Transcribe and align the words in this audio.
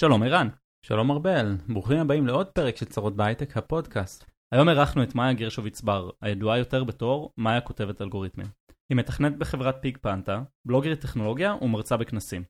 שלום 0.00 0.22
ערן. 0.22 0.48
שלום 0.86 1.10
ארבל, 1.10 1.56
ברוכים 1.68 1.98
הבאים 1.98 2.26
לעוד 2.26 2.46
פרק 2.46 2.76
של 2.76 2.86
צרות 2.86 3.16
בהייטק, 3.16 3.56
הפודקאסט. 3.56 4.24
היום 4.54 4.68
אירחנו 4.68 5.02
את 5.02 5.14
מאיה 5.14 5.32
גרשוביץ 5.32 5.80
בר, 5.80 6.10
הידועה 6.22 6.58
יותר 6.58 6.84
בתור 6.84 7.32
מאיה 7.38 7.60
כותבת 7.60 8.02
אלגוריתמים. 8.02 8.46
היא 8.90 8.98
מתכנתת 8.98 9.38
בחברת 9.38 9.76
BigPanda, 9.80 10.42
בלוגרית 10.66 11.00
טכנולוגיה 11.00 11.54
ומרצה 11.62 11.96
בכנסים. 11.96 12.42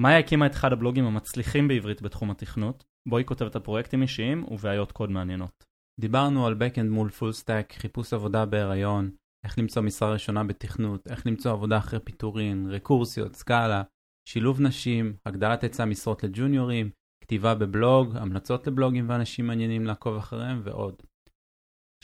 מאיה 0.00 0.18
הקימה 0.18 0.46
את 0.46 0.54
אחד 0.54 0.72
הבלוגים 0.72 1.04
המצליחים 1.04 1.68
בעברית 1.68 2.02
בתחום 2.02 2.30
התכנות, 2.30 2.84
בו 3.08 3.16
היא 3.16 3.26
כותבת 3.26 3.56
על 3.56 3.62
פרויקטים 3.62 4.02
אישיים 4.02 4.44
ובעיות 4.48 4.92
קוד 4.92 5.10
מעניינות. 5.10 5.64
דיברנו 6.00 6.46
על 6.46 6.54
Backend 6.54 6.90
מול 6.90 7.10
full 7.10 7.32
stack, 7.32 7.72
חיפוש 7.72 8.12
עבודה 8.12 8.46
בהיריון, 8.46 9.10
איך 9.44 9.58
למצוא 9.58 9.82
משרה 9.82 10.12
ראשונה 10.12 10.44
בתכנות, 10.44 11.06
איך 11.06 11.26
למצוא 11.26 11.52
עבודה 11.52 11.78
אחרי 11.78 12.00
פיטורין, 12.00 12.66
רקורסיות, 12.70 13.34
סקאלה, 13.34 13.82
שילוב 14.28 14.60
נשים, 14.60 15.16
הגדלת 15.26 15.62
היצע 15.62 15.84
משרות 15.84 16.24
לג'וניורים, 16.24 16.90
כתיבה 17.20 17.54
בבלוג, 17.54 18.16
המלצות 18.16 18.66
לבלוגים 18.66 19.08
ואנשים 19.08 19.46
מעניינים 19.46 19.86
לעקוב 19.86 20.16
אחריהם 20.16 20.60
ועוד. 20.64 20.94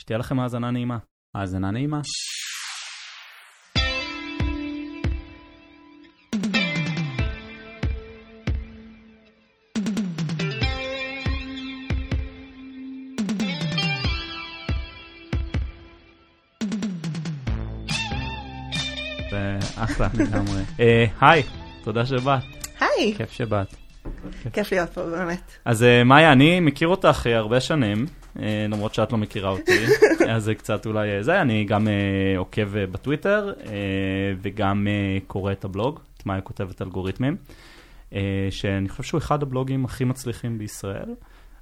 שתהיה 0.01 0.19
לכם 0.19 0.39
האזנה 0.39 0.71
נעימה. 0.71 0.97
האזנה 1.35 1.71
נעימה. 1.71 2.01
אחלה 19.75 20.07
לגמרי. 20.13 20.61
אה, 20.79 21.05
היי, 21.21 21.43
תודה 21.83 22.05
שבאת. 22.05 22.43
היי, 22.79 23.13
כיף 23.17 23.31
שבאת. 23.31 23.75
כיף 24.53 24.71
להיות 24.71 24.89
פה 24.89 25.01
באמת. 25.09 25.51
אז 25.65 25.83
אה, 25.83 26.03
מאיה, 26.03 26.31
אני 26.31 26.59
מכיר 26.59 26.87
אותך 26.87 27.27
אה, 27.27 27.37
הרבה 27.37 27.59
שנים, 27.59 28.05
למרות 28.69 28.93
שאת 28.93 29.11
לא 29.11 29.17
מכירה 29.17 29.49
אותי, 29.49 29.85
אז 30.33 30.43
זה 30.43 30.55
קצת 30.55 30.85
אולי 30.85 31.23
זה, 31.23 31.41
אני 31.41 31.65
גם 31.65 31.87
עוקב 32.37 32.67
בטוויטר 32.73 33.53
וגם 34.41 34.87
קורא 35.27 35.51
את 35.51 35.65
הבלוג, 35.65 35.99
את 36.17 36.25
מאיה 36.25 36.41
כותבת 36.41 36.81
אלגוריתמים, 36.81 37.35
שאני 38.49 38.89
חושב 38.89 39.03
שהוא 39.03 39.17
אחד 39.17 39.43
הבלוגים 39.43 39.85
הכי 39.85 40.03
מצליחים 40.03 40.57
בישראל 40.57 41.15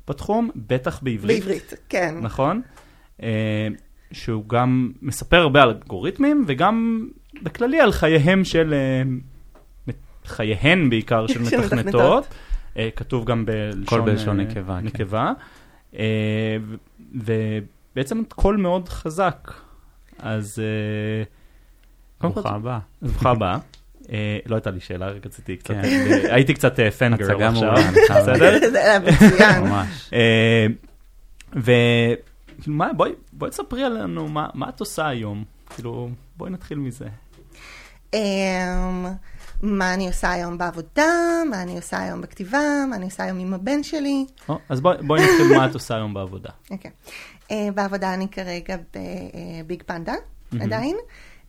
בתחום, 0.07 0.49
בטח 0.55 0.99
בעברית. 1.03 1.39
בעברית, 1.43 1.73
כן. 1.89 2.15
נכון? 2.21 2.61
שהוא 4.11 4.49
גם 4.49 4.91
מספר 5.01 5.37
הרבה 5.37 5.63
על 5.63 5.69
אלגוריתמים 5.69 6.43
וגם 6.47 7.07
בכללי 7.43 7.79
על 7.79 7.91
חייהם 7.91 8.45
של, 8.45 8.73
חייהן 10.25 10.89
בעיקר 10.89 11.27
של 11.27 11.41
מתכנתות, 11.45 12.27
אה, 12.77 12.89
כתוב 12.95 13.25
גם 13.25 13.45
בלשון 13.45 13.85
כל 13.85 14.01
בלשון 14.01 14.39
אה, 14.39 14.45
נקבה, 14.45 14.77
כן. 14.79 14.85
נקבה. 14.85 15.33
אה, 15.95 16.57
ובעצם 17.15 18.23
קול 18.29 18.57
מאוד 18.57 18.89
חזק, 18.89 19.53
אז 20.19 20.61
ברוכה 22.21 22.49
הבאה. 22.49 22.79
ברוכה 23.01 23.29
הבאה. 23.29 23.57
לא 24.45 24.55
הייתה 24.55 24.71
לי 24.71 24.79
שאלה, 24.79 25.09
רק 25.09 25.25
רציתי 25.25 25.57
קצת, 25.57 25.73
כן. 25.73 26.09
הייתי 26.29 26.53
קצת 26.53 26.79
פנגר 26.97 27.47
עכשיו, 27.47 27.73
בסדר? 28.19 28.59
זה 28.71 28.81
היה 28.81 28.99
מצוין. 28.99 29.63
ממש. 29.63 30.13
ובואי 32.67 33.11
תספרי 33.49 33.83
עלינו 33.83 34.27
מה 34.27 34.69
את 34.69 34.79
עושה 34.79 35.07
היום, 35.07 35.43
כאילו 35.69 36.09
בואי 36.37 36.51
נתחיל 36.51 36.77
מזה. 36.77 37.07
מה 39.61 39.93
אני 39.93 40.07
עושה 40.07 40.31
היום 40.31 40.57
בעבודה, 40.57 41.11
מה 41.49 41.61
אני 41.61 41.75
עושה 41.75 41.99
היום 41.99 42.21
בכתיבה, 42.21 42.85
מה 42.89 42.95
אני 42.95 43.05
עושה 43.05 43.23
היום 43.23 43.39
עם 43.39 43.53
הבן 43.53 43.83
שלי. 43.83 44.25
אז 44.69 44.81
בואי 44.81 45.21
נתחיל 45.21 45.57
מה 45.57 45.65
את 45.65 45.73
עושה 45.73 45.95
היום 45.95 46.13
בעבודה. 46.13 46.49
אוקיי. 46.71 46.91
אה, 47.51 47.67
בעבודה 47.75 48.13
אני 48.13 48.27
כרגע 48.27 48.75
בביג 48.77 49.83
פנדה, 49.85 50.13
עדיין. 50.59 50.95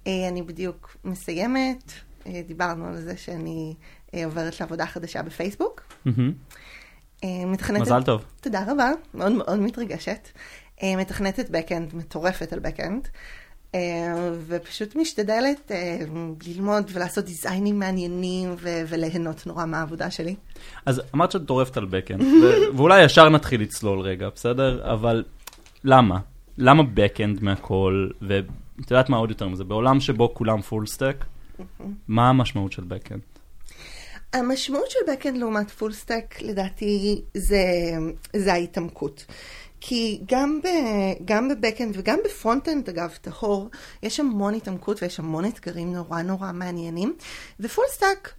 אה, 0.06 0.28
אני 0.28 0.42
בדיוק 0.42 0.96
מסיימת, 1.04 1.92
אה, 2.26 2.40
דיברנו 2.46 2.86
על 2.86 3.00
זה 3.00 3.16
שאני 3.16 3.74
עוברת 4.24 4.60
לעבודה 4.60 4.86
חדשה 4.86 5.22
בפייסבוק. 5.22 5.82
מזל 7.82 8.02
טוב. 8.02 8.24
תודה 8.40 8.64
רבה, 8.66 8.90
מאוד 9.14 9.32
מאוד 9.32 9.58
מתרגשת. 9.58 10.28
מתכנתת 10.84 11.48
backend 11.48 11.96
מטורפת 11.96 12.52
על 12.52 12.58
backend. 12.58 13.08
אה, 13.74 14.30
ופשוט 14.46 14.96
משתדלת 14.96 15.72
אה, 15.72 15.98
ללמוד 16.46 16.90
ולעשות 16.92 17.24
דיזיינים 17.24 17.78
מעניינים 17.78 18.54
וליהנות 18.60 19.46
נורא 19.46 19.66
מהעבודה 19.66 20.10
שלי. 20.10 20.34
אז 20.86 21.02
אמרת 21.14 21.30
שאת 21.30 21.46
מטורפת 21.46 21.76
על 21.76 21.84
backend, 21.84 22.22
ואולי 22.76 23.04
ישר 23.04 23.28
נתחיל 23.28 23.60
לצלול 23.60 24.00
רגע, 24.00 24.28
בסדר? 24.34 24.92
אבל 24.92 25.24
למה? 25.84 26.18
למה 26.58 26.82
backend 26.94 27.42
מהכל, 27.42 28.08
ואת 28.22 28.90
יודעת 28.90 29.08
מה 29.08 29.16
עוד 29.16 29.30
יותר 29.30 29.48
מזה, 29.48 29.64
בעולם 29.64 30.00
שבו 30.00 30.34
כולם 30.34 30.60
full 30.60 30.86
stack, 30.86 31.24
מה 32.08 32.28
המשמעות 32.28 32.72
של 32.72 32.84
backend? 32.84 33.20
המשמעות 34.32 34.90
של 34.90 35.12
backend 35.12 35.36
לעומת 35.36 35.70
full 35.70 35.92
stack, 35.92 36.42
לדעתי, 36.42 37.22
זה, 37.34 37.62
זה 38.36 38.52
ההתעמקות. 38.52 39.24
כי 39.84 40.20
גם, 40.26 40.60
ב, 40.64 40.66
גם 41.24 41.48
ב 41.48 41.54
backend 41.54 41.94
וגם 41.98 42.18
ב 42.24 42.31
frontend, 42.31 42.88
אגב, 42.88 43.18
טהור, 43.20 43.70
יש 44.02 44.20
המון 44.20 44.54
התעמקות 44.54 45.02
ויש 45.02 45.18
המון 45.18 45.44
אתגרים 45.44 45.92
נורא 45.92 46.22
נורא 46.22 46.52
מעניינים. 46.52 47.16
ו 47.60 47.65
full 47.65 47.84
stack, 47.88 48.34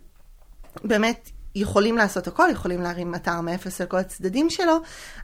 באמת, 0.83 1.29
יכולים 1.55 1.97
לעשות 1.97 2.27
הכל, 2.27 2.49
יכולים 2.51 2.81
להרים 2.81 3.15
אתר 3.15 3.41
מאפס 3.41 3.81
על 3.81 3.87
כל 3.87 3.97
הצדדים 3.97 4.49
שלו, 4.49 4.77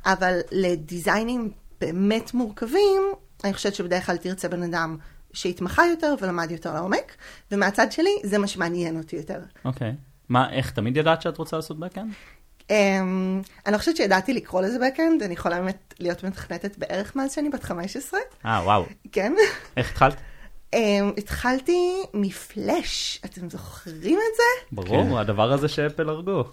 אבל 0.05 0.39
לדיזיינים 0.51 1.51
באמת 1.81 2.33
מורכבים, 2.33 3.01
אני 3.43 3.53
חושבת 3.53 3.75
שבדרך 3.75 4.05
כלל 4.05 4.17
תרצה 4.17 4.47
בן 4.47 4.63
אדם 4.63 4.97
שהתמחה 5.33 5.83
יותר 5.85 6.15
ולמד 6.21 6.51
יותר 6.51 6.73
לעומק, 6.73 7.15
ומהצד 7.51 7.91
שלי, 7.91 8.11
זה 8.23 8.37
מה 8.37 8.47
שמעניין 8.47 8.97
אותי 8.97 9.15
יותר. 9.15 9.39
אוקיי. 9.65 9.91
Okay. 9.91 9.93
מה, 10.29 10.51
איך 10.51 10.71
תמיד 10.71 10.97
ידעת 10.97 11.21
שאת 11.21 11.37
רוצה 11.37 11.55
לעשות 11.55 11.79
בקאנד? 11.79 12.13
Um, 12.69 12.71
אני 13.65 13.73
לא 13.73 13.77
חושבת 13.77 13.97
שידעתי 13.97 14.33
לקרוא 14.33 14.61
לזה 14.61 14.77
backend, 14.77 15.25
אני 15.25 15.33
יכולה 15.33 15.55
באמת 15.55 15.93
להיות 15.99 16.23
מתכנתת 16.23 16.77
בערך 16.77 17.15
מאז 17.15 17.33
שאני 17.33 17.49
בת 17.49 17.63
15. 17.63 18.19
אה, 18.45 18.61
וואו. 18.63 18.85
כן. 19.11 19.33
איך 19.77 19.91
התחלת? 19.91 20.15
Um, 20.75 20.79
התחלתי 21.17 22.01
מפלאש, 22.13 23.21
אתם 23.25 23.49
זוכרים 23.49 24.17
את 24.17 24.35
זה? 24.35 24.75
ברור, 24.75 25.03
כן. 25.03 25.17
הדבר 25.17 25.51
הזה 25.53 25.67
שאפל 25.67 26.09
הרגו. 26.09 26.43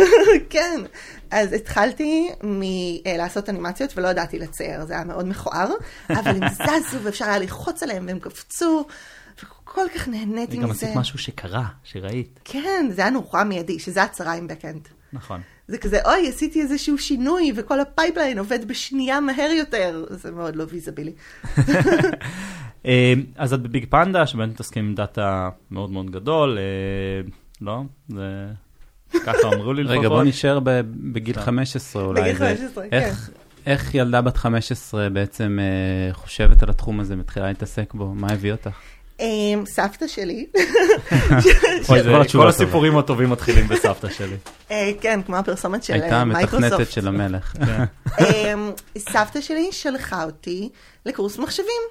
כן, 0.50 0.80
אז 1.30 1.52
התחלתי 1.52 2.28
מלעשות 2.42 3.48
אנימציות 3.48 3.98
ולא 3.98 4.08
ידעתי 4.08 4.38
לצייר, 4.38 4.84
זה 4.84 4.94
היה 4.94 5.04
מאוד 5.04 5.28
מכוער, 5.28 5.68
אבל 6.18 6.42
הם 6.42 6.48
זזו 6.48 6.98
ואפשר 7.02 7.24
היה 7.24 7.38
ללחוץ 7.38 7.82
עליהם 7.82 8.06
והם 8.06 8.18
קפצו. 8.18 8.84
וכל 9.42 9.86
כך 9.94 10.08
נהניתי 10.08 10.58
מזה. 10.58 10.66
וגם 10.66 10.70
עשית 10.70 10.96
משהו 10.96 11.18
שקרה, 11.18 11.64
שראית. 11.84 12.40
כן, 12.44 12.88
זה 12.90 13.02
היה 13.02 13.10
נורא 13.10 13.44
מיידי, 13.44 13.78
שזה 13.78 14.02
הצרה 14.02 14.34
עם 14.34 14.48
backend. 14.48 14.88
נכון. 15.16 15.40
זה 15.68 15.78
כזה, 15.78 15.98
אוי, 16.04 16.28
עשיתי 16.28 16.60
איזשהו 16.60 16.98
שינוי, 16.98 17.52
וכל 17.56 17.80
ה 17.80 17.86
pipeline 17.86 18.38
עובד 18.38 18.68
בשנייה 18.68 19.20
מהר 19.20 19.50
יותר. 19.58 20.04
זה 20.10 20.30
מאוד 20.30 20.56
לא 20.56 20.64
ויזיבילי. 20.68 21.12
אה, 22.86 23.14
אז 23.36 23.52
את 23.52 23.62
ב 23.62 23.86
BigPanda, 23.90 24.26
שבאמת 24.26 24.48
מתעסקים 24.48 24.84
עם 24.84 24.94
דאטה 24.94 25.48
מאוד 25.70 25.90
מאוד 25.90 26.10
גדול, 26.10 26.58
אה, 26.58 27.28
לא? 27.60 27.82
זה... 28.08 28.46
ככה 29.12 29.48
אמרו 29.54 29.72
לי 29.72 29.82
לפחות. 29.84 29.98
רגע, 29.98 30.08
בוא 30.08 30.24
נשאר 30.24 30.60
בגיל 31.12 31.40
15 31.40 32.02
אולי. 32.02 32.20
בגיל 32.20 32.34
15, 32.34 32.84
כן. 32.90 33.10
איך 33.66 33.94
ילדה 33.94 34.22
בת 34.22 34.36
15 34.36 35.10
בעצם 35.10 35.58
אה, 35.60 36.14
חושבת 36.14 36.62
על 36.62 36.70
התחום 36.70 37.00
הזה, 37.00 37.16
מתחילה 37.16 37.46
להתעסק 37.46 37.94
בו? 37.94 38.14
מה 38.14 38.32
הביא 38.32 38.52
אותך? 38.52 38.78
אמ, 39.20 39.64
סבתא 39.66 40.06
שלי. 40.06 40.46
כל 42.32 42.48
הסיפורים 42.48 42.98
הטובים 42.98 43.30
מתחילים 43.30 43.68
בסבתא 43.68 44.08
שלי. 44.10 44.36
אה, 44.70 44.90
כן, 45.00 45.20
כמו 45.22 45.36
הפרסומת 45.36 45.82
של 45.82 45.92
מייקרוסופט. 45.92 46.34
הייתה 46.34 46.66
המתכנתת 46.66 46.90
של 46.90 47.08
המלך. 47.08 47.54
כן. 47.66 47.84
אמ, 48.24 48.70
סבתא 48.98 49.40
שלי 49.40 49.68
שלחה 49.72 50.24
אותי 50.24 50.68
לקורס 51.06 51.38
מחשבים. 51.38 51.82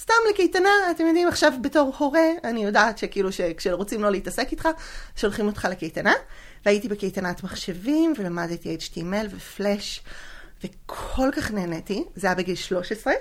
סתם 0.00 0.14
לקייטנה, 0.30 0.70
אתם 0.90 1.06
יודעים, 1.06 1.28
עכשיו 1.28 1.52
בתור 1.62 1.92
הורה, 1.98 2.28
אני 2.44 2.64
יודעת 2.64 2.98
שכאילו 2.98 3.32
שכשרוצים 3.32 4.02
לא 4.02 4.10
להתעסק 4.10 4.48
איתך, 4.52 4.68
שולחים 5.16 5.46
אותך 5.46 5.68
לקייטנה. 5.70 6.12
והייתי 6.66 6.88
בקייטנת 6.88 7.44
מחשבים, 7.44 8.12
ולמדתי 8.18 8.76
HTML 8.80 9.26
ופלאש, 9.30 10.02
וכל 10.64 11.28
כך 11.32 11.50
נהניתי, 11.50 12.04
זה 12.16 12.26
היה 12.26 12.36
בגיל 12.36 12.54
13. 12.54 13.12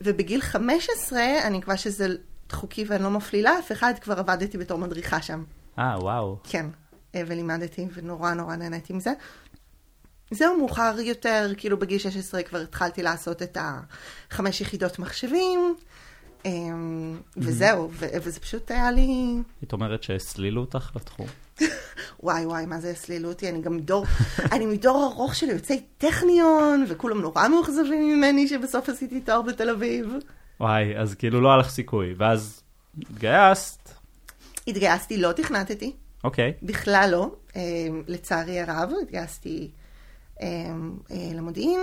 ובגיל 0.00 0.40
15, 0.40 1.20
אני 1.44 1.58
מקווה 1.58 1.76
שזה 1.76 2.08
חוקי 2.52 2.84
ואני 2.88 3.02
לא 3.02 3.10
מפלילה 3.10 3.58
אף 3.58 3.72
אחד, 3.72 3.94
כבר 4.00 4.18
עבדתי 4.18 4.58
בתור 4.58 4.78
מדריכה 4.78 5.22
שם. 5.22 5.44
אה, 5.78 5.96
וואו. 6.00 6.36
כן, 6.44 6.66
אה, 7.14 7.22
ולימדתי, 7.26 7.86
ונורא 7.94 8.34
נורא 8.34 8.56
נהניתי 8.56 8.92
מזה. 8.92 9.12
זהו, 10.30 10.58
מאוחר 10.58 10.96
יותר, 11.00 11.52
כאילו 11.56 11.78
בגיל 11.78 11.98
16 11.98 12.42
כבר 12.42 12.58
התחלתי 12.58 13.02
לעשות 13.02 13.42
את 13.42 13.58
החמש 13.60 14.60
יחידות 14.60 14.98
מחשבים, 14.98 15.76
אמ, 16.44 17.20
וזהו, 17.36 17.90
וזה 17.92 18.40
פשוט 18.40 18.70
היה 18.70 18.90
לי... 18.90 19.38
היית 19.60 19.72
אומרת 19.72 20.02
שהסלילו 20.02 20.60
אותך 20.60 20.90
לתחום? 20.96 21.26
וואי 22.22 22.46
וואי, 22.46 22.66
מה 22.66 22.80
זה 22.80 22.90
יסלילו 22.90 23.28
אותי, 23.28 23.48
אני 23.48 23.62
גם 23.62 23.78
דור, 23.78 24.06
אני 24.52 24.66
מדור 24.66 25.10
ארוך 25.12 25.34
של 25.34 25.48
יוצאי 25.48 25.82
טכניון, 25.98 26.84
וכולם 26.88 27.20
נורא 27.20 27.48
מאוכזבים 27.48 28.08
ממני 28.08 28.48
שבסוף 28.48 28.88
עשיתי 28.88 29.20
תואר 29.20 29.42
בתל 29.42 29.70
אביב. 29.70 30.14
וואי, 30.60 30.96
אז 30.98 31.14
כאילו 31.14 31.40
לא 31.40 31.48
היה 31.48 31.56
לך 31.58 31.68
סיכוי, 31.70 32.14
ואז 32.16 32.62
התגייסת, 32.98 33.90
התגייסתי, 34.68 35.16
לא 35.16 35.32
תכנתתי, 35.32 35.92
אוקיי. 36.24 36.52
בכלל 36.62 37.08
לא, 37.12 37.30
אה, 37.56 37.62
לצערי 38.06 38.60
הרב, 38.60 38.90
התגייסתי 39.02 39.70
אה, 40.42 40.46
אה, 41.10 41.30
למודיעין. 41.34 41.80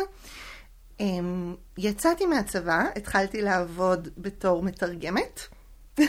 יצאתי 1.77 2.25
מהצבא, 2.25 2.83
התחלתי 2.95 3.41
לעבוד 3.41 4.07
בתור 4.17 4.63
מתרגמת. 4.63 5.39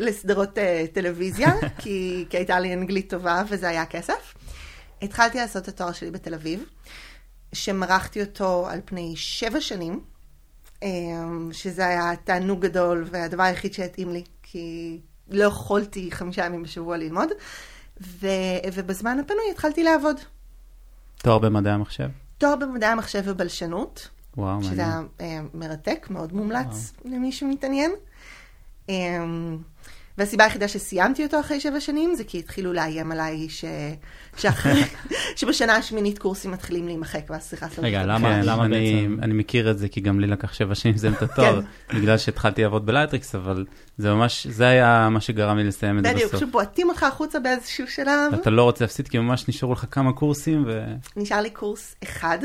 לסדרות 0.00 0.58
טלוויזיה, 0.92 1.52
כי, 1.80 2.26
כי 2.30 2.36
הייתה 2.36 2.60
לי 2.60 2.74
אנגלית 2.74 3.10
טובה 3.10 3.42
וזה 3.48 3.68
היה 3.68 3.86
כסף. 3.86 4.34
התחלתי 5.02 5.38
לעשות 5.38 5.62
את 5.62 5.68
התואר 5.68 5.92
שלי 5.92 6.10
בתל 6.10 6.34
אביב, 6.34 6.64
שמרחתי 7.52 8.20
אותו 8.20 8.68
על 8.68 8.80
פני 8.84 9.16
שבע 9.16 9.60
שנים, 9.60 10.00
שזה 11.52 11.86
היה 11.86 12.16
תענוג 12.24 12.60
גדול 12.60 13.04
והדבר 13.10 13.42
היחיד 13.42 13.72
שהתאים 13.74 14.12
לי, 14.12 14.24
כי 14.42 14.98
לא 15.30 15.44
יכולתי 15.44 16.10
חמישה 16.10 16.44
ימים 16.44 16.62
בשבוע 16.62 16.96
ללמוד, 16.96 17.28
ו, 18.00 18.26
ובזמן 18.74 19.18
הפנוי 19.18 19.50
התחלתי 19.50 19.82
לעבוד. 19.82 20.16
תואר 21.16 21.38
במדעי 21.38 21.72
המחשב? 21.72 22.08
תואר 22.38 22.56
במדעי 22.56 22.90
המחשב 22.90 23.22
ובלשנות, 23.24 24.08
וואו, 24.36 24.62
שזה 24.62 24.70
מעניין. 24.70 25.06
היה 25.18 25.30
אה, 25.38 25.40
מרתק, 25.54 26.06
מאוד 26.10 26.32
מומלץ 26.32 26.92
למי 27.04 27.32
שמתעניין. 27.32 27.90
והסיבה 30.18 30.44
היחידה 30.44 30.68
שסיימתי 30.68 31.24
אותו 31.24 31.40
אחרי 31.40 31.60
שבע 31.60 31.80
שנים 31.80 32.14
זה 32.14 32.24
כי 32.24 32.38
התחילו 32.38 32.72
לאיים 32.72 33.12
עליי 33.12 33.48
ש... 33.48 33.64
שאחרי... 34.36 34.82
שבשנה 35.36 35.76
השמינית 35.76 36.18
קורסים 36.18 36.50
מתחילים 36.50 36.86
להימחק, 36.86 37.20
ואז 37.30 37.42
סליחה, 37.42 37.66
רגע, 37.66 37.72
סליחה. 37.78 38.02
למה- 38.02 38.28
כן, 38.28 38.40
למה 38.44 38.64
אני, 38.64 38.92
בעצם? 39.06 39.16
אני 39.22 39.34
מכיר 39.34 39.70
את 39.70 39.78
זה, 39.78 39.88
כי 39.88 40.00
גם 40.00 40.20
לי 40.20 40.26
לקח 40.26 40.52
שבע 40.52 40.74
שנים 40.74 40.94
לסיים 40.94 41.12
את 41.12 41.22
התואר, 41.22 41.60
כן. 41.88 41.98
בגלל 41.98 42.18
שהתחלתי 42.18 42.62
לעבוד 42.62 42.86
ב 42.86 42.90
Lightricks, 42.90 43.34
אבל 43.34 43.64
זה 43.98 44.12
ממש, 44.14 44.46
זה 44.46 44.68
היה 44.68 45.08
מה 45.10 45.20
שגרם 45.20 45.56
לי 45.58 45.64
לסיים 45.64 45.98
את 45.98 46.04
זה 46.04 46.12
בדיוק, 46.14 46.32
בסוף. 46.34 46.40
שבועטים 46.48 46.88
אותך 46.88 47.02
החוצה 47.02 47.38
באיזשהו 47.40 47.86
שלב. 47.88 48.32
אתה 48.34 48.50
לא 48.50 48.62
רוצה 48.62 48.84
להפסיד, 48.84 49.08
כי 49.08 49.18
ממש 49.18 49.48
נשארו 49.48 49.72
לך 49.72 49.84
כמה 49.90 50.12
קורסים, 50.12 50.64
נשאר 51.16 51.40
לי 51.40 51.50
קורס 51.50 51.94
אחד. 52.04 52.38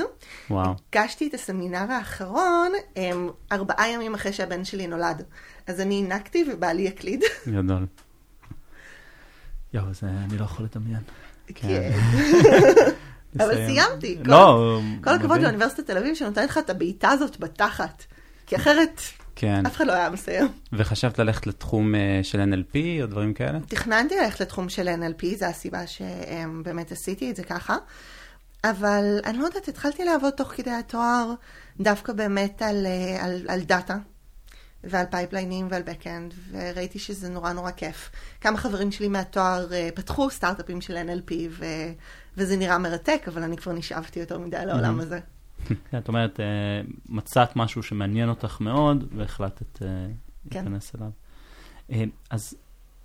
ווואו. 0.49 0.73
הגשתי 0.93 1.27
את 1.27 1.33
הסמינר 1.33 1.85
האחרון 1.91 2.71
הם, 2.95 3.29
ארבעה 3.51 3.89
ימים 3.89 4.13
אחרי 4.13 4.33
שהבן 4.33 4.63
שלי 4.65 4.87
נולד. 4.87 5.23
אז 5.67 5.79
אני 5.79 6.01
הענקתי 6.01 6.45
ובעלי 6.53 6.87
הקליד. 6.87 7.23
גדול. 7.47 7.85
יואו, 9.73 9.93
זה 9.93 10.07
אני 10.07 10.37
לא 10.37 10.43
יכול 10.43 10.65
לדמיין. 10.65 11.03
כן. 11.55 11.91
אבל 13.39 13.51
לסיים. 13.51 13.69
סיימתי. 13.69 14.17
לא, 14.25 14.79
כל 15.03 15.09
הכבוד. 15.09 15.39
לאוניברסיטת 15.41 15.87
תל 15.87 15.97
אביב 15.97 16.15
שנותנת 16.15 16.49
לך 16.49 16.57
את 16.57 16.69
הבעיטה 16.69 17.09
הזאת 17.09 17.39
בתחת. 17.39 18.03
כי 18.47 18.55
אחרת 18.55 19.01
כן. 19.35 19.65
אף 19.65 19.75
אחד 19.75 19.87
לא 19.87 19.93
היה 19.93 20.09
מסיים. 20.09 20.47
וחשבת 20.73 21.19
ללכת 21.19 21.47
לתחום 21.47 21.95
אה, 21.95 22.19
של 22.23 22.41
NLP 22.41 22.77
או 23.01 23.07
דברים 23.07 23.33
כאלה? 23.33 23.59
תכננתי 23.67 24.15
ללכת 24.15 24.41
לתחום 24.41 24.69
של 24.69 24.87
NLP, 24.87 25.37
זו 25.37 25.45
הסיבה 25.45 25.87
שבאמת 25.87 26.91
עשיתי 26.91 27.31
את 27.31 27.35
זה 27.35 27.43
ככה. 27.43 27.75
אבל 28.63 29.19
אני 29.25 29.37
לא 29.37 29.45
יודעת, 29.45 29.67
התחלתי 29.67 30.05
לעבוד 30.05 30.33
תוך 30.33 30.47
כדי 30.47 30.71
התואר 30.71 31.33
דווקא 31.79 32.13
באמת 32.13 32.61
על, 32.61 32.85
אה, 32.85 33.25
על, 33.25 33.45
על 33.47 33.61
דאטה 33.61 33.97
ועל 34.83 35.05
פייפליינים 35.11 35.67
ועל 35.69 35.81
backend, 35.81 36.33
וראיתי 36.51 36.99
שזה 36.99 37.29
נורא 37.29 37.53
נורא 37.53 37.71
כיף. 37.71 38.11
כמה 38.41 38.57
חברים 38.57 38.91
שלי 38.91 39.07
מהתואר 39.07 39.73
אה, 39.73 39.89
פתחו 39.95 40.29
סטארט-אפים 40.29 40.81
של 40.81 40.97
NLP, 40.97 41.33
ו, 41.49 41.65
וזה 42.37 42.57
נראה 42.57 42.77
מרתק, 42.77 43.23
אבל 43.27 43.43
אני 43.43 43.57
כבר 43.57 43.71
נשאבתי 43.73 44.19
יותר 44.19 44.39
מדי 44.39 44.65
לעולם 44.65 44.99
הזה. 44.99 45.19
כן, 45.91 45.97
את 45.97 46.07
אומרת, 46.07 46.39
אה, 46.39 46.45
מצאת 47.09 47.55
משהו 47.55 47.83
שמעניין 47.83 48.29
אותך 48.29 48.61
מאוד, 48.61 49.03
והחלטת 49.17 49.81
אה, 49.81 49.87
כן. 50.49 50.59
להיכנס 50.65 50.91
אליו. 50.95 51.09
אז 52.29 52.53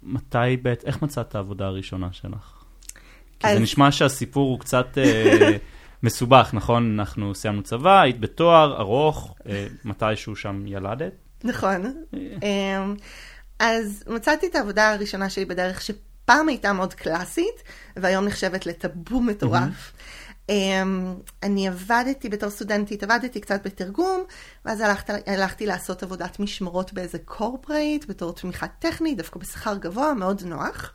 מתי, 0.02 0.38
בעת- 0.62 0.84
איך 0.84 1.02
מצאת 1.02 1.28
את 1.28 1.34
העבודה 1.34 1.66
הראשונה 1.66 2.08
שלך? 2.12 2.64
כי 3.40 3.46
זה 3.48 3.54
אז- 3.54 3.60
נשמע 3.60 3.92
שהסיפור 3.92 4.50
הוא 4.50 4.58
קצת 4.60 4.98
אה, 4.98 5.56
מסובך, 6.02 6.50
נכון? 6.52 6.98
אנחנו 7.00 7.34
סיימנו 7.34 7.62
צבא, 7.62 8.00
היית 8.00 8.20
בתואר 8.20 8.80
ארוך, 8.80 9.34
מתישהו 9.84 10.36
שם 10.36 10.66
ילדת. 10.66 11.12
נכון. 11.44 12.04
אמ, 12.42 12.94
אז 13.58 14.04
מצאתי 14.06 14.46
את 14.46 14.54
העבודה 14.54 14.92
הראשונה 14.92 15.30
שלי 15.30 15.44
בדרך 15.44 15.82
שפעם 15.82 16.48
הייתה 16.48 16.72
מאוד 16.72 16.94
קלאסית, 16.94 17.62
והיום 17.96 18.24
נחשבת 18.24 18.66
לטאבו 18.66 19.20
מטורף. 19.20 19.92
אמ, 20.48 21.14
אני 21.42 21.68
עבדתי 21.68 22.28
בתור 22.28 22.50
סטודנטית, 22.50 23.02
עבדתי 23.02 23.40
קצת 23.40 23.66
בתרגום, 23.66 24.24
ואז 24.64 24.80
הלכת, 24.80 25.10
הלכתי 25.26 25.66
לעשות 25.66 26.02
עבודת 26.02 26.40
משמרות 26.40 26.92
באיזה 26.92 27.18
קורפרייט, 27.24 28.04
בתור 28.08 28.32
תמיכה 28.32 28.66
טכנית, 28.68 29.18
דווקא 29.18 29.40
בשכר 29.40 29.76
גבוה, 29.76 30.14
מאוד 30.14 30.42
נוח, 30.44 30.94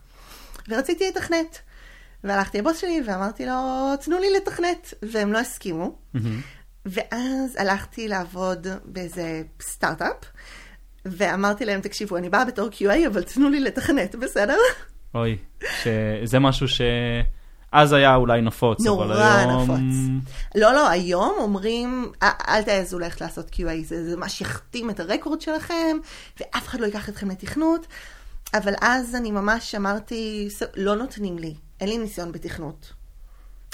ורציתי 0.67 1.07
לתכנת. 1.07 1.59
והלכתי 2.23 2.57
לבוס 2.57 2.77
שלי 2.77 3.01
ואמרתי 3.05 3.45
לו, 3.45 3.53
תנו 4.01 4.19
לי 4.19 4.27
לתכנת, 4.31 4.93
והם 5.01 5.33
לא 5.33 5.37
הסכימו. 5.37 5.97
ואז 6.85 7.55
הלכתי 7.57 8.07
לעבוד 8.07 8.67
באיזה 8.85 9.41
סטארט-אפ, 9.61 10.15
ואמרתי 11.05 11.65
להם, 11.65 11.81
תקשיבו, 11.81 12.17
אני 12.17 12.29
באה 12.29 12.45
בתור 12.45 12.69
QA, 12.71 13.07
אבל 13.07 13.23
תנו 13.23 13.49
לי 13.49 13.59
לתכנת, 13.59 14.15
בסדר? 14.15 14.57
אוי, 15.15 15.37
שזה 15.83 16.39
משהו 16.39 16.67
שאז 16.67 17.93
היה 17.93 18.15
אולי 18.15 18.41
נפוץ, 18.41 18.79
אבל 18.87 19.07
נורא 19.07 19.23
היום... 19.23 19.61
נפוץ. 19.63 19.79
לא, 20.55 20.73
לא, 20.73 20.89
היום 20.89 21.33
אומרים, 21.37 22.11
"אל- 22.23 22.61
תעזו 22.63 22.99
ללכת 22.99 23.21
לעשות 23.21 23.49
QA, 23.49 23.61
זה, 23.83 24.09
זה 24.09 24.17
מה 24.17 24.29
שיחתים 24.29 24.89
את 24.89 24.99
הרקורד 24.99 25.41
שלכם, 25.41 25.97
ואף 26.39 26.67
אחד 26.67 26.79
לא 26.79 26.85
ייקח 26.85 27.09
אתכם 27.09 27.29
לתכנות. 27.31 27.87
אבל 28.53 28.73
אז 28.81 29.15
אני 29.15 29.31
ממש 29.31 29.75
אמרתי, 29.75 30.47
"ס- 30.49 30.61
לא 30.75 30.95
נותנים 30.95 31.37
לי, 31.39 31.53
אין 31.79 31.89
לי 31.89 31.97
ניסיון 31.97 32.31
בתכנות. 32.31 32.93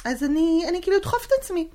אז 0.06 0.24
אני, 0.24 0.66
אני 0.70 0.82
כאילו 0.82 0.98
אדחוף 0.98 1.26
את 1.26 1.32
עצמי. 1.42 1.68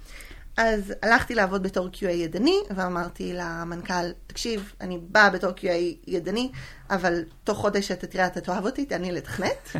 אז 0.56 0.92
הלכתי 1.02 1.34
לעבוד 1.34 1.62
בתור 1.62 1.88
QA 1.92 2.04
ידני, 2.10 2.58
ואמרתי 2.76 3.32
למנכ"ל, 3.34 3.92
תקשיב, 4.26 4.72
אני 4.80 4.98
באה 5.08 5.30
בתור 5.30 5.50
QA 5.50 5.70
ידני, 6.06 6.50
אבל 6.90 7.22
תוך 7.44 7.58
חודש 7.58 7.90
אתה 7.90 8.06
תראה, 8.06 8.26
אתה 8.26 8.40
תאהב 8.40 8.64
אותי, 8.66 8.84
תן 8.86 9.02
לי 9.02 9.12
לתכנת. 9.12 9.70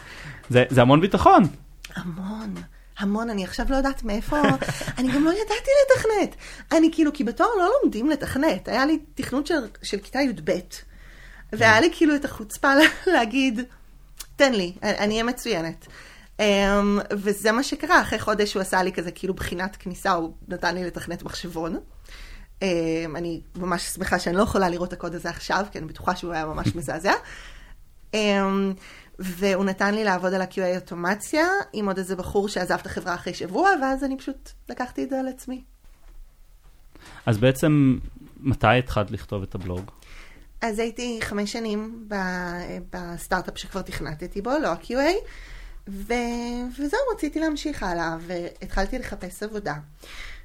זה, 0.50 0.64
זה 0.70 0.82
המון 0.82 1.00
ביטחון. 1.00 1.42
המון, 1.94 2.54
המון, 2.98 3.30
אני 3.30 3.44
עכשיו 3.44 3.66
לא 3.70 3.76
יודעת 3.76 4.02
מאיפה, 4.02 4.40
אני 4.98 5.12
גם 5.12 5.24
לא 5.24 5.30
ידעתי 5.30 5.70
לתכנת. 5.86 6.36
אני 6.72 6.90
כאילו, 6.92 7.12
כי 7.12 7.24
בתואר 7.24 7.48
לא 7.58 7.70
לומדים 7.82 8.10
לתכנת, 8.10 8.68
היה 8.68 8.86
לי 8.86 8.98
תכנות 9.14 9.46
של, 9.46 9.54
של 9.82 9.98
כיתה 9.98 10.18
י"ב, 10.20 10.50
והיה 11.52 11.80
לי 11.80 11.90
כאילו 11.96 12.16
את 12.16 12.24
החוצפה 12.24 12.74
לה- 12.74 12.84
להגיד, 13.14 13.60
תן 14.36 14.52
לי, 14.52 14.72
אני 14.82 15.14
אהיה 15.14 15.24
מצוינת. 15.24 15.86
Um, 16.38 16.42
וזה 17.12 17.52
מה 17.52 17.62
שקרה, 17.62 18.02
אחרי 18.02 18.18
חודש 18.18 18.54
הוא 18.54 18.60
עשה 18.60 18.82
לי 18.82 18.92
כזה 18.92 19.10
כאילו 19.10 19.34
בחינת 19.34 19.76
כניסה, 19.76 20.12
הוא 20.12 20.34
נתן 20.48 20.74
לי 20.74 20.84
לתכנת 20.84 21.22
מחשבון. 21.22 21.76
Um, 22.60 22.64
אני 23.14 23.40
ממש 23.56 23.82
שמחה 23.82 24.18
שאני 24.18 24.36
לא 24.36 24.42
יכולה 24.42 24.68
לראות 24.68 24.88
את 24.88 24.92
הקוד 24.92 25.14
הזה 25.14 25.30
עכשיו, 25.30 25.66
כי 25.72 25.78
אני 25.78 25.86
בטוחה 25.86 26.16
שהוא 26.16 26.32
היה 26.32 26.46
ממש 26.46 26.74
מזעזע. 26.76 27.12
Um, 28.12 28.16
והוא 29.18 29.64
נתן 29.64 29.94
לי 29.94 30.04
לעבוד 30.04 30.34
על 30.34 30.42
ה-QA 30.42 30.74
אוטומציה 30.74 31.46
עם 31.72 31.86
עוד 31.86 31.98
איזה 31.98 32.16
בחור 32.16 32.48
שעזב 32.48 32.78
את 32.80 32.86
החברה 32.86 33.14
אחרי 33.14 33.34
שבוע, 33.34 33.70
ואז 33.82 34.04
אני 34.04 34.18
פשוט 34.18 34.50
לקחתי 34.68 35.04
את 35.04 35.10
זה 35.10 35.20
על 35.20 35.28
עצמי. 35.28 35.62
אז 37.26 37.38
בעצם, 37.38 37.98
מתי 38.40 38.78
התחלת 38.78 39.10
לכתוב 39.10 39.42
את 39.42 39.54
הבלוג? 39.54 39.90
אז 40.60 40.78
הייתי 40.78 41.18
חמש 41.22 41.52
שנים 41.52 42.08
בסטארט-אפ 42.90 43.58
שכבר 43.58 43.82
תכנתתי 43.82 44.42
בו, 44.42 44.50
לא 44.62 44.68
ה-QA, 44.68 45.14
ו... 45.88 46.12
וזהו, 46.78 47.00
רציתי 47.14 47.40
להמשיך 47.40 47.82
הלאה, 47.82 48.16
והתחלתי 48.26 48.98
לחפש 48.98 49.42
עבודה. 49.42 49.74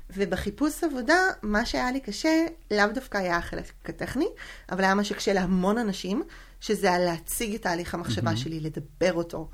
ובחיפוש 0.10 0.84
עבודה, 0.84 1.18
מה 1.44 1.66
שהיה 1.66 1.92
לי 1.92 2.00
קשה, 2.00 2.46
לאו 2.72 2.86
דווקא 2.94 3.18
היה 3.18 3.38
החלק 3.38 3.72
הטכני, 3.86 4.28
אבל 4.72 4.84
היה 4.84 4.94
מה 4.94 5.04
שקשה 5.04 5.34
להמון 5.34 5.78
אנשים, 5.78 6.24
שזה 6.62 6.88
היה 6.88 7.00
להציג 7.00 7.56
את 7.56 7.62
תהליך 7.62 7.94
המחשבה 7.94 8.38
שלי, 8.38 8.60
לדבר 8.60 9.14
אותו. 9.14 9.50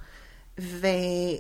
ו... 0.60 0.88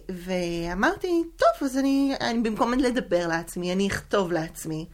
ואמרתי, 0.09 1.23
טוב, 1.35 1.69
אז 1.69 1.77
אני, 1.77 2.15
אני 2.21 2.39
במקום 2.39 2.73
לדבר 2.73 3.27
לעצמי, 3.27 3.73
אני 3.73 3.87
אכתוב 3.87 4.31
לעצמי. 4.31 4.85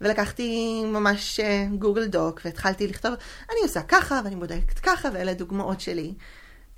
ולקחתי 0.00 0.82
ממש 0.84 1.40
אה, 1.40 1.66
גוגל 1.78 2.06
דוק 2.06 2.40
והתחלתי 2.44 2.86
לכתוב, 2.86 3.14
אני 3.50 3.58
עושה 3.62 3.82
ככה 3.82 4.20
ואני 4.24 4.36
בודקת 4.36 4.78
ככה, 4.78 5.08
ואלה 5.14 5.34
דוגמאות 5.34 5.80
שלי. 5.80 6.14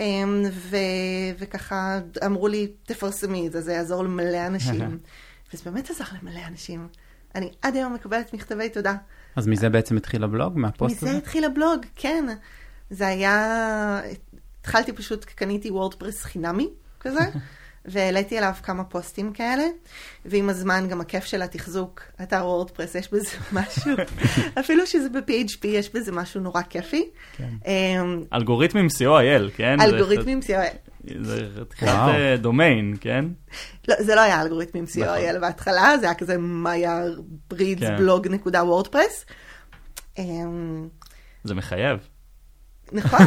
אמ, 0.00 0.44
ו... 0.52 0.76
וככה 1.38 1.98
אמרו 2.26 2.48
לי, 2.48 2.72
תפרסמי 2.82 3.46
את 3.46 3.52
זה, 3.52 3.60
זה 3.60 3.72
יעזור 3.72 4.04
למלא 4.04 4.46
אנשים. 4.46 4.98
וזה 5.52 5.62
באמת 5.64 5.90
עזר 5.90 6.04
למלא 6.22 6.40
אנשים. 6.48 6.88
אני 7.34 7.50
עד 7.62 7.76
היום 7.76 7.94
מקבלת 7.94 8.34
מכתבי 8.34 8.68
תודה. 8.68 8.94
אז 9.36 9.46
מזה 9.46 9.68
בעצם 9.68 9.96
התחיל 9.96 10.24
הבלוג, 10.24 10.58
מהפוסט 10.58 10.96
מזה 10.96 11.08
הזה? 11.10 11.18
התחיל 11.18 11.44
הבלוג, 11.44 11.86
כן. 11.96 12.24
זה 12.90 13.06
היה... 13.06 14.00
התחלתי 14.60 14.92
פשוט, 14.92 15.24
קניתי 15.24 15.70
וורדפרס 15.70 16.24
חינמי, 16.24 16.68
כזה, 17.00 17.20
והעליתי 17.90 18.38
עליו 18.38 18.52
כמה 18.62 18.84
פוסטים 18.84 19.32
כאלה, 19.32 19.64
ועם 20.24 20.48
הזמן 20.48 20.86
גם 20.88 21.00
הכיף 21.00 21.24
של 21.24 21.42
התחזוק, 21.42 22.02
אתר 22.22 22.46
וורדפרס, 22.46 22.94
יש 22.94 23.12
בזה 23.12 23.28
משהו, 23.52 23.92
אפילו 24.60 24.86
שזה 24.86 25.08
ב-PHP, 25.08 25.66
יש 25.66 25.94
בזה 25.94 26.12
משהו 26.12 26.40
נורא 26.40 26.62
כיפי. 26.62 27.08
כן. 27.36 27.48
אמ, 27.66 28.22
אלגוריתמים 28.32 28.86
co.il, 28.86 29.50
כן? 29.56 29.76
זה- 29.78 29.84
אלגוריתמים 29.84 30.40
co.il. 30.42 30.88
זה 31.22 31.64
תחילת 31.68 31.92
וואו. 31.94 32.08
אה, 32.10 32.36
דומיין, 32.36 32.94
כן? 33.00 33.24
לא, 33.88 33.94
זה 33.98 34.14
לא 34.14 34.20
היה 34.20 34.42
אלגוריתמים 34.42 34.84
נכון. 34.84 35.02
co.il 35.16 35.38
בהתחלה, 35.38 35.94
זה 36.00 36.06
היה 36.06 36.14
כזה 36.14 36.38
מאיה 36.38 37.02
ברידס 37.50 37.82
כן. 37.88 37.96
בלוג 37.96 38.28
נקודה 38.28 38.64
וורדפרס. 38.64 39.24
אמ, 40.18 40.88
זה 41.44 41.54
מחייב. 41.54 41.98
נכון, 42.92 43.20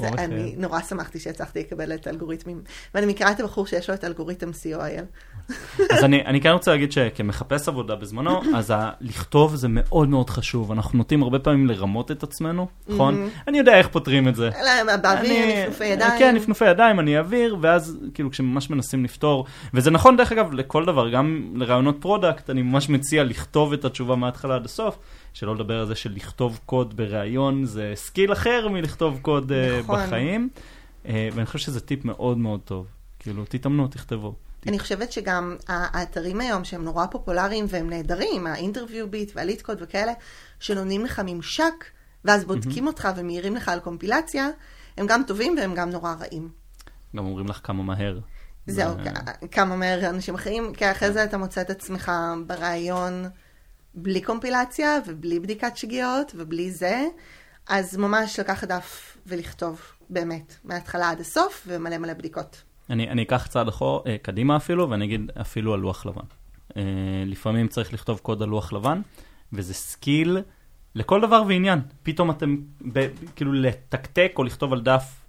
זה 0.00 0.08
אני. 0.18 0.54
נורא 0.58 0.80
שמחתי 0.80 1.18
שהצלחתי 1.18 1.60
לקבל 1.60 1.94
את 1.94 2.06
האלגוריתמים, 2.06 2.60
ואני 2.94 3.06
מכירה 3.06 3.30
את 3.30 3.40
הבחור 3.40 3.66
שיש 3.66 3.88
לו 3.90 3.94
את 3.94 4.04
אלגוריתם 4.04 4.50
co.il. 4.50 5.52
אז 5.90 6.04
אני, 6.04 6.24
אני 6.26 6.40
כן 6.40 6.50
רוצה 6.50 6.70
להגיד 6.70 6.92
שכמחפש 6.92 7.68
עבודה 7.68 7.94
בזמנו, 7.96 8.40
אז 8.56 8.70
ה- 8.70 8.90
לכתוב 9.00 9.54
זה 9.54 9.68
מאוד 9.70 10.08
מאוד 10.08 10.30
חשוב. 10.30 10.72
אנחנו 10.72 10.98
נוטים 10.98 11.22
הרבה 11.22 11.38
פעמים 11.38 11.66
לרמות 11.66 12.10
את 12.10 12.22
עצמנו, 12.22 12.66
נכון? 12.88 13.28
אני 13.48 13.58
יודע 13.58 13.78
איך 13.78 13.88
פותרים 13.88 14.28
את 14.28 14.34
זה. 14.36 14.50
אלא 14.60 14.96
באוויר, 14.96 15.46
נפנופי 15.62 15.84
ידיים. 15.84 16.18
כן, 16.18 16.34
נפנופי 16.34 16.64
ידיים, 16.68 17.00
אני 17.00 17.16
אעביר, 17.16 17.56
ואז 17.60 17.98
כאילו 18.14 18.30
כשממש 18.30 18.70
מנסים 18.70 19.04
לפתור, 19.04 19.44
וזה 19.74 19.90
נכון 19.90 20.16
דרך 20.16 20.32
אגב 20.32 20.52
לכל 20.52 20.84
דבר, 20.84 21.10
גם 21.10 21.52
לראיונות 21.54 21.96
product, 22.00 22.50
אני 22.50 22.62
ממש 22.62 22.88
מציע 22.88 23.24
לכתוב 23.24 23.72
את 23.72 23.84
התשובה 23.84 24.16
מההתחלה 24.16 24.54
עד 24.54 24.64
הסוף, 24.64 24.98
שלא 25.38 25.54
לדבר 25.54 25.80
על 25.80 25.86
זה 25.86 25.94
של 25.94 26.12
לכתוב 26.12 26.60
קוד 26.66 26.96
בראיון, 26.96 27.64
זה 27.64 27.92
skill 27.94 28.32
אחר 28.32 28.68
מלכתוב 28.68 29.18
קוד 29.22 29.52
אה, 29.52 29.80
נכון. 29.80 30.06
בחיים, 30.06 30.48
אה, 31.06 31.28
ואני 31.32 31.46
חושב 31.46 31.58
שזה 31.58 31.80
טיפ 31.80 32.04
מאוד 32.04 32.38
מאוד 32.38 32.60
טוב. 32.64 32.86
כאילו, 33.18 33.44
תתאמנו, 33.48 33.88
תכתבו. 33.88 34.34
אני 34.66 34.78
חושבת 34.78 35.12
שגם 35.12 35.56
האתרים 35.68 36.40
היום 36.40 36.64
שהם 36.64 36.84
נורא 36.84 37.06
פופולריים 37.06 37.64
והם 37.68 37.90
נהדרים, 37.90 38.46
ה 38.46 38.51
InterviewBit 38.51 39.10
וה 39.10 39.32
LeetCode 39.34 39.78
וכאלה, 39.82 40.12
שנותנים 40.60 41.04
לך 41.04 41.22
ממשק, 41.24 41.84
ואז 42.24 42.44
בודקים 42.44 42.86
אותך 42.86 43.08
ומעירים 43.16 43.56
לך 43.56 43.68
על 43.68 43.80
קומפילציה, 43.80 44.48
הם 44.96 45.06
גם 45.06 45.22
טובים 45.26 45.54
והם 45.58 45.74
גם 45.74 45.90
נורא 45.90 46.14
רעים. 46.20 46.48
גם 47.16 47.24
אומרים 47.26 47.46
לך 47.46 47.60
כמה 47.62 47.82
מהר. 47.82 48.18
זהו, 48.66 48.94
זה- 49.04 49.10
כ- 49.10 49.54
כמה 49.54 49.76
מהר 49.76 50.10
אנשים 50.10 50.34
אחרים, 50.34 50.72
כי 50.74 50.90
אחרי 50.90 51.12
זה 51.12 51.24
אתה 51.24 51.38
מוצא 51.38 51.60
את 51.60 51.70
עצמך 51.70 52.12
ברעיון 52.46 53.24
בלי 54.02 54.20
קומפילציה 54.20 54.98
ובלי 55.06 55.40
בדיקת 55.40 55.76
שגיאות 55.76 56.32
ובלי 56.36 56.70
זה, 56.70 57.04
אז 57.68 57.96
ממש 57.96 58.40
לקחת 58.40 58.68
דף 58.68 59.16
ולכתוב, 59.26 59.80
באמת, 60.10 60.56
מההתחלה 60.64 61.10
עד 61.10 61.20
הסוף 61.20 61.64
ומלא 61.68 61.98
מלא 61.98 62.12
בדיקות. 62.12 62.62
אני, 62.90 63.10
אני 63.10 63.22
אקח 63.22 63.46
צעד 63.46 63.68
אחור, 63.68 64.02
אה, 64.06 64.16
קדימה 64.22 64.56
אפילו, 64.56 64.90
ואני 64.90 65.04
אגיד 65.04 65.30
אפילו 65.40 65.74
על 65.74 65.80
לוח 65.80 66.06
לבן. 66.06 66.24
אה, 66.76 66.82
לפעמים 67.26 67.68
צריך 67.68 67.92
לכתוב 67.92 68.18
קוד 68.18 68.42
על 68.42 68.48
לוח 68.48 68.72
לבן, 68.72 69.00
וזה 69.52 69.74
skill 69.74 70.38
לכל 70.94 71.20
דבר 71.20 71.42
ועניין. 71.48 71.80
פתאום 72.02 72.30
אתם, 72.30 72.56
ב, 72.92 73.06
כאילו 73.36 73.52
לתקתק 73.52 74.32
או 74.36 74.44
לכתוב 74.44 74.72
על 74.72 74.80
דף 74.80 75.20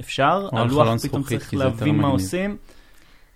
אפשר, 0.00 0.48
על 0.52 0.68
לוח 0.68 1.02
פתאום 1.02 1.22
צריך 1.22 1.54
להבין 1.54 1.88
מה 1.88 1.94
מגניב. 1.94 2.12
עושים. 2.12 2.56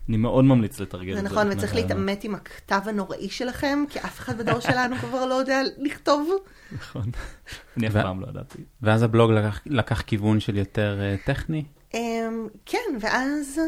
אני 0.09 0.17
מאוד 0.17 0.45
ממליץ 0.45 0.81
לתרגל 0.81 1.13
זה 1.15 1.19
את 1.19 1.25
זה. 1.25 1.31
נכון, 1.31 1.47
לפני 1.47 1.59
וצריך. 1.59 1.75
להתעמת 1.75 2.25
עם 2.25 2.35
הכתב 2.35 2.81
הנוראי 2.85 3.29
שלכם, 3.31 3.85
כי 3.89 3.99
אף 3.99 4.19
אחד 4.19 4.39
בדור 4.39 4.61
שלנו 4.61 4.97
כבר 5.03 5.27
לא 5.27 5.35
יודע 5.35 5.61
לכתוב. 5.79 6.31
נכון. 6.73 7.11
אני 7.77 7.89
אף 7.89 7.93
פעם 7.93 8.21
לא 8.21 8.27
ידעתי. 8.27 8.59
ואז 8.83 9.03
הבלוג 9.03 9.31
לקח, 9.31 9.61
לקח 9.67 10.01
כיוון 10.01 10.41
של 10.41 10.57
יותר 10.57 10.99
אה, 11.01 11.17
טכני. 11.25 11.65
אמ, 11.95 12.49
כן, 12.67 12.79
ואז 13.01 13.61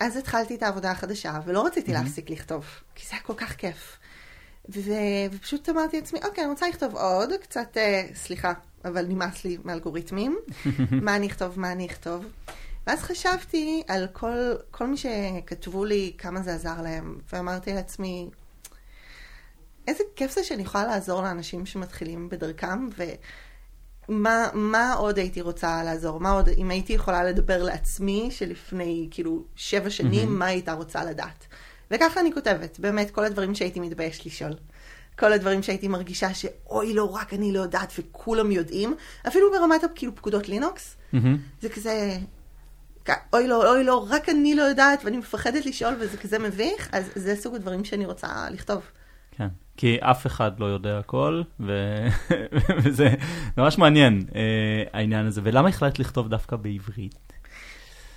אז 0.00 0.16
התחלתי 0.16 0.54
את 0.54 0.62
העבודה 0.62 0.90
החדשה, 0.90 1.38
ולא 1.46 1.66
רציתי 1.66 1.92
להפסיק 1.92 2.30
לכתוב, 2.30 2.64
כי 2.94 3.06
זה 3.06 3.12
היה 3.12 3.22
כל 3.22 3.34
כך 3.36 3.54
כיף. 3.56 3.98
ו- 4.68 4.90
ופשוט 5.32 5.68
אמרתי 5.68 6.00
לעצמי, 6.00 6.18
אוקיי, 6.24 6.44
אני 6.44 6.50
רוצה 6.50 6.68
לכתוב 6.68 6.94
עוד, 6.96 7.30
קצת, 7.42 7.76
אה, 7.76 8.06
סליחה, 8.14 8.52
אבל 8.84 9.06
נמאס 9.06 9.44
לי 9.44 9.58
מאלגוריתמים, 9.64 10.38
מה 11.04 11.16
אני 11.16 11.26
אכתוב, 11.26 11.60
מה 11.60 11.72
אני 11.72 11.86
אכתוב. 11.86 12.24
ואז 12.86 13.02
חשבתי 13.02 13.82
על 13.88 14.06
כל, 14.12 14.54
כל 14.70 14.86
מי 14.86 14.96
שכתבו 14.96 15.84
לי 15.84 16.12
כמה 16.18 16.42
זה 16.42 16.54
עזר 16.54 16.82
להם, 16.82 17.18
ואמרתי 17.32 17.72
לעצמי, 17.72 18.30
איזה 19.88 20.04
כיף 20.16 20.34
זה 20.34 20.44
שאני 20.44 20.62
יכולה 20.62 20.86
לעזור 20.86 21.22
לאנשים 21.22 21.66
שמתחילים 21.66 22.28
בדרכם, 22.28 22.88
ומה 24.08 24.48
מה 24.54 24.92
עוד 24.92 25.18
הייתי 25.18 25.40
רוצה 25.40 25.82
לעזור? 25.84 26.20
מה 26.20 26.30
עוד, 26.30 26.48
אם 26.48 26.70
הייתי 26.70 26.92
יכולה 26.92 27.24
לדבר 27.24 27.62
לעצמי 27.62 28.28
שלפני 28.30 29.08
כאילו 29.10 29.44
שבע 29.56 29.90
שנים, 29.90 30.28
מהמם. 30.28 30.38
מה 30.38 30.46
הייתה 30.46 30.72
רוצה 30.72 31.04
לדעת? 31.04 31.46
וככה 31.90 32.20
אני 32.20 32.32
כותבת, 32.32 32.78
באמת, 32.78 33.10
כל 33.10 33.24
הדברים 33.24 33.54
שהייתי 33.54 33.80
מתביישת 33.80 34.26
לשאול. 34.26 34.52
כל 35.18 35.32
הדברים 35.32 35.62
שהייתי 35.62 35.88
מרגישה 35.88 36.34
שאוי 36.34 36.94
לא, 36.94 37.14
רק 37.14 37.34
אני 37.34 37.52
לא 37.52 37.60
יודעת 37.60 37.92
וכולם 37.98 38.52
יודעים, 38.52 38.94
אפילו 39.28 39.50
ברמת 39.52 39.80
כאילו 39.94 40.14
פקודות 40.14 40.48
לינוקס, 40.48 40.96
מהמם. 41.12 41.38
זה 41.62 41.68
כזה, 41.68 42.18
אוי 43.32 43.46
לא, 43.46 43.72
אוי 43.72 43.84
לא, 43.84 44.06
רק 44.10 44.28
אני 44.28 44.54
לא 44.54 44.62
יודעת 44.62 45.04
ואני 45.04 45.16
מפחדת 45.16 45.66
לשאול 45.66 45.94
וזה 46.00 46.16
כזה 46.16 46.38
מביך, 46.38 46.88
אז 46.92 47.10
זה 47.14 47.36
סוג 47.36 47.54
הדברים 47.54 47.84
שאני 47.84 48.06
רוצה 48.06 48.50
לכתוב. 48.50 48.82
כן, 49.30 49.48
כי 49.76 49.98
אף 50.00 50.26
אחד 50.26 50.60
לא 50.60 50.66
יודע 50.66 50.98
הכל, 50.98 51.42
ו... 51.60 51.72
וזה 52.82 53.08
ממש 53.56 53.78
מעניין 53.78 54.22
אה, 54.34 54.40
העניין 54.92 55.26
הזה. 55.26 55.40
ולמה 55.44 55.68
החלטת 55.68 55.98
לכתוב 55.98 56.28
דווקא 56.28 56.56
בעברית? 56.56 57.14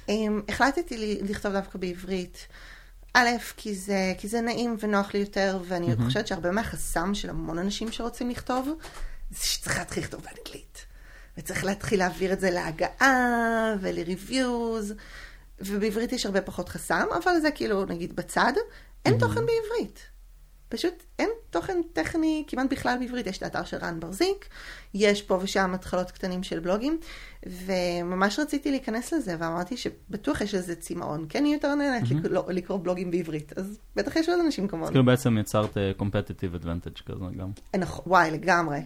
Um, 0.07 0.11
החלטתי 0.49 1.19
לכתוב 1.21 1.51
דווקא 1.53 1.79
בעברית. 1.79 2.47
א', 3.13 3.29
כי 3.57 3.75
זה, 3.75 4.13
כי 4.17 4.27
זה 4.27 4.41
נעים 4.41 4.77
ונוח 4.79 5.13
לי 5.13 5.19
יותר, 5.19 5.59
ואני 5.67 5.87
מהמם. 5.87 6.05
חושבת 6.05 6.27
שהרבה 6.27 6.51
מהחסם 6.51 7.13
של 7.13 7.29
המון 7.29 7.57
אנשים 7.57 7.91
שרוצים 7.91 8.29
לכתוב, 8.29 8.69
זה 9.31 9.45
שצריך 9.45 9.77
להתחיל 9.77 10.03
לכתוב 10.03 10.21
באנגלית. 10.21 10.85
וצריך 11.39 11.65
להתחיל 11.65 11.99
להעביר 11.99 12.33
את 12.33 12.39
זה 12.39 12.51
להגעה 12.51 13.75
ולריוויוז, 13.81 14.93
ובעברית 15.59 16.13
יש 16.13 16.25
הרבה 16.25 16.41
פחות 16.41 16.69
חסם, 16.69 17.05
אבל 17.23 17.39
זה 17.41 17.51
כאילו, 17.51 17.85
נגיד, 17.85 18.15
בצד. 18.15 18.53
אין 19.05 19.13
מהמם. 19.13 19.27
תוכן 19.27 19.41
בעברית. 19.45 19.99
פשוט 20.69 20.93
אין 21.19 21.29
תוכן 21.49 21.77
טכני 21.93 22.43
כמעט 22.47 22.71
בכלל 22.71 22.97
בעברית. 22.99 23.27
יש 23.27 23.37
את 23.37 23.43
האתר 23.43 23.63
של 23.63 23.77
רן 23.77 23.99
ברזיק, 23.99 24.47
יש 24.93 25.21
פה 25.21 25.39
ושם 25.41 25.73
התחלות 25.73 26.11
קטנים 26.11 26.43
של 26.43 26.59
בלוגים, 26.59 26.99
וממש 27.45 28.39
רציתי 28.39 28.71
להיכנס 28.71 29.13
לזה, 29.13 29.35
ואמרתי 29.39 29.77
שבטוח 29.77 30.41
יש 30.41 30.55
לזה 30.55 30.75
צמאון. 30.75 31.25
כן, 31.29 31.45
היא 31.45 31.53
יותר 31.53 31.75
נהנית. 31.75 32.03
לקרוא, 32.11 32.51
לקרוא 32.51 32.79
בלוגים 32.83 33.11
בעברית, 33.11 33.57
אז 33.57 33.79
בטח 33.95 34.15
יש 34.15 34.29
עוד 34.29 34.39
אנשים 34.45 34.63
אז 34.63 34.69
כמוני. 34.71 34.91
כאילו 34.91 35.05
בעצם 35.05 35.37
יצרת 35.37 35.77
אה, 35.77 35.91
competitive 35.99 36.63
advantage 36.63 37.03
כזה 37.05 37.25
גם. 37.37 37.51
נכון, 37.77 38.05
וואי, 38.07 38.31
לגמרי. 38.31 38.79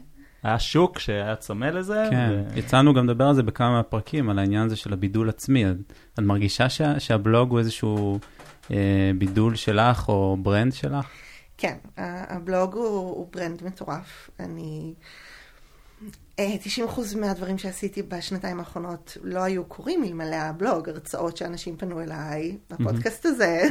היה 0.44 0.60
שוק 0.60 1.00
שהיה 1.00 1.36
צמא 1.36 1.66
לזה. 1.66 2.08
כן, 2.10 2.30
ו- 2.32 2.60
יצאנו 2.60 2.94
גם 2.94 3.10
לדבר 3.10 3.28
על 3.28 3.36
זה 3.36 3.44
בכמה 3.44 3.72
מהפרקים, 3.72 4.30
על 4.30 4.40
העניין 4.40 4.66
הזה 4.66 4.76
של 4.76 4.94
הבידול 4.94 5.30
עצמי. 5.30 5.72
את, 5.72 5.76
את 6.14 6.20
מרגישה 6.20 6.70
שה, 6.70 7.00
שהבלוג 7.00 7.50
הוא 7.50 7.60
איזשהו 7.60 8.20
אה, 8.72 9.12
בידול 9.18 9.56
שלך 9.56 10.10
או 10.10 10.38
brand 10.42 10.74
שלך? 10.74 11.06
כן, 11.58 11.78
הבלוג 11.98 12.76
הוא, 12.76 12.86
הוא 12.86 13.28
brand 13.32 13.64
מטורף. 13.64 14.30
אני... 14.40 14.94
אה, 16.40 16.56
90% 16.88 17.18
מהדברים 17.18 17.58
שעשיתי 17.58 18.04
בשנתיים 18.04 18.60
האחרונות 18.60 19.18
לא 19.24 19.44
היו 19.44 19.66
קורים 19.66 20.04
אלמלא 20.04 20.36
הבלוג, 20.36 20.90
הרצאות 20.90 21.38
שאנשים 21.38 21.78
פנו 21.78 22.02
אליי, 22.02 22.58
הפודקאסט 22.72 23.26
הזה. 23.26 23.62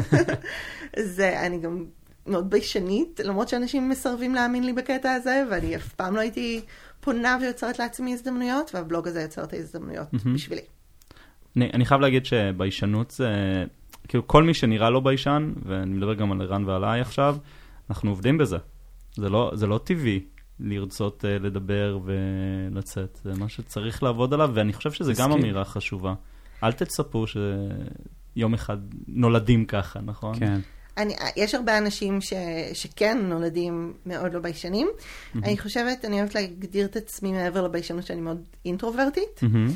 זה, 1.16 1.46
אני 1.46 1.60
גם 1.60 1.84
מאוד 2.26 2.50
ביישנית, 2.50 3.20
למרות 3.24 3.48
שאנשים 3.48 3.88
מסרבים 3.88 4.34
להאמין 4.34 4.64
לי 4.64 4.72
בקטע 4.72 5.12
הזה, 5.12 5.44
ואני 5.50 5.76
אף 5.76 5.92
פעם 5.92 6.14
לא 6.14 6.20
הייתי 6.20 6.60
פונה 7.00 7.38
ויוצרת 7.40 7.78
לעצמי 7.78 8.12
הזדמנויות, 8.12 8.70
והבלוג 8.74 9.08
הזה 9.08 9.22
יוצר 9.22 9.44
את 9.44 9.52
ההזדמנויות 9.52 10.06
מהמם. 10.12 10.34
בשבילי. 10.34 10.62
אני, 11.56 11.70
אני 11.74 11.84
חייב 11.84 12.00
להגיד 12.00 12.26
שביישנות 12.26 13.10
זה, 13.10 13.28
כאילו 14.08 14.26
כל 14.26 14.42
מי 14.42 14.54
שנראה 14.54 14.90
לא 14.90 15.00
ביישן, 15.00 15.52
ואני 15.66 15.94
מדבר 15.94 16.14
גם 16.14 16.32
על 16.32 16.42
ערן 16.42 16.64
ועליי 16.64 17.00
עכשיו, 17.00 17.36
אנחנו 17.90 18.10
עובדים 18.10 18.38
בזה. 18.38 18.56
זה 19.16 19.28
לא, 19.28 19.52
זה 19.54 19.66
לא 19.66 19.80
טבעי 19.84 20.20
לרצות 20.60 21.24
uh, 21.24 21.42
לדבר 21.42 21.98
ולצאת, 22.04 23.20
זה 23.24 23.32
מה 23.38 23.48
שצריך 23.48 24.02
לעבוד 24.02 24.34
עליו, 24.34 24.50
ואני 24.54 24.72
חושב 24.72 24.92
שזה 24.92 25.12
גם. 25.18 25.32
אמירה 25.32 25.64
חשובה. 25.64 26.14
אל 26.62 26.72
תצפו 26.72 27.24
שיום 27.26 28.54
אחד 28.54 28.76
נולדים 29.08 29.64
ככה, 29.64 30.00
נכון? 30.00 30.38
כן. 30.38 30.60
אני, 30.96 31.16
יש 31.36 31.54
הרבה 31.54 31.78
אנשים 31.78 32.20
ש, 32.20 32.32
שכן 32.72 33.18
נולדים 33.22 33.92
מאוד 34.06 34.34
לא 34.34 34.40
ביישנים. 34.40 34.88
אני 35.34 35.58
חושבת, 35.58 36.04
אני 36.04 36.18
אוהבת 36.18 36.34
להגדיר 36.34 36.86
את 36.86 36.96
עצמי 36.96 37.32
מעבר 37.32 37.62
לביישנות 37.62 38.06
שאני 38.06 38.20
מאוד 38.20 38.42
אינטרוברטית. 38.64 39.42
מהמם. 39.42 39.68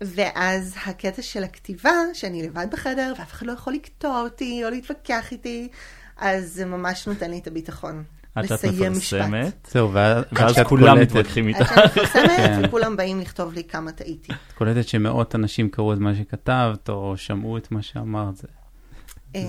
ואז 0.00 0.74
הקטע 0.86 1.22
של 1.22 1.44
הכתיבה, 1.44 1.92
שאני 2.12 2.42
לבד 2.42 2.66
בחדר 2.72 3.12
ואף 3.18 3.32
אחד 3.32 3.46
לא 3.46 3.52
יכול 3.52 3.72
לקטוע 3.72 4.20
אותי 4.20 4.64
או 4.64 4.70
להתווכח 4.70 5.32
איתי, 5.32 5.68
אז 6.16 6.52
זה 6.52 6.64
ממש 6.64 7.08
נותן 7.08 7.30
לי 7.30 7.38
את 7.38 7.46
הביטחון. 7.46 8.04
עד 8.34 8.46
שאת 8.46 8.64
לסיים 8.64 8.92
משפט. 8.92 9.18
מפרסמת, 9.20 9.68
זהו, 9.70 9.92
ואז 9.92 10.58
כולם 10.68 11.00
מתווכחים 11.00 11.48
עד 11.48 11.54
איתך. 11.54 11.74
שאני 11.74 11.84
מפרסמת, 11.86 12.36
כן. 12.36 12.60
וכולם 12.64 12.96
באים 12.96 13.20
לכתוב 13.20 13.52
לי 13.52 13.64
כמה 13.64 13.92
טעיתי. 13.92 14.32
את 14.32 14.52
קולטת 14.54 14.88
שמאות 14.88 15.34
אנשים 15.34 15.68
קראו 15.68 15.92
את 15.92 15.98
מה 15.98 16.14
שכתבת, 16.14 16.88
או 16.88 17.16
שמעו 17.16 17.56
את 17.56 17.72
מה 17.72 17.82
שאמרת, 17.82 18.44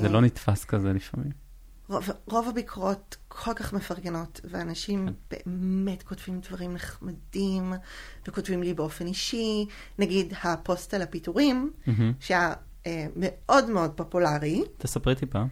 זה, 0.02 0.10
לא 0.10 0.22
נתפס 0.22 0.66
כזה 0.66 0.94
לפעמים. 0.94 1.32
רוב, 1.90 2.10
רוב 2.26 2.50
הביקורות 2.50 3.18
כל 3.28 3.54
כך 3.54 3.74
מפרגנות, 3.74 4.42
ואנשים 4.44 5.10
באמת 5.32 6.04
כותבים 6.04 6.40
דברים 6.40 6.74
נחמדים, 6.74 7.74
וכותבים 8.28 8.64
לי 8.64 8.74
באופן 8.74 9.08
אישי. 9.08 9.66
נגיד 10.00 10.34
הפוסט 10.44 10.94
על 10.94 11.02
הפיטורים. 11.02 11.72
שהיה 12.20 12.54
אה, 12.88 13.08
מאוד 13.16 13.70
מאוד 13.70 13.92
פופולרי. 13.92 14.64
תספרי 14.78 15.16
טיפה. 15.16 15.44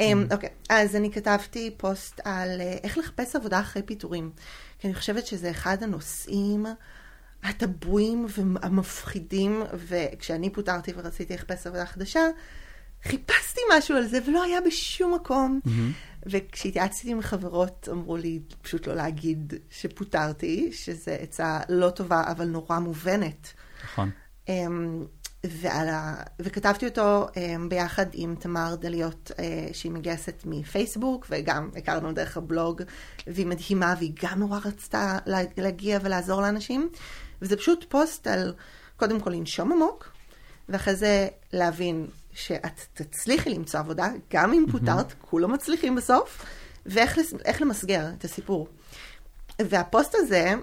אמ, 0.00 0.26
אוקיי, 0.32 0.48
אז 0.68 0.96
אני 0.96 1.12
כתבתי 1.12 1.70
פוסט 1.76 2.20
על 2.24 2.60
אה, 2.60 2.76
איך 2.82 2.98
לחפש 2.98 3.36
עבודה 3.36 3.60
אחרי 3.60 3.82
פיטורים. 3.82 4.30
כי 4.78 4.86
אני 4.86 4.94
חושבת 4.94 5.26
שזה 5.26 5.50
אחד 5.50 5.82
הנושאים 5.82 6.66
הטבויים 7.42 8.26
והמפחידים, 8.28 9.62
וכשאני 9.74 10.50
פוטרתי 10.50 10.92
ורציתי 10.96 11.34
לחפש 11.34 11.66
עבודה 11.66 11.86
חדשה, 11.86 12.20
חיפשתי 13.04 13.60
משהו 13.78 13.96
על 13.96 14.06
זה 14.06 14.18
ולא 14.26 14.42
היה 14.42 14.60
בשום 14.66 15.14
מקום. 15.14 15.60
וכשהתייעצתי 16.26 17.10
עם 17.10 17.20
חברות, 17.22 17.88
אמרו 17.92 18.16
לי 18.16 18.40
פשוט 18.62 18.86
לא 18.86 18.94
להגיד 18.94 19.54
שפוטרתי, 19.70 20.70
שזו 20.72 21.10
עצה 21.20 21.60
לא 21.68 21.90
טובה, 21.90 22.24
אבל 22.30 22.44
נורא 22.46 22.78
מובנת. 22.78 23.52
נכון. 23.84 24.10
אמ, 24.48 25.04
ועל 25.46 25.88
ה... 25.88 26.14
וכתבתי 26.38 26.86
אותו 26.86 27.26
אמ, 27.36 27.68
ביחד 27.68 28.06
עם 28.12 28.34
תמר 28.34 28.74
דליות, 28.74 29.30
אה, 29.38 29.44
שהיא 29.72 29.92
מגייסת 29.92 30.42
מפייסבוק, 30.46 31.26
וגם 31.30 31.70
הכרנו 31.76 32.12
דרך 32.12 32.36
הבלוג, 32.36 32.82
והיא 33.26 33.46
מדהימה, 33.46 33.94
והיא 33.98 34.12
גם 34.22 34.38
נורא 34.38 34.58
רצתה 34.64 35.18
לה- 35.26 35.38
להגיע 35.56 35.98
ולעזור 36.02 36.42
לאנשים. 36.42 36.88
וזה 37.42 37.56
פשוט 37.56 37.84
פוסט 37.88 38.26
על, 38.26 38.54
קודם 38.96 39.20
כל 39.20 39.30
לנשום 39.30 39.72
עמוק, 39.72 40.12
ואחרי 40.68 40.96
זה 40.96 41.28
להבין 41.52 42.06
שאת 42.32 42.80
תצליחי 42.94 43.50
למצוא 43.50 43.80
עבודה, 43.80 44.08
גם 44.32 44.52
אם 44.52 44.64
פוטרת, 44.72 45.14
כולם 45.20 45.52
מצליחים 45.52 45.94
בסוף, 45.94 46.44
ואיך 46.86 47.60
למסגר 47.60 48.06
את 48.18 48.24
הסיפור. 48.24 48.68
והפוסט 49.62 50.14
הזה 50.14 50.54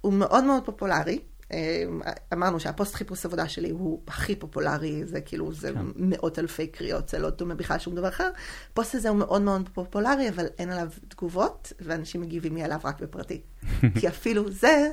הוא 0.00 0.12
מאוד 0.12 0.44
מאוד 0.44 0.64
פופולרי. 0.64 1.18
אה, 1.52 1.84
אמרנו 2.32 2.60
שהפוסט 2.60 2.94
חיפוש 2.94 3.26
עבודה 3.26 3.48
שלי 3.48 3.70
הוא 3.70 4.02
הכי 4.08 4.36
פופולרי, 4.36 5.04
זה 5.04 5.20
כאילו, 5.20 5.52
זה 5.52 5.72
כן. 5.72 5.80
מאות 5.96 6.38
אלפי 6.38 6.66
קריאות, 6.66 7.08
זה 7.08 7.18
לא 7.18 7.30
דומה 7.30 7.54
בכלל 7.54 7.78
שום 7.78 7.94
דבר 7.94 8.08
אחר. 8.08 8.30
הפוסט 8.72 8.94
הזה 8.94 9.08
הוא 9.08 9.16
מאוד 9.16 9.42
מאוד 9.42 9.68
פופולרי, 9.72 10.28
אבל 10.28 10.46
אין 10.58 10.70
עליו 10.70 10.88
תגובות, 11.08 11.72
ואנשים 11.80 12.20
מגיבים 12.20 12.54
לי 12.54 12.62
עליו 12.62 12.80
רק 12.84 13.00
בפרטי. 13.00 13.42
כי 14.00 14.08
אפילו 14.08 14.50
זה, 14.50 14.90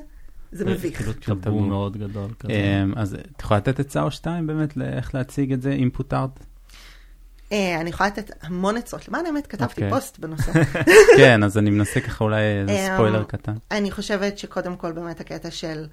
זה 0.53 0.65
מביך. 0.65 0.97
כאילו 0.97 1.13
טבו. 1.13 1.35
טאבו 1.35 1.59
מאוד 1.59 1.97
גדול 1.97 2.31
כזה. 2.39 2.53
אמ, 2.53 2.93
אז 2.95 3.13
את 3.13 3.41
יכולה 3.41 3.57
לתת 3.57 3.79
עצה 3.79 4.01
או 4.03 4.11
שתיים 4.11 4.47
באמת 4.47 4.77
לאיך 4.77 5.15
להציג 5.15 5.53
את 5.53 5.61
זה 5.61 5.71
אם 5.71 5.89
פוטרת? 5.93 6.39
אה, 7.51 7.81
אני 7.81 7.89
יכולה 7.89 8.09
לתת 8.09 8.31
המון 8.41 8.77
עצות. 8.77 9.07
למען 9.07 9.25
האמת, 9.25 9.47
כתבתי 9.47 9.73
אוקיי. 9.73 9.89
פוסט 9.89 10.19
בנושא. 10.19 10.51
כן, 11.17 11.43
אז 11.43 11.57
אני 11.57 11.69
מנסה 11.69 12.01
ככה 12.01 12.23
אולי 12.23 12.41
איזה 12.41 12.71
אמ, 12.71 12.93
ספוילר 12.93 13.23
קטן. 13.23 13.55
אני 13.71 13.91
חושבת 13.91 14.37
שקודם 14.37 14.75
כל 14.75 14.91
באמת 14.91 15.19
הקטע 15.19 15.51
של 15.51 15.87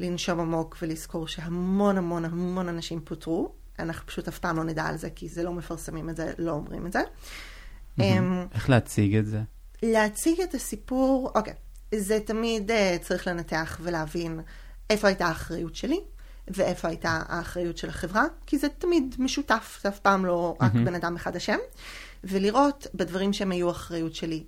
לנשום 0.00 0.40
עמוק 0.40 0.76
ולזכור 0.82 1.28
שהמון 1.28 1.98
המון 1.98 2.24
המון 2.24 2.68
אנשים 2.68 3.00
פוטרו. 3.04 3.52
אנחנו 3.78 4.06
פשוט 4.06 4.28
אף 4.28 4.38
פעם 4.38 4.56
לא 4.56 4.64
נדע 4.64 4.84
על 4.84 4.96
זה, 4.96 5.10
כי 5.10 5.28
זה 5.28 5.42
לא 5.42 5.52
מפרסמים 5.52 6.10
את 6.10 6.16
זה, 6.16 6.32
לא 6.38 6.50
אומרים 6.50 6.86
את 6.86 6.92
זה. 6.92 7.00
אמ, 8.00 8.46
איך 8.54 8.70
להציג 8.70 9.16
את 9.16 9.26
זה? 9.26 9.40
להציג 9.82 10.40
את 10.40 10.54
הסיפור, 10.54 11.32
אוקיי, 11.34 11.54
זה 11.94 12.18
תמיד 12.24 12.70
uh, 12.70 12.74
צריך 13.02 13.26
לנתח 13.26 13.78
ולהבין 13.82 14.40
איפה 14.90 15.08
הייתה 15.08 15.26
האחריות 15.26 15.76
שלי 15.76 16.00
ואיפה 16.48 16.88
הייתה 16.88 17.22
האחריות 17.28 17.78
של 17.78 17.88
החברה, 17.88 18.24
כי 18.46 18.58
זה 18.58 18.68
תמיד 18.68 19.14
משותף, 19.18 19.80
זה 19.82 19.88
אף 19.88 19.98
פעם 19.98 20.26
לא 20.26 20.56
רק 20.60 20.72
בן 20.72 20.94
אדם 20.94 21.16
אחד 21.16 21.36
אשם, 21.36 21.58
ולראות 22.24 22.86
בדברים 22.94 23.32
שהם 23.32 23.52
היו 23.52 23.70
אחריות 23.70 24.14
שלי, 24.14 24.44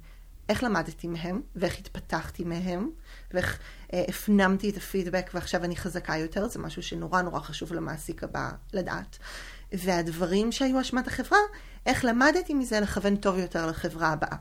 איך 0.48 0.64
למדתי 0.64 1.06
מהם 1.06 1.40
ואיך 1.56 1.78
התפתחתי 1.78 2.44
מהם, 2.44 2.90
ואיך 3.34 3.58
uh, 3.88 3.96
הפנמתי 4.08 4.70
את 4.70 4.76
הפידבק 4.76 5.30
ועכשיו 5.34 5.64
אני 5.64 5.76
חזקה 5.76 6.16
יותר, 6.16 6.48
זה 6.48 6.58
משהו 6.58 6.82
שנורא 6.82 7.22
נורא 7.22 7.40
חשוב 7.40 7.72
למעסיק 7.72 8.24
הבא 8.24 8.50
לדעת. 8.72 9.18
והדברים 9.72 10.52
שהיו 10.52 10.80
אשמת 10.80 11.06
החברה, 11.06 11.38
איך 11.86 12.04
למדתי 12.04 12.54
מזה 12.54 12.80
לכוון 12.80 13.16
טוב 13.16 13.38
יותר 13.38 13.66
לחברה 13.66 14.08
הבאה. 14.08 14.36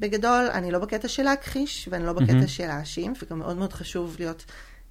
בגדול, 0.00 0.46
אני 0.52 0.70
לא 0.70 0.78
בקטע 0.78 1.08
של 1.08 1.22
להכחיש, 1.22 1.88
ואני 1.90 2.06
לא 2.06 2.12
בקטע 2.12 2.32
מהמם. 2.32 2.46
של 2.46 2.66
להאשים, 2.66 3.12
וגם 3.22 3.38
מאוד 3.38 3.56
מאוד 3.56 3.72
חשוב 3.72 4.16
להיות 4.18 4.44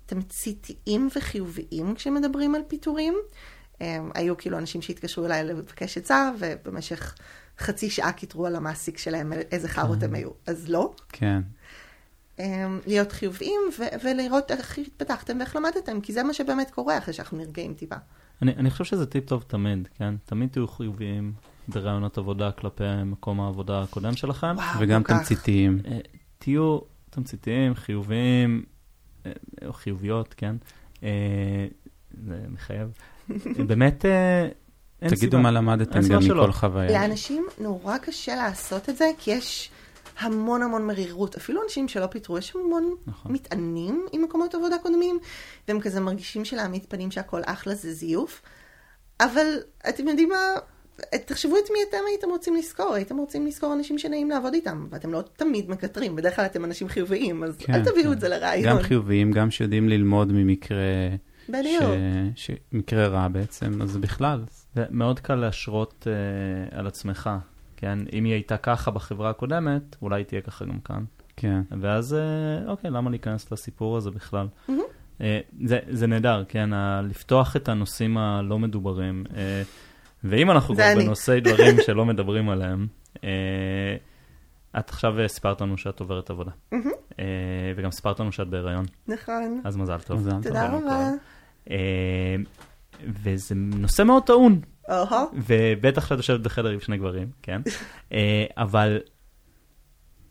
תמציתיים 0.05 1.09
וחיוביים 1.15 1.95
כשמדברים 1.95 2.55
על 2.55 2.61
פיטורים. 2.67 3.15
הם, 3.81 4.11
היו 4.15 4.37
כאילו 4.37 4.57
אנשים 4.57 4.81
שהתקשרו 4.81 5.25
אליי 5.25 5.43
לבקש 5.43 5.97
עצה, 5.97 6.31
ובמשך 6.39 7.15
חצי 7.59 7.89
שעה 7.89 8.11
קיטרו 8.11 8.45
על 8.45 8.55
המעסיק 8.55 8.97
שלהם 8.97 9.33
איזה 9.33 9.67
חארות 9.67 10.03
הם 10.03 10.15
היו. 10.15 10.29
אז 10.47 10.69
לא. 10.69 10.93
כן. 11.09 11.41
הם, 12.37 12.79
להיות 12.87 13.11
חיוביים 13.11 13.61
ו- 13.79 14.03
ולראות 14.03 14.51
איך 14.51 14.77
התפתחתם 14.77 15.37
ואיך 15.39 15.55
למדתם, 15.55 16.01
כי 16.01 16.13
זה 16.13 16.23
מה 16.23 16.33
שבאמת 16.33 16.71
קורה 16.71 16.97
אחרי 16.97 17.13
שאנחנו 17.13 17.37
נרגעים 17.37 17.73
טיפה. 17.73 17.95
אני, 18.41 18.51
אני 18.51 18.69
חושב 18.69 18.83
שזה 18.83 19.05
טיפ 19.05 19.25
טוב 19.25 19.43
תמיד, 19.47 19.87
כן? 19.97 20.15
תמיד 20.25 20.49
תהיו 20.49 20.67
חיוביים 20.67 21.33
ברעיונות 21.67 22.17
עבודה 22.17 22.51
כלפי 22.51 22.83
מקום 23.05 23.41
העבודה 23.41 23.81
הקודם 23.81 24.15
שלכם. 24.15 24.55
וואו, 24.55 24.79
וגם 24.79 25.03
כך. 25.03 25.17
תמציתיים. 25.17 25.79
אה, 25.87 25.99
תהיו 26.37 26.79
תמציתיים, 27.09 27.75
חיוביים, 27.75 28.63
אה, 29.25 29.31
או 29.65 29.73
חיוביות, 29.73 30.33
כן? 30.37 30.55
אה, 31.03 31.67
זה 32.27 32.35
מחייב. 32.49 32.89
באמת, 33.67 34.05
אין 35.01 35.09
תגידו 35.09 35.37
סיבה. 35.37 35.37
מה 35.37 35.51
למדתם 35.51 35.99
גם 36.09 36.21
שלא. 36.21 36.43
מכל 36.43 36.51
חוויה. 36.51 37.01
לאנשים 37.01 37.47
נורא 37.59 37.97
קשה 37.97 38.35
לעשות 38.35 38.89
את 38.89 38.97
זה, 38.97 39.05
כי 39.17 39.31
יש 39.31 39.71
המון 40.19 40.63
המון 40.63 40.87
מרירות. 40.87 41.35
אפילו 41.35 41.63
אנשים 41.63 41.87
שלא 41.87 42.05
פיטרו, 42.05 42.37
יש 42.37 42.55
המון 42.55 42.95
נכון. 43.07 43.31
מטענים 43.31 44.05
עם 44.11 44.21
מקומות 44.21 44.55
עבודה 44.55 44.75
קודמים, 44.83 45.19
והם 45.67 45.79
כזה 45.79 45.99
מרגישים 45.99 46.45
שלהעמיד 46.45 46.85
פנים 46.89 47.11
שהכל 47.11 47.41
אחלה 47.45 47.75
זה 47.75 47.93
זיוף. 47.93 48.41
אבל 49.19 49.45
אתם 49.89 50.07
יודעים 50.07 50.29
מה? 50.29 50.37
תחשבו 51.25 51.57
את 51.57 51.71
מי 51.73 51.79
אתם 51.89 51.97
הייתם 52.09 52.27
רוצים 52.29 52.55
לזכור, 52.55 52.93
הייתם 52.93 53.17
רוצים 53.17 53.47
לזכור 53.47 53.73
אנשים 53.73 53.97
שנעים 53.97 54.29
לעבוד 54.29 54.53
איתם, 54.53 54.87
ואתם 54.89 55.11
לא 55.13 55.23
תמיד 55.35 55.69
מקטרים, 55.69 56.15
בדרך 56.15 56.35
כלל 56.35 56.45
אתם 56.45 56.65
אנשים 56.65 56.87
חיוביים, 56.89 57.43
אז 57.43 57.57
כן, 57.57 57.73
אל 57.73 57.83
תביאו 57.85 58.03
כן. 58.05 58.11
את 58.11 58.19
זה 58.19 58.29
לרעיון. 58.29 58.69
גם 58.69 58.79
חיוביים, 58.83 59.31
גם 59.31 59.51
שיודעים 59.51 59.89
ללמוד 59.89 60.31
ממקרה, 60.31 60.77
בדיוק. 61.49 61.83
ש... 62.35 62.51
מקרה 62.71 63.07
רע 63.07 63.27
בעצם, 63.27 63.81
אז 63.81 63.97
בכלל. 63.97 64.43
זה 64.75 64.83
מאוד 64.89 65.19
קל 65.19 65.35
להשרות 65.35 66.07
אה, 66.07 66.79
על 66.79 66.87
עצמך, 66.87 67.29
כן? 67.77 67.99
אם 68.13 68.23
היא 68.23 68.33
הייתה 68.33 68.57
ככה 68.57 68.91
בחברה 68.91 69.29
הקודמת, 69.29 69.95
אולי 70.01 70.23
תהיה 70.23 70.41
ככה 70.41 70.65
גם 70.65 70.79
כאן. 70.79 71.03
כן. 71.37 71.61
ואז, 71.81 72.13
אה, 72.13 72.19
אוקיי, 72.71 72.91
למה 72.91 73.09
להיכנס 73.09 73.51
לסיפור 73.51 73.97
הזה 73.97 74.11
בכלל? 74.11 74.47
מהמם. 74.67 74.81
אה, 75.21 75.39
זה, 75.65 75.79
זה 75.89 76.07
נהדר, 76.07 76.43
כן? 76.47 76.73
ה- 76.73 77.01
לפתוח 77.09 77.55
את 77.55 77.69
הנושאים 77.69 78.17
הלא 78.17 78.59
מדוברים. 78.59 79.23
אה, 79.35 79.61
ואם 80.23 80.51
אנחנו 80.51 80.75
כבר 80.75 80.91
אני. 80.91 81.03
בנושאי 81.03 81.39
דברים 81.39 81.75
שלא 81.85 82.05
מדברים 82.05 82.49
עליהם, 82.49 82.87
אה, 83.23 83.29
את 84.79 84.89
עכשיו 84.89 85.13
סיפרת 85.27 85.61
לנו 85.61 85.77
שאת 85.77 85.99
עוברת 85.99 86.29
עבודה. 86.29 86.51
אה, 87.19 87.25
וגם 87.75 87.91
סיפרת 87.91 88.19
לנו 88.19 88.31
שאת 88.31 88.47
בהיריון, 88.47 88.85
נכון. 89.07 89.61
אז 89.63 89.77
מזל 89.77 89.99
טוב. 89.99 90.19
מזל. 90.19 90.43
תודה 90.43 90.67
רבה. 90.67 91.09
אה, 91.69 92.35
וזה 93.23 93.55
נושא 93.55 94.03
מאוד 94.03 94.23
טעון. 94.23 94.61
ובטח 95.33 96.07
שאת 96.07 96.17
יושבת 96.17 96.39
בחדר 96.39 96.69
עם 96.69 96.79
שני 96.79 96.97
גברים, 96.97 97.27
כן? 97.41 97.61
אבל 98.57 98.99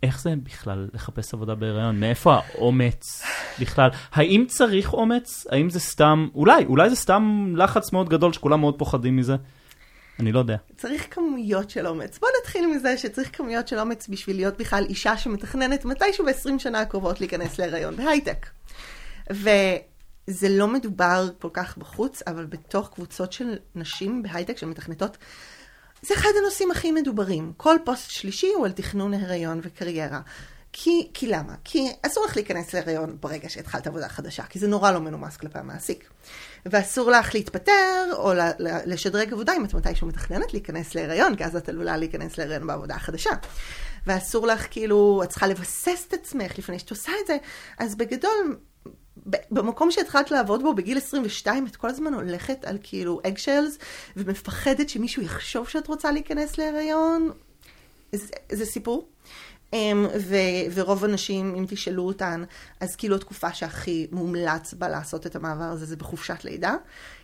איך 0.02 0.20
זה 0.20 0.34
בכלל 0.42 0.88
לחפש 0.94 1.34
עבודה 1.34 1.54
בהיריון? 1.54 2.00
מאיפה 2.00 2.34
האומץ 2.34 3.22
בכלל? 3.60 3.90
האם 4.12 4.44
צריך 4.48 4.92
אומץ? 4.92 5.46
האם 5.50 5.70
זה 5.70 5.80
סתם, 5.80 6.28
אולי, 6.34 6.64
אולי 6.64 6.90
זה 6.90 6.96
סתם 6.96 7.52
לחץ 7.56 7.92
מאוד 7.92 8.08
גדול 8.08 8.32
שכולם 8.32 8.60
מאוד 8.60 8.78
פוחדים 8.78 9.16
מזה? 9.16 9.36
אני 10.20 10.32
לא 10.32 10.38
יודע. 10.38 10.56
צריך 10.76 11.06
כמויות 11.10 11.70
של 11.70 11.86
אומץ. 11.86 12.18
בוא 12.18 12.28
נתחיל 12.40 12.66
מזה 12.66 12.98
שצריך 12.98 13.36
כמויות 13.36 13.68
של 13.68 13.78
אומץ 13.78 14.08
בשביל 14.08 14.36
להיות 14.36 14.56
בכלל 14.56 14.84
אישה 14.88 15.16
שמתכננת 15.16 15.84
מתישהו 15.84 16.24
ב-20 16.26 16.58
שנה 16.58 16.80
הקרובות 16.80 17.20
להיכנס 17.20 17.58
להיריון 17.58 17.96
בהייטק. 17.96 18.46
וזה 19.30 20.48
לא 20.48 20.68
מדובר 20.68 21.28
כל 21.38 21.50
כך 21.52 21.78
בחוץ, 21.78 22.22
אבל 22.26 22.46
בתוך 22.46 22.90
קבוצות 22.94 23.32
של 23.32 23.58
נשים 23.74 24.22
בהייטק 24.22 24.58
שמתכנתות, 24.58 25.16
זה 26.02 26.14
אחד 26.14 26.28
הנושאים 26.40 26.70
הכי 26.70 26.92
מדוברים. 26.92 27.52
כל 27.56 27.76
פוסט 27.84 28.10
שלישי 28.10 28.52
הוא 28.56 28.66
על 28.66 28.72
תכנון 28.72 29.14
הריון 29.14 29.60
וקריירה. 29.62 30.20
כי, 30.72 31.10
כי 31.14 31.26
למה? 31.26 31.54
כי 31.64 31.88
אסור 32.02 32.24
לך 32.24 32.36
להיכנס 32.36 32.74
להיריון 32.74 33.16
ברגע 33.20 33.48
שהתחלת 33.48 33.86
עבודה 33.86 34.08
חדשה, 34.08 34.42
כי 34.42 34.58
זה 34.58 34.68
נורא 34.68 34.90
לא 34.90 35.00
מנומס 35.00 35.36
כלפי 35.36 35.58
המעסיק. 35.58 36.10
ואסור 36.70 37.10
לך 37.10 37.34
להתפטר 37.34 38.12
או 38.12 38.32
לשדרג 38.86 39.32
עבודה 39.32 39.56
אם 39.56 39.64
את 39.64 39.74
מתישהו 39.74 40.06
מתכננת 40.06 40.52
להיכנס 40.52 40.94
להיריון, 40.94 41.36
כי 41.36 41.44
אז 41.44 41.56
את 41.56 41.68
עלולה 41.68 41.96
להיכנס 41.96 42.38
להיריון 42.38 42.66
בעבודה 42.66 42.94
החדשה. 42.94 43.30
ואסור 44.06 44.46
לך, 44.46 44.66
כאילו, 44.70 45.20
את 45.24 45.28
צריכה 45.28 45.46
לבסס 45.46 46.04
את 46.08 46.12
עצמך 46.12 46.58
לפני 46.58 46.78
שאת 46.78 46.90
עושה 46.90 47.12
את 47.22 47.26
זה. 47.26 47.36
אז 47.78 47.94
בגדול, 47.94 48.56
במקום 49.50 49.90
שהתחלת 49.90 50.30
לעבוד 50.30 50.62
בו 50.62 50.74
בגיל 50.74 50.98
22, 50.98 51.66
את 51.66 51.76
כל 51.76 51.88
הזמן 51.88 52.14
הולכת 52.14 52.64
על 52.64 52.78
כאילו 52.82 53.20
אגשלס, 53.26 53.78
ומפחדת 54.16 54.88
שמישהו 54.88 55.22
יחשוב 55.22 55.68
שאת 55.68 55.86
רוצה 55.86 56.10
להיכנס 56.10 56.58
להיריון. 56.58 57.30
זה, 58.12 58.32
זה 58.52 58.66
סיפור. 58.66 59.08
אמ, 59.76 60.06
ו- 60.20 60.74
ורוב 60.74 61.04
הנשים, 61.04 61.54
אם 61.58 61.64
תשאלו 61.68 62.06
אותן, 62.06 62.44
אז 62.80 62.96
כאילו 62.96 63.16
התקופה 63.16 63.52
שהכי 63.52 64.06
מומלץ 64.12 64.74
בה 64.74 64.88
לעשות 64.88 65.26
את 65.26 65.36
המעבר 65.36 65.64
הזה 65.64 65.86
זה 65.86 65.96
בחופשת 65.96 66.44
לידה, 66.44 66.74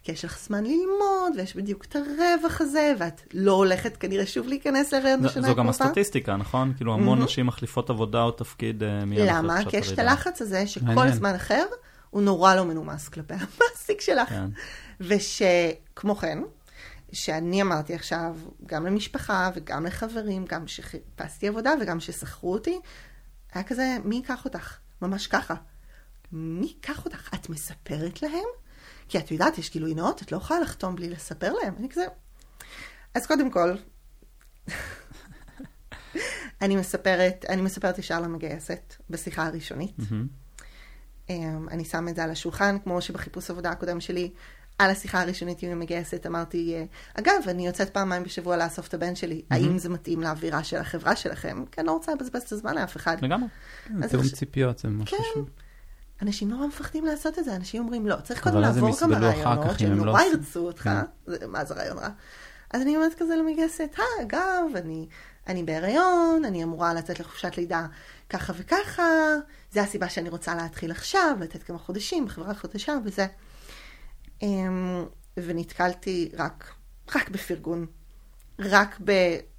כי 0.03 0.12
יש 0.12 0.25
לך 0.25 0.38
זמן 0.47 0.65
ללמוד, 0.65 1.33
ויש 1.37 1.57
בדיוק 1.57 1.85
את 1.85 1.97
הרווח 1.97 2.61
הזה, 2.61 2.93
ואת 2.99 3.21
לא 3.35 3.53
הולכת 3.53 3.97
כנראה 3.97 4.27
שוב 4.27 4.49
להיכנס 4.49 4.93
להיריון 4.93 5.23
בשנה 5.23 5.31
הקרובה. 5.31 5.49
זו 5.49 5.57
גם 5.57 5.69
הסטטיסטיקה, 5.69 6.37
נכון? 6.37 6.73
כאילו 6.77 6.95
המון 6.95 7.21
mm-hmm. 7.21 7.25
נשים 7.25 7.47
מחליפות 7.47 7.91
עבודה 7.91 8.23
או 8.23 8.31
תפקיד 8.31 8.83
uh, 8.83 9.05
מיד 9.05 9.29
אחרי 9.29 9.38
למה? 9.38 9.65
כי 9.71 9.77
יש 9.77 9.93
את 9.93 9.99
הלחץ 9.99 10.43
הזה 10.43 10.67
שכל 10.67 11.07
הזמן 11.07 11.35
אחר 11.35 11.65
הוא 12.11 12.23
נורא 12.23 12.55
לא 12.55 12.65
מנומס 12.65 13.09
כלפי 13.09 13.35
המעסיק 13.43 14.01
שלך. 14.01 14.29
כן. 14.29 14.47
ושכמו 15.01 16.17
כן, 16.17 16.38
שאני 17.12 17.62
אמרתי 17.62 17.94
עכשיו, 17.94 18.37
גם 18.66 18.87
למשפחה 18.87 19.51
וגם 19.55 19.87
לחברים, 19.87 20.44
גם 20.44 20.66
שחיפשתי 20.66 21.48
עבודה 21.48 21.72
וגם 21.81 22.01
ששכרו 22.01 22.53
אותי, 22.53 22.81
היה 23.53 23.64
כזה, 23.64 23.96
מי 24.05 24.16
ייקח 24.16 24.44
אותך? 24.44 24.77
ממש 25.03 25.27
ככה. 25.27 25.55
מי 26.33 26.66
ייקח 26.66 27.05
אותך? 27.05 27.35
את 27.35 27.48
מספרת 27.48 28.22
להם? 28.22 28.48
כי 29.09 29.18
את 29.18 29.31
יודעת, 29.31 29.59
יש 29.59 29.72
גילוי 29.72 29.94
נאות, 29.94 30.22
את 30.22 30.33
לא 30.33 30.37
יכולה 30.37 30.61
לחתום 30.61 30.96
בלי 30.96 31.11
לספר 31.11 31.53
להם. 31.53 31.75
אני 31.79 31.88
כזה... 31.88 32.07
אז 33.14 33.27
קודם 33.27 33.51
כל, 33.51 33.75
אני 36.62 36.77
מספרת, 36.77 37.44
אני 37.48 37.62
מספרת 37.62 37.98
ישר 37.98 38.20
למגייסת 38.20 38.94
בשיחה 39.11 39.46
הראשונית. 39.46 39.96
Mm-hmm. 39.98 40.42
אני 41.70 41.85
שמה 41.85 42.11
את 42.11 42.16
זה 42.16 42.25
על 42.25 42.31
השולחן, 42.31 42.79
כמו 42.79 43.03
שבחיפוש 43.03 43.51
עבודה 43.51 43.70
הקודם 43.70 44.01
שלי, 44.01 44.33
על 44.79 44.91
השיחה 44.91 45.23
הראשונית 45.23 45.63
עם 45.63 45.71
המגייסת 45.71 46.27
אמרתי, 46.27 46.75
אה, 46.75 46.85
אגב, 47.15 47.49
אני 47.49 47.67
יוצאת 47.67 47.91
פעמיים 47.91 48.23
בשבוע 48.23 48.57
לאסוף 48.57 48.89
את 48.89 48.95
הבן 48.95 49.15
שלי, 49.15 49.43
mm-hmm. 49.45 49.55
האם 49.55 49.79
זה 49.79 49.89
מתאים 49.89 50.21
לאווירה 50.21 50.65
של 50.65 50.77
החברה 50.77 51.17
שלכם? 51.17 51.65
כי 51.73 51.81
אני 51.81 51.87
לא 51.87 51.93
רוצה 51.93 52.15
לבזבז 52.15 52.43
את 52.43 52.53
הזמן 52.53 52.75
לאף 52.75 52.97
אחד. 52.97 53.17
לגמרי. 53.23 53.49
תיאום 54.09 54.29
ציפיות 54.29 54.79
זה 54.79 54.89
ממש 54.89 55.11
כן. 55.11 55.17
חשוב. 55.33 55.51
אנשים 56.23 56.49
נורא 56.49 56.67
מפחדים 56.67 57.05
לעשות 57.05 57.39
את 57.39 57.45
זה, 57.45 57.57
אנשים 57.57 57.83
אומרים 57.83 58.07
לא, 58.07 58.17
צריך 58.17 58.43
קודם 58.43 58.61
לעבור 58.61 58.97
כמה 58.97 59.19
רעיונות 59.19 59.79
שהם 59.79 59.93
נורא 59.93 60.23
לא 60.23 60.27
ירצו 60.31 60.67
אותך, 60.67 60.83
כן. 60.83 61.35
מה 61.49 61.65
זה 61.65 61.75
רעיון 61.75 61.99
רע? 61.99 62.09
אז 62.71 62.83
אני 62.83 62.97
אומרת 62.97 63.15
כזה 63.15 63.37
למגייסת, 63.37 63.95
אה, 63.99 64.23
אגב, 64.23 64.77
אני, 64.77 65.07
אני 65.47 65.63
בהיריון, 65.63 66.45
אני 66.45 66.65
אמורה 66.65 66.95
לצאת 66.95 67.21
לחופשת 67.21 67.57
לידה 67.57 67.87
ככה 68.31 68.53
וככה, 68.57 69.03
זה 69.73 69.83
הסיבה 69.83 70.09
שאני 70.09 70.29
רוצה 70.29 70.55
להתחיל 70.55 70.91
עכשיו, 70.91 71.37
לתת 71.41 71.63
כמה 71.63 71.79
חודשים 71.79 72.27
בחברה 72.27 72.55
חדשה 72.55 72.97
וזה. 73.05 73.27
אמ, 74.42 75.05
ונתקלתי 75.37 76.28
רק, 76.38 76.74
רק 77.14 77.28
בפרגון. 77.28 77.87
רק 78.59 79.00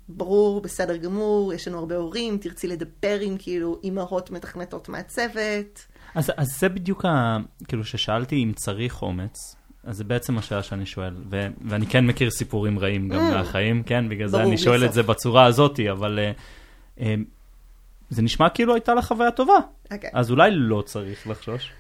בברור, 0.10 0.62
בסדר 0.62 0.98
גמור, 0.98 1.54
יש 1.54 1.68
לנו 1.68 1.80
הרבה 1.80 1.96
הורים, 1.96 2.38
תרצי 2.38 2.68
לדבר 2.68 3.20
עם 3.22 3.36
כאילו 3.40 3.80
אימהות 3.84 4.32
מתכנתות 4.32 4.90
מהצוות. 4.90 5.88
אז, 6.16 6.32
אז 6.38 6.48
זה 6.60 6.70
בדיוק, 6.70 7.06
ה, 7.06 7.38
כאילו 7.68 7.84
ששאלתי 7.86 8.44
אם 8.44 8.52
צריך 8.56 9.02
אומץ, 9.02 9.56
אז 9.84 9.98
זה 9.98 10.04
בעצם 10.04 10.38
השאלה 10.38 10.64
שאני 10.64 10.86
שואל, 10.86 11.16
ו- 11.30 11.48
ואני 11.62 11.88
כן 11.88 12.06
מכיר 12.06 12.32
סיפורים 12.32 12.80
רעים 12.80 13.10
גם 13.10 13.20
mm. 13.20 13.34
מהחיים, 13.34 13.84
כן, 13.84 14.10
בגלל 14.10 14.28
זה 14.28 14.44
אני 14.44 14.58
שואל 14.58 14.86
את 14.86 14.94
זה 14.94 15.04
בצורה 15.04 15.46
הזאת, 15.46 15.80
אבל 15.92 16.20
uh, 16.20 17.00
uh, 17.00 17.04
זה 18.10 18.22
נשמע 18.22 18.50
כאילו 18.50 18.74
הייתה 18.74 18.94
לך 18.94 19.06
חוויה 19.06 19.32
טובה, 19.32 19.54
okay. 19.54 19.94
אוקיי. 19.94 20.10
אז 20.14 20.32
אולי 20.32 20.50
לא 20.54 20.84
צריך 20.86 21.28
לחשוש. 21.28 21.72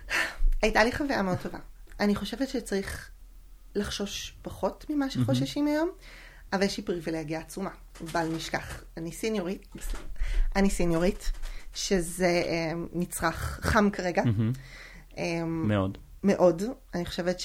הייתה 0.61 0.83
לי 0.83 0.91
חוויה 0.91 1.21
מאוד 1.21 1.37
טובה. 1.37 1.57
אני 2.03 2.15
חושבת 2.15 2.49
שצריך 2.49 3.09
לחשוש 3.75 4.35
פחות 4.41 4.85
ממה 4.89 5.09
שחוששים 5.09 5.67
היום, 5.67 5.89
אבל 6.53 6.63
יש 6.63 6.77
לי 6.77 6.83
פריבילגיה 6.83 7.39
עצומה, 7.39 7.69
בל 8.13 8.27
נשכח. 8.35 8.83
אני 8.97 9.11
סיניורית, 9.11 9.67
אני 10.55 10.69
סיניורית, 10.69 11.31
שזה 11.73 12.43
אה, 12.45 12.71
מצרך 12.93 13.59
חם 13.63 13.89
כרגע. 13.89 14.23
אה, 15.17 15.45
מאוד. 15.45 15.97
מאוד. 16.23 16.63
אני 16.93 17.05
חושבת 17.05 17.39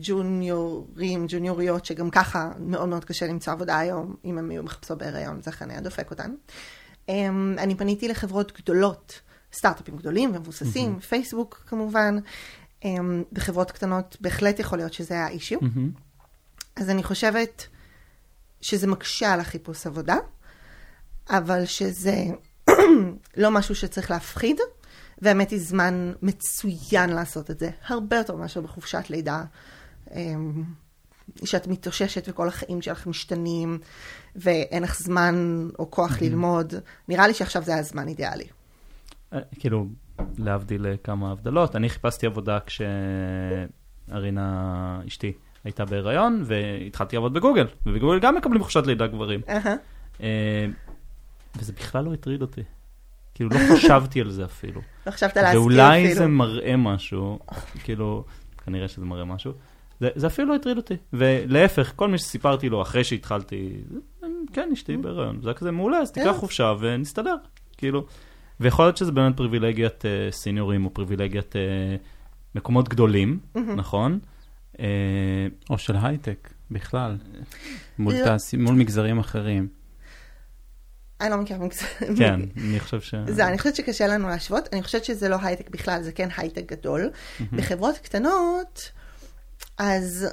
שג'וניורים, 0.00 1.22
אה, 1.22 1.26
ג'וניוריות, 1.28 1.84
שגם 1.84 2.10
ככה 2.10 2.50
מאוד 2.58 2.88
מאוד 2.88 3.04
קשה 3.04 3.26
למצוא 3.26 3.52
עבודה 3.52 3.78
היום, 3.78 4.16
אם 4.24 4.38
הם 4.38 4.50
יהיו 4.50 4.62
מחפשות 4.62 4.98
בהיריון, 4.98 5.42
זה 5.42 5.52
כנראה 5.52 5.80
דופק 5.80 6.10
אותן. 6.10 6.34
אני 7.58 7.74
פניתי 7.74 8.08
לחברות 8.08 8.52
גדולות, 8.60 9.20
סטארט-אפים 9.52 9.96
גדולים 9.96 10.30
ומבוססים, 10.34 11.00
פייסבוק 11.00 11.64
כמובן, 11.66 12.14
אמ, 12.16 12.22
בחברות 13.32 13.70
קטנות 13.70 14.16
בהחלט 14.20 14.58
יכול 14.58 14.78
להיות 14.78 14.92
שזה 14.92 15.14
היה 15.14 15.28
אישיו. 15.28 15.60
Mm-hmm. 15.60 16.00
אז 16.76 16.90
אני 16.90 17.02
חושבת 17.02 17.66
שזה 18.60 18.86
מקשה 18.86 19.32
על 19.32 19.40
החיפוש 19.40 19.86
עבודה, 19.86 20.16
אבל 21.30 21.64
שזה 21.64 22.24
לא 23.36 23.50
משהו 23.50 23.74
שצריך 23.74 24.10
להפחיד, 24.10 24.56
והאמת 25.22 25.50
היא 25.50 25.60
זמן 25.60 26.12
מצוין 26.22 27.10
לעשות 27.10 27.50
את 27.50 27.58
זה, 27.58 27.70
הרבה 27.86 28.16
יותר 28.16 28.36
מאשר 28.36 28.60
בחופשת 28.60 29.10
לידה. 29.10 29.44
אמ, 30.14 30.64
שאת 31.44 31.66
מתאוששת 31.66 32.28
וכל 32.28 32.48
החיים 32.48 32.82
שלך 32.82 33.06
משתנים, 33.06 33.78
ואין 34.36 34.82
לך 34.82 34.98
זמן 34.98 35.68
או 35.78 35.90
כוח 35.90 36.16
mm-hmm. 36.18 36.24
ללמוד. 36.24 36.74
נראה 37.08 37.26
לי 37.26 37.34
שעכשיו 37.34 37.62
זה 37.62 37.76
הזמן 37.76 38.08
אידיאלי. 38.08 38.46
אה, 39.32 39.38
כאילו, 39.58 39.86
להבדיל 40.38 40.86
כמה 41.04 41.30
הבדלות. 41.30 41.76
אני 41.76 41.88
חיפשתי 41.88 42.26
עבודה 42.26 42.58
כשארינה, 44.08 45.00
אשתי, 45.06 45.32
הייתה 45.64 45.84
בהיריון, 45.84 46.42
והתחלתי 46.46 47.16
לעבוד 47.16 47.34
בגוגל, 47.34 47.66
ובגוגל 47.86 48.18
גם 48.18 48.34
מקבלים 48.34 48.62
חופשת 48.62 48.86
לידה 48.86 49.06
גברים. 49.06 49.40
אה, 50.20 50.66
וזה 51.56 51.72
בכלל 51.72 52.04
לא 52.04 52.12
הטריד 52.12 52.42
אותי. 52.42 52.62
כאילו, 53.34 53.50
לא 53.50 53.76
חשבתי 53.76 54.20
על 54.20 54.30
זה 54.30 54.44
אפילו. 54.44 54.80
לא 55.06 55.10
חשבת 55.10 55.36
להזכיר 55.36 55.50
אפילו. 55.50 55.62
ואולי 55.62 56.14
זה 56.14 56.26
מראה 56.26 56.76
משהו, 56.76 57.38
כאילו, 57.84 58.24
כנראה 58.64 58.88
שזה 58.88 59.04
מראה 59.04 59.24
משהו. 59.24 59.52
זה, 60.00 60.08
זה 60.14 60.26
אפילו 60.26 60.48
לא 60.48 60.54
הטריד 60.54 60.76
אותי. 60.76 60.96
ולהפך, 61.12 61.92
כל 61.96 62.08
מי 62.08 62.18
שסיפרתי 62.18 62.68
לו 62.68 62.82
אחרי 62.82 63.04
שהתחלתי, 63.04 63.72
כן, 64.52 64.70
אשתי 64.72 64.96
בהיריון, 64.96 65.40
זה 65.42 65.48
היה 65.48 65.54
כזה 65.54 65.70
מעולה, 65.70 65.98
אז 65.98 66.12
תיקח 66.12 66.36
חופשה 66.36 66.74
ונסתדר. 66.80 67.36
כאילו, 67.76 68.06
ויכול 68.60 68.84
להיות 68.84 68.96
שזה 68.96 69.12
באמת 69.12 69.36
פריבילגיית 69.36 70.02
uh, 70.02 70.34
סיניורים 70.34 70.84
או 70.84 70.94
פריבילגיית 70.94 71.52
uh, 71.52 71.58
מקומות 72.54 72.88
גדולים, 72.88 73.38
mm-hmm. 73.38 73.58
נכון? 73.76 74.18
Uh, 74.72 74.78
או 75.70 75.78
של 75.78 75.96
הייטק 76.02 76.50
בכלל, 76.70 77.16
מול, 77.98 78.14
לא. 78.14 78.24
תעשי, 78.24 78.56
מול 78.56 78.74
מגזרים 78.74 79.18
אחרים. 79.18 79.68
אני 81.20 81.30
לא 81.30 81.36
מכירה 81.36 81.58
מגזרים. 81.58 82.16
כן, 82.18 82.40
אני 82.56 82.80
חושב 82.80 83.00
ש... 83.00 83.14
זה, 83.28 83.46
אני 83.46 83.58
חושבת 83.58 83.76
שקשה 83.76 84.06
לנו 84.06 84.28
להשוות, 84.28 84.68
אני 84.72 84.82
חושבת 84.82 85.04
שזה 85.04 85.28
לא 85.28 85.36
הייטק 85.42 85.70
בכלל, 85.70 86.02
זה 86.02 86.12
כן 86.12 86.28
הייטק 86.36 86.72
גדול. 86.72 87.10
Mm-hmm. 87.10 87.42
בחברות 87.56 87.98
קטנות, 87.98 88.90
אז, 89.78 90.28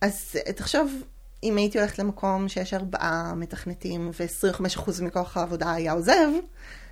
אז 0.00 0.36
תחשוב, 0.56 1.02
אם 1.42 1.56
הייתי 1.56 1.78
הולכת 1.78 1.98
למקום 1.98 2.48
שיש 2.48 2.74
ארבעה 2.74 3.34
מתכנתים 3.36 4.10
ו-25% 4.20 5.02
מכוח 5.02 5.36
העבודה 5.36 5.72
היה 5.72 5.92
עוזב, 5.92 6.28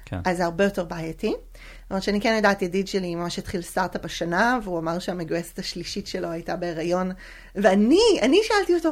כן. 0.06 0.20
אז 0.24 0.36
זה 0.36 0.44
הרבה 0.44 0.64
יותר 0.64 0.84
בעייתי. 0.84 1.34
למרות 1.90 2.02
שאני 2.02 2.20
כן 2.20 2.34
יודעת, 2.36 2.62
ידיד 2.62 2.88
שלי 2.88 3.14
ממש 3.14 3.38
התחיל 3.38 3.62
סטארט-אפ 3.62 4.04
השנה, 4.04 4.58
והוא 4.64 4.78
אמר 4.78 4.98
שהמגויסת 4.98 5.58
השלישית 5.58 6.06
שלו 6.06 6.30
הייתה 6.30 6.56
בהיריון, 6.56 7.10
ואני, 7.54 8.00
אני 8.22 8.38
שאלתי 8.42 8.74
אותו, 8.74 8.90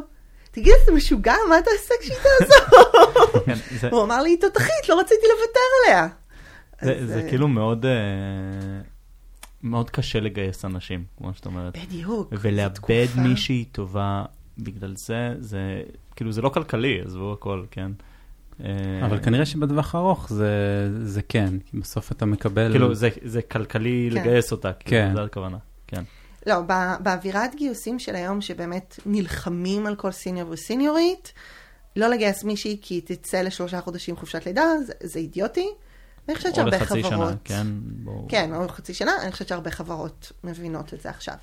תגיד, 0.51 0.73
אתה 0.85 0.93
משוגע? 0.93 1.35
מה 1.49 1.59
אתה 1.59 1.71
עושה 1.79 1.95
כשהיא 2.01 2.17
תעזור? 2.17 3.45
כן, 3.47 3.89
הוא 3.91 4.03
אמר 4.03 4.23
לי, 4.23 4.37
תותחית, 4.37 4.89
לא 4.89 5.01
רציתי 5.01 5.27
לוותר 5.27 5.61
עליה. 5.85 6.09
זה 7.07 7.23
אה, 7.23 7.29
כאילו 7.29 7.49
מאוד... 7.49 7.87
אה, 7.87 7.93
מאוד 9.63 9.91
קשה 9.91 10.21
לגייס 10.21 10.65
אנשים, 10.65 11.05
כמו 11.19 11.35
שאת 11.35 11.47
אומרת. 11.47 11.77
בדיוק. 11.87 12.29
ולאבד 12.33 13.07
מישהי 13.17 13.65
טובה 13.65 14.25
בגלל 14.59 14.97
זה, 14.97 15.35
זה 15.39 15.83
כאילו 16.17 16.33
זה 16.33 16.43
לא 16.43 16.49
כלכלי, 16.49 17.01
עזבו 17.05 17.33
הכל, 17.33 17.65
כן. 17.71 17.93
אה, 18.65 19.07
אבל 19.07 19.23
כנראה 19.23 19.47
שבטווח 19.47 19.95
הארוך 19.95 20.33
זה, 20.33 20.49
זה 21.03 21.23
כן, 21.23 21.55
כי 21.65 21.77
בסוף 21.77 22.13
אתה 22.13 22.27
מקבל... 22.27 22.71
כאילו 22.71 22.95
זה, 22.95 23.09
זה 23.23 23.43
כלכלי 23.43 24.09
כן. 24.13 24.21
לגייס 24.21 24.53
אותה, 24.53 24.73
כאילו, 24.73 24.91
כן. 24.91 25.15
זה 25.15 25.23
הכוונה, 25.23 25.57
כן. 25.87 26.03
לא, 26.47 26.61
בא, 26.61 26.97
באווירת 27.01 27.55
גיוסים 27.55 27.99
של 27.99 28.15
היום, 28.15 28.41
שבאמת 28.41 28.99
נלחמים 29.07 29.87
על 29.87 29.97
כל 29.97 30.13
סיניור 30.13 30.51
וסיניורית, 30.51 31.33
לא 31.97 32.09
לגייס 32.09 32.45
מישהי 32.45 32.79
כי 32.83 33.01
תצא 33.01 33.43
לשלושה 33.43 33.81
חודשים 33.81 34.17
חופשת 34.17 34.47
לידה, 34.47 34.65
זה, 34.87 34.93
זה 35.03 35.19
אידיוטי. 35.19 35.69
אני 36.29 36.37
חושבת 36.37 36.51
או 36.51 36.57
שהרבה 36.57 36.77
לחצי 36.77 37.03
שנה, 37.03 37.11
חברות... 37.11 37.35
כן? 37.45 37.67
בואו. 37.81 38.27
כן, 38.29 38.55
או 38.55 38.69
חצי 38.69 38.95
שנה, 38.95 39.13
אני 39.23 39.33
חושבת 39.33 39.49
שהרבה 39.49 39.71
חברות 39.71 40.33
מבינות 40.45 40.95
את 40.95 41.01
זה 41.01 41.11
עכשיו. 41.11 41.37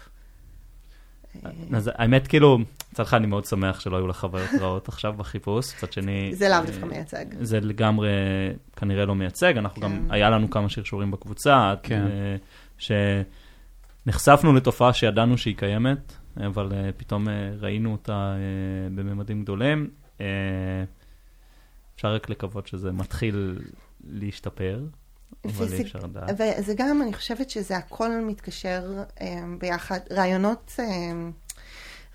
אז 1.73 1.91
האמת, 1.95 2.27
כאילו, 2.27 2.59
מצד 2.91 3.03
אחד 3.03 3.17
אני 3.17 3.27
מאוד 3.27 3.45
שמח 3.45 3.79
שלא 3.79 3.97
היו 3.97 4.07
לך 4.07 4.17
חוויות 4.17 4.49
רעות 4.59 4.87
עכשיו 4.87 5.13
בחיפוש, 5.13 5.75
מצד 5.75 5.93
שני... 5.93 6.35
זה 6.35 6.49
לאו 6.49 6.57
אה, 6.57 6.65
דווקא 6.65 6.85
מייצג. 6.85 7.25
זה 7.41 7.59
לגמרי 7.59 8.09
כנראה 8.75 9.05
לא 9.05 9.15
מייצג, 9.15 9.57
אנחנו 9.57 9.81
כן. 9.81 9.87
גם, 9.87 10.07
היה 10.09 10.29
לנו 10.29 10.49
כמה 10.49 10.69
שרשורים 10.69 11.11
בקבוצה, 11.11 11.73
כן. 11.83 12.01
אה, 12.07 12.35
שנחשפנו 14.05 14.53
לתופעה 14.53 14.93
שידענו 14.93 15.37
שהיא 15.37 15.57
קיימת, 15.57 16.13
אבל 16.47 16.69
אה, 16.73 16.89
פתאום 16.97 17.27
ראינו 17.59 17.91
אותה 17.91 18.35
בממדים 18.95 19.43
גדולים. 19.43 19.89
אפשר 21.95 22.13
רק 22.13 22.29
לקוות 22.29 22.67
שזה 22.67 22.91
מתחיל 22.91 23.59
להשתפר, 24.09 24.79
אבל 25.45 25.65
וזה- 25.65 25.75
אי 25.75 25.81
אפשר 25.81 25.99
לדעת. 25.99 26.29
וזה 26.59 26.73
גם, 26.77 27.01
אני 27.01 27.13
חושבת 27.13 27.49
שזה 27.49 27.77
הכל 27.77 28.09
מתקשר 28.09 28.83
אה, 29.21 29.27
ביחד. 29.59 29.99
רעיונות, 30.11 30.71
אה, 30.79 30.85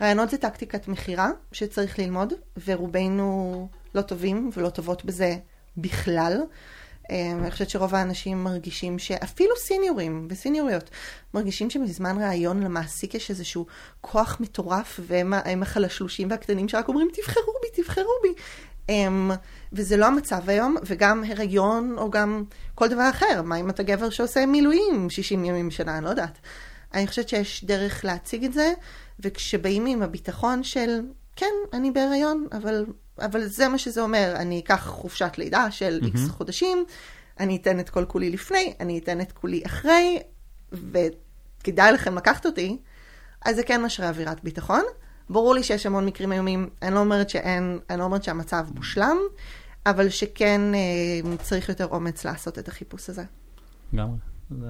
רעיונות 0.01 0.31
זה 0.31 0.39
טקטיקת 0.39 0.89
מכירה 0.89 1.31
שצריך 1.53 1.99
ללמוד, 1.99 2.33
ורובנו 2.67 3.69
לא 3.95 4.03
טובים 4.03 4.51
ולא 4.57 4.69
טובות 4.69 5.05
בזה 5.05 5.37
בכלל. 5.77 6.41
אה, 7.11 7.33
אני 7.41 7.51
חושבת 7.51 7.71
שרוב 7.71 7.95
האנשים 7.95 8.45
מרגישים 8.45 8.99
שאפילו 8.99 9.57
סיניורים 9.57 10.29
וסיניוריות 10.31 10.91
מרגישים 11.35 11.71
שבזמן 11.71 12.23
ראיון 12.23 12.63
למעסיק 12.63 13.15
יש 13.15 13.31
איזשהו 13.31 13.67
כוח 14.01 14.37
מטורף 14.41 15.01
והם 15.07 15.63
החלשלושים 15.63 16.31
והקטנים 16.31 16.69
שרק 16.69 16.89
אומרים 16.89 17.09
תבחרו 17.13 17.53
בי, 17.63 17.83
תבחרו 17.83 18.13
בי. 18.23 18.29
וזה 19.73 19.97
לא 19.97 20.07
המצב 20.07 20.49
היום, 20.49 20.77
וגם 20.87 21.25
הריון 21.29 21.95
או 21.99 22.11
גם 22.11 22.45
כל 22.75 22.89
דבר 22.89 23.11
אחר. 23.11 23.43
מה 23.43 23.57
אם 23.57 23.71
אתה 23.71 23.83
גבר 23.83 24.11
שעושה 24.11 24.47
מילואים 24.47 25.11
60 25.11 25.45
ימים 25.45 25.69
בשנה, 25.69 25.97
אני 25.97 26.05
לא 26.05 26.11
יודעת. 26.11 26.39
אני 26.95 27.07
חושבת 27.07 27.29
שיש 27.29 27.65
דרך 27.65 28.05
להציג 28.05 28.45
את 28.45 28.53
זה, 28.53 28.73
וכשבאים 29.21 29.87
עם 29.87 30.03
הביטחון 30.03 30.63
של, 30.63 31.01
כן, 31.37 31.53
אני 31.73 31.91
בהריון, 31.91 32.47
אבל, 32.53 32.87
אבל 33.19 33.47
זה 33.47 33.69
מה 33.69 33.79
שזה 33.79 34.01
אומר, 34.01 34.33
אני 34.37 34.61
אקח 34.61 34.87
חופשת 34.87 35.33
לידה 35.39 35.71
של 35.71 36.01
איקס 36.05 36.21
מהמם. 36.21 36.33
חודשים, 36.33 36.85
אני 37.41 37.57
אתן 37.57 37.81
את 37.81 37.91
כל 37.91 38.05
כולי 38.05 38.31
לפני, 38.31 38.75
אני 38.81 38.99
אתן 38.99 39.21
את 39.21 39.33
כולי 39.33 39.63
אחרי, 39.67 40.19
וכדאי 40.73 41.93
לכם 41.93 42.17
לקחת 42.17 42.47
אותי, 42.47 42.79
אז 43.45 43.57
זה 43.57 43.63
כן 43.63 43.83
משרה 43.83 44.09
אווירת 44.09 44.45
ביטחון. 44.45 44.83
ברור 45.31 45.55
לי 45.55 45.63
שיש 45.63 45.87
המון 45.87 46.07
מקרים 46.07 46.33
איומים, 46.33 46.69
אני 46.83 46.95
לא 46.95 47.01
אומרת 47.01 47.31
שאין, 47.31 47.79
אני 47.91 47.99
לא 47.99 48.05
אומרת 48.05 48.23
שהמצב 48.25 48.67
מושלם, 48.75 49.17
אבל 49.87 50.09
שכן 50.09 50.61
אה, 50.75 51.37
צריך 51.37 51.69
יותר 51.69 51.87
אומץ 51.87 52.25
לעשות 52.25 52.59
את 52.59 52.69
החיפוש 52.69 53.11
הזה. 53.11 53.25
לגמרי. 53.93 54.17
זה... 54.51 54.67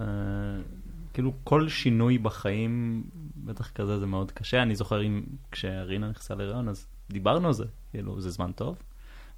כאילו 1.14 1.32
כל 1.44 1.68
שינוי 1.68 2.18
בחיים, 2.18 3.02
בטח 3.36 3.70
כזה 3.70 3.98
זה 3.98 4.06
מאוד 4.06 4.32
קשה. 4.32 4.62
אני 4.62 4.74
זוכר 4.74 5.02
אם 5.02 5.22
כשרינה 5.52 6.08
נכנסה 6.10 6.34
להיריון, 6.34 6.68
אז 6.68 6.86
דיברנו 7.10 7.46
על 7.46 7.52
זה, 7.54 7.64
כאילו, 7.90 8.20
זה 8.20 8.30
זמן 8.30 8.52
טוב? 8.52 8.76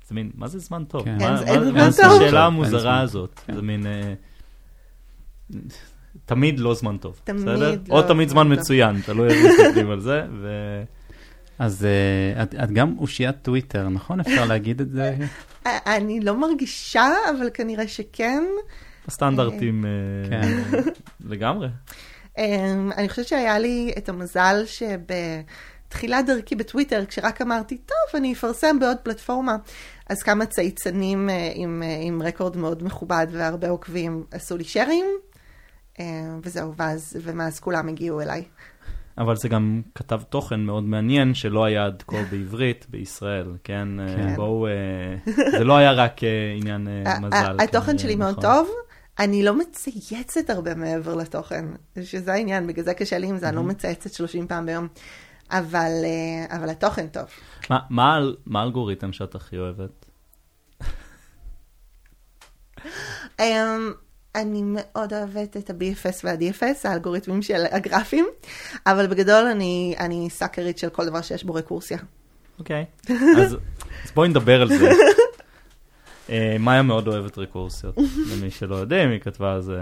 זה 0.08 0.14
מין, 0.14 0.30
מה 0.34 0.48
זה 0.48 0.58
זמן 0.58 0.84
טוב? 0.84 1.04
כן. 1.04 1.16
מה- 1.20 1.40
אין- 1.42 1.48
אין 1.48 1.58
מה- 1.60 1.70
זמן 1.70 1.78
מה 1.80 1.90
זה 1.90 2.02
טוב. 2.02 2.12
השאלה 2.22 2.26
אין 2.46 2.46
המוזרה 2.46 2.80
זמן. 2.80 2.92
הזאת? 3.02 3.40
כן. 3.46 3.54
זה 3.54 3.62
מין... 3.62 3.86
אה, 3.86 4.14
תמיד 6.24 6.60
לא 6.60 6.74
זמן 6.74 6.96
טוב, 6.98 7.20
תמיד 7.24 7.42
בסדר? 7.42 7.70
לא 7.88 7.94
או 8.02 8.02
תמיד 8.08 8.28
זמן 8.28 8.42
זמן 8.44 8.54
טוב. 8.54 8.60
מצוין, 8.62 9.00
תלוי 9.00 9.28
איך 9.28 9.36
מסתכלים 9.60 9.90
על 9.90 10.00
זה, 10.00 10.26
ו... 10.40 10.48
אז 11.58 11.84
אה, 11.84 12.42
את, 12.42 12.54
את 12.54 12.70
גם 12.70 12.94
אושיית 12.98 13.36
טוויטר, 13.42 13.88
נכון? 13.88 14.20
אפשר 14.20 14.44
להגיד 14.44 14.80
את 14.80 14.90
זה? 14.90 15.16
אה, 15.66 15.96
אני 15.96 16.20
לא 16.20 16.36
מרגישה, 16.36 17.08
אבל 17.30 17.50
כנראה 17.54 17.88
שכן. 17.88 18.42
הסטנדרטים 19.08 19.84
אה, 19.84 19.90
כן. 20.30 20.80
לגמרי. 21.30 21.68
אמ, 22.38 22.92
אני 22.96 23.08
חושבת 23.08 23.28
שהיה 23.28 23.58
לי 23.58 23.92
את 23.98 24.08
המזל 24.08 24.64
שבתחילת 24.66 26.26
דרכי 26.26 26.54
בטוויטר, 26.54 27.04
כשרק 27.06 27.42
אמרתי, 27.42 27.78
טוב, 27.78 27.96
אני 28.14 28.32
אפרסם 28.32 28.78
בעוד 28.78 28.96
פלטפורמה, 28.96 29.56
אז 30.08 30.22
כמה 30.22 30.46
צייצנים 30.46 31.30
אה, 31.30 31.52
עם, 31.54 31.82
אה, 31.82 31.98
עם 32.02 32.22
רקורד 32.22 32.56
מאוד 32.56 32.82
מכובד 32.82 33.26
והרבה 33.30 33.68
עוקבים 33.68 34.24
עשו 34.30 34.56
לי 34.56 34.64
שרים, 34.64 35.06
אה, 36.00 36.04
וזהו, 36.42 36.74
ואז, 36.76 37.16
ומאז 37.22 37.60
כולם 37.60 37.88
הגיעו 37.88 38.20
אליי. 38.20 38.44
אבל 39.18 39.36
זה 39.36 39.48
גם 39.48 39.82
כתב 39.94 40.20
תוכן 40.28 40.60
מאוד 40.60 40.82
מעניין 40.84 41.34
שלא 41.34 41.64
היה 41.64 41.84
עד 41.86 42.02
כה 42.06 42.16
בעברית 42.30 42.86
בישראל, 42.88 43.56
כן? 43.64 44.00
אה, 44.00 44.06
כן. 44.16 44.36
בואו, 44.36 44.66
אה, 44.66 44.72
זה 45.50 45.64
לא 45.64 45.76
היה 45.76 45.92
רק 45.92 46.24
אה, 46.24 46.28
עניין 46.56 46.88
מזל. 47.20 47.56
התוכן 47.60 47.86
כנראה, 47.86 47.98
שלי 47.98 48.14
מאוד 48.16 48.30
נכון. 48.30 48.42
טוב. 48.42 48.68
אני 49.18 49.42
לא 49.42 49.58
מצייצת 49.58 50.50
הרבה 50.50 50.74
מעבר 50.74 51.14
לתוכן, 51.14 51.64
שזה 52.02 52.32
העניין, 52.32 52.66
בגלל 52.66 52.84
זה 52.84 52.94
קשה 52.94 53.18
לי 53.18 53.26
עם 53.26 53.38
זה, 53.38 53.48
אני 53.48 53.56
לא 53.56 53.62
מצייצת 53.62 54.12
30 54.12 54.46
פעם 54.46 54.66
ביום, 54.66 54.88
אבל, 55.50 55.90
אבל 56.50 56.70
התוכן 56.70 57.06
טוב. 57.06 57.24
מה- 57.70 57.78
מה 57.90 58.18
מה 58.46 58.60
האלגוריתם 58.60 59.12
שאת 59.12 59.34
הכי 59.34 59.58
אוהבת? 59.58 60.06
אני 64.42 64.62
מאוד 64.64 65.12
אוהבת 65.12 65.56
את 65.56 65.70
ה-BFS 65.70 66.20
וה-DFS, 66.24 66.88
האלגוריתמים 66.88 67.42
של 67.42 67.64
הגרפים, 67.70 68.26
אבל 68.86 69.06
בגדול 69.06 69.44
אני, 69.44 69.94
אני 69.98 70.30
סאקרית 70.30 70.78
של 70.78 70.88
כל 70.88 71.06
דבר 71.06 71.22
שיש 71.22 71.44
בו 71.44 71.54
רקורסיה. 71.54 71.98
אוקיי. 72.58 72.84
אז 73.38 73.56
אז 74.04 74.10
בואי 74.14 74.28
נדבר 74.28 74.62
על 74.62 74.68
זה. 74.68 74.90
אה, 76.30 76.56
מאיה 76.60 76.82
מאוד 76.82 77.08
אוהבת 77.08 77.38
רקורסיות, 77.38 77.98
למי 78.32 78.50
שלא 78.50 78.76
יודעים, 78.76 79.10
היא 79.10 79.20
כתבה 79.20 79.52
על 79.52 79.62
זה, 79.62 79.78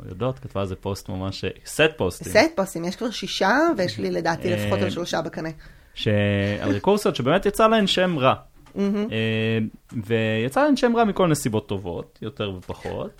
או 0.00 0.08
יודעות, 0.08 0.38
כתבה 0.38 0.60
על 0.60 0.66
זה 0.66 0.76
פוסט 0.76 1.08
ממש, 1.08 1.44
סט 1.66 1.82
פוסטים. 1.96 2.32
סט 2.32 2.56
פוסטים, 2.56 2.84
יש 2.84 2.96
כבר 2.96 3.10
שישה, 3.10 3.58
ויש 3.76 3.98
לי 3.98 4.10
לדעתי 4.10 4.52
אה, 4.52 4.56
לפחות 4.56 4.78
על 4.78 4.90
שלושה 4.90 5.22
בקנה. 5.22 5.48
שעל 5.94 6.70
רקורסיות 6.70 7.16
שבאמת 7.16 7.46
יצא 7.46 7.66
להן 7.66 7.86
שם 7.86 8.18
רע. 8.18 8.34
אה, 8.78 8.82
ויצא 10.06 10.64
להן 10.64 10.76
שם 10.76 10.96
רע 10.96 11.04
מכל 11.04 11.28
מיני 11.28 11.46
סיבות 11.46 11.68
טובות, 11.68 12.18
יותר 12.22 12.50
ופחות. 12.50 13.10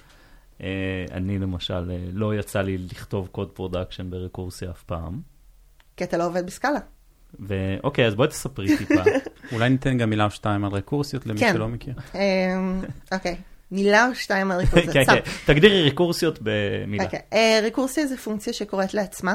אה, 0.60 0.66
אני 1.12 1.38
למשל, 1.38 1.90
אה, 1.90 1.98
לא 2.12 2.34
יצא 2.34 2.60
לי 2.60 2.78
לכתוב 2.78 3.28
קוד 3.32 3.50
production 3.50 4.10
ברקורסיה 4.10 4.70
אף 4.70 4.82
פעם. 4.82 5.20
כי 5.96 6.04
אתה 6.04 6.16
לא 6.16 6.26
עובד 6.26 6.46
בסקאלה. 6.46 6.80
ואוקיי, 7.40 8.06
אז 8.06 8.14
בואי 8.14 8.28
תספרי 8.28 8.76
טיפה. 8.78 9.02
אולי 9.52 9.70
ניתן 9.70 9.98
גם 9.98 10.10
מילה 10.10 10.24
או 10.24 10.30
שתיים 10.30 10.64
על 10.64 10.72
רקורסיות 10.72 11.26
למי 11.26 11.40
כן. 11.40 11.52
שלא 11.54 11.68
מכיר. 11.68 11.94
אמ, 12.14 12.82
אוקיי, 13.12 13.36
מילה 13.70 14.08
או 14.08 14.14
שתיים 14.14 14.50
על 14.50 14.66
כן, 14.66 14.78
רקורסיה. 14.78 15.04
כן, 15.04 15.20
תגדירי 15.46 15.88
רקורסיות 15.88 16.38
במילה. 16.42 17.04
אוקיי, 17.04 17.20
אה, 17.32 17.60
רקורסיה 17.62 18.06
זה 18.06 18.16
פונקציה 18.16 18.52
שקוראת 18.52 18.94
לעצמה. 18.94 19.34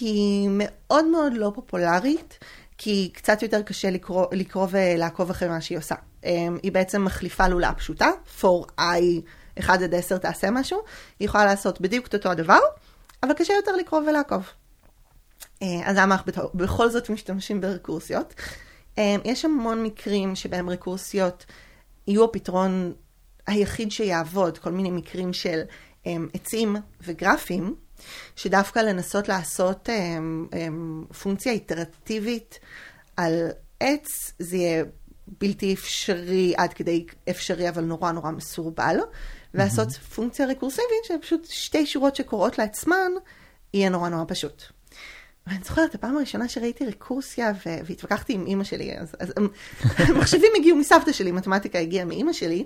היא 0.00 0.48
מאוד 0.52 1.04
מאוד 1.04 1.32
לא 1.36 1.52
פופולרית, 1.54 2.38
כי 2.78 3.10
קצת 3.14 3.42
יותר 3.42 3.62
קשה 3.62 3.90
לקרוא, 3.90 4.26
לקרוא 4.32 4.66
ולעקוב 4.70 5.30
אחרי 5.30 5.48
מה 5.48 5.60
שהיא 5.60 5.78
עושה. 5.78 5.94
אה, 6.24 6.30
היא 6.62 6.72
בעצם 6.72 7.04
מחליפה 7.04 7.48
לולאה 7.48 7.74
פשוטה, 7.74 8.10
for 8.40 8.80
i 8.80 9.02
1 9.60 9.82
עד 9.82 9.94
10 9.94 10.18
תעשה 10.18 10.50
משהו, 10.50 10.82
היא 11.20 11.26
יכולה 11.26 11.44
לעשות 11.44 11.80
בדיוק 11.80 12.06
את 12.06 12.14
אותו 12.14 12.30
הדבר, 12.30 12.58
אבל 13.22 13.32
קשה 13.32 13.52
יותר 13.52 13.76
לקרוא 13.76 14.00
ולעקוב. 14.00 14.48
אה, 15.62 15.66
אז 15.84 15.96
למה 15.96 16.14
אנחנו 16.14 16.32
בכל 16.54 16.90
זאת 16.90 17.10
משתמשים 17.10 17.60
ברקורסיות? 17.60 18.34
אה, 18.98 19.16
יש 19.24 19.44
המון 19.44 19.82
מקרים 19.82 20.36
שבהם 20.36 20.70
רקורסיות 20.70 21.46
יהיו 22.06 22.24
הפתרון 22.24 22.92
היחיד 23.46 23.90
שיעבוד, 23.92 24.58
כל 24.58 24.70
מיני 24.70 24.90
מקרים 24.90 25.32
של 25.32 25.62
um, 26.04 26.08
עצים 26.34 26.76
וגרפים, 27.02 27.74
שדווקא 28.36 28.78
לנסות 28.78 29.28
לעשות 29.28 29.88
פונקציה 31.22 31.52
איטרטיבית 31.52 32.58
על 33.16 33.48
עץ, 33.80 34.32
זה 34.38 34.56
יהיה 34.56 34.84
בלתי 35.40 35.74
אפשרי 35.74 36.54
עד 36.56 36.72
כדי 36.72 37.06
אפשרי, 37.30 37.68
אבל 37.68 37.84
נורא 37.84 38.12
נורא 38.12 38.30
מסורבל, 38.30 38.96
ולעשות 39.54 39.92
פונקציה 39.92 40.46
רקורסיבית, 40.46 41.04
שפשוט 41.04 41.46
שתי 41.50 41.86
שורות 41.86 42.16
שקורות 42.16 42.58
לעצמן, 42.58 43.10
יהיה 43.74 43.88
נורא 43.88 44.08
נורא 44.08 44.24
פשוט. 44.28 44.62
ואני 45.48 45.64
זוכרת, 45.64 45.94
הפעם 45.94 46.16
הראשונה 46.16 46.48
שראיתי 46.48 46.86
רקורסיה 46.86 47.52
והתווכחתי 47.66 48.32
עם 48.32 48.46
אימא 48.46 48.64
שלי, 48.64 48.98
אז, 48.98 49.14
אז 49.18 49.32
המחשבים 50.08 50.52
הגיעו 50.56 50.76
מסבתא 50.76 51.12
שלי, 51.12 51.32
מתמטיקה 51.32 51.78
הגיעה 51.78 52.04
מאימא 52.04 52.32
שלי, 52.32 52.64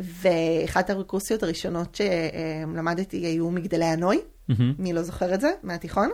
ואחת 0.00 0.90
הרקורסיות 0.90 1.42
הראשונות 1.42 1.94
שלמדתי 1.94 3.16
היו 3.16 3.50
מגדלי 3.50 3.84
הנוי, 3.84 4.20
מהמם. 4.48 4.74
מי 4.78 4.92
לא 4.92 5.02
זוכר 5.02 5.34
את 5.34 5.40
זה, 5.40 5.50
מהתיכון, 5.62 6.10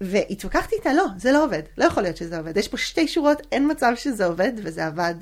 והתווכחתי 0.00 0.76
איתה, 0.76 0.92
לא, 0.92 1.04
זה 1.16 1.32
לא 1.32 1.44
עובד, 1.44 1.62
לא 1.78 1.84
יכול 1.84 2.02
להיות 2.02 2.16
שזה 2.16 2.38
עובד, 2.38 2.56
יש 2.56 2.68
פה 2.68 2.76
שתי 2.76 3.08
שורות, 3.08 3.42
אין 3.52 3.70
מצב 3.70 3.92
שזה 3.96 4.26
עובד, 4.26 4.52
וזה 4.56 4.86
עבד, 4.86 5.14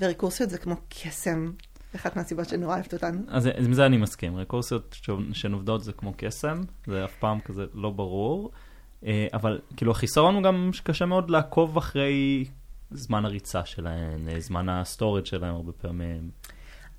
ורקורסיות 0.00 0.50
זה 0.50 0.58
כמו 0.58 0.74
קסם, 0.88 1.50
אחת 1.96 2.16
מהסיבות 2.16 2.48
שאני 2.48 2.62
נורא 2.62 2.74
אוהבת 2.74 2.92
אותן. 2.94 3.22
אז 3.28 3.48
עם 3.58 3.72
זה 3.72 3.86
אני 3.86 3.96
מסכים, 3.96 4.36
רקורסיות 4.36 4.96
ש- 5.02 5.10
שהן 5.32 5.52
עובדות 5.52 5.84
זה 5.84 5.92
כמו 5.92 6.14
קסם, 6.16 6.60
זה 6.86 7.04
אף 7.04 7.14
פעם 7.20 7.40
כזה 7.40 7.64
לא 7.74 7.90
ברור, 7.90 8.50
אה, 9.06 9.26
אבל 9.32 9.60
כאילו 9.76 9.92
החיסרון 9.92 10.34
הוא 10.34 10.42
גם 10.42 10.70
שקשה 10.72 11.06
מאוד 11.06 11.30
לעקוב 11.30 11.76
אחרי 11.76 12.44
זמן 12.90 13.24
הריצה 13.24 13.64
שלהן, 13.64 14.28
אה, 14.28 14.40
זמן 14.40 14.68
ה 14.68 14.75
storage 14.75 15.26
שלהן 15.26 15.54
הרבה 15.54 15.72
פעמים. 15.72 16.30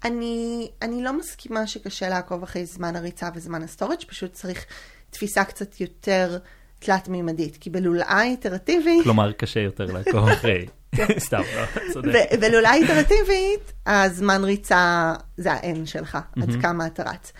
אני, 0.03 0.69
אני 0.81 1.03
לא 1.03 1.17
מסכימה 1.17 1.67
שקשה 1.67 2.09
לעקוב 2.09 2.43
אחרי 2.43 2.65
זמן 2.65 2.95
הריצה 2.95 3.29
וזמן 3.35 3.63
ה 3.63 3.67
storage, 3.67 3.99
פשוט 4.07 4.33
צריך 4.33 4.65
תפיסה 5.09 5.43
קצת 5.43 5.81
יותר 5.81 6.37
תלת-מימדית, 6.85 7.57
כי 7.57 7.69
בלולאה 7.69 8.23
איטרטיבית... 8.23 9.03
כלומר, 9.03 9.31
קשה 9.31 9.59
יותר 9.59 9.85
לעקוב 9.85 10.27
אחרי. 10.27 10.65
סתם, 11.17 11.41
לא, 11.55 11.93
צודק. 11.93 12.29
בלולאה 12.39 12.73
איטרטיבית, 12.73 13.73
הזמן 13.85 14.43
ריצה 14.43 15.13
זה 15.37 15.53
ה-N 15.53 15.85
שלך, 15.85 16.17
עד 16.41 16.61
כמה 16.61 16.87
אתה 16.87 17.03
רץ. 17.03 17.33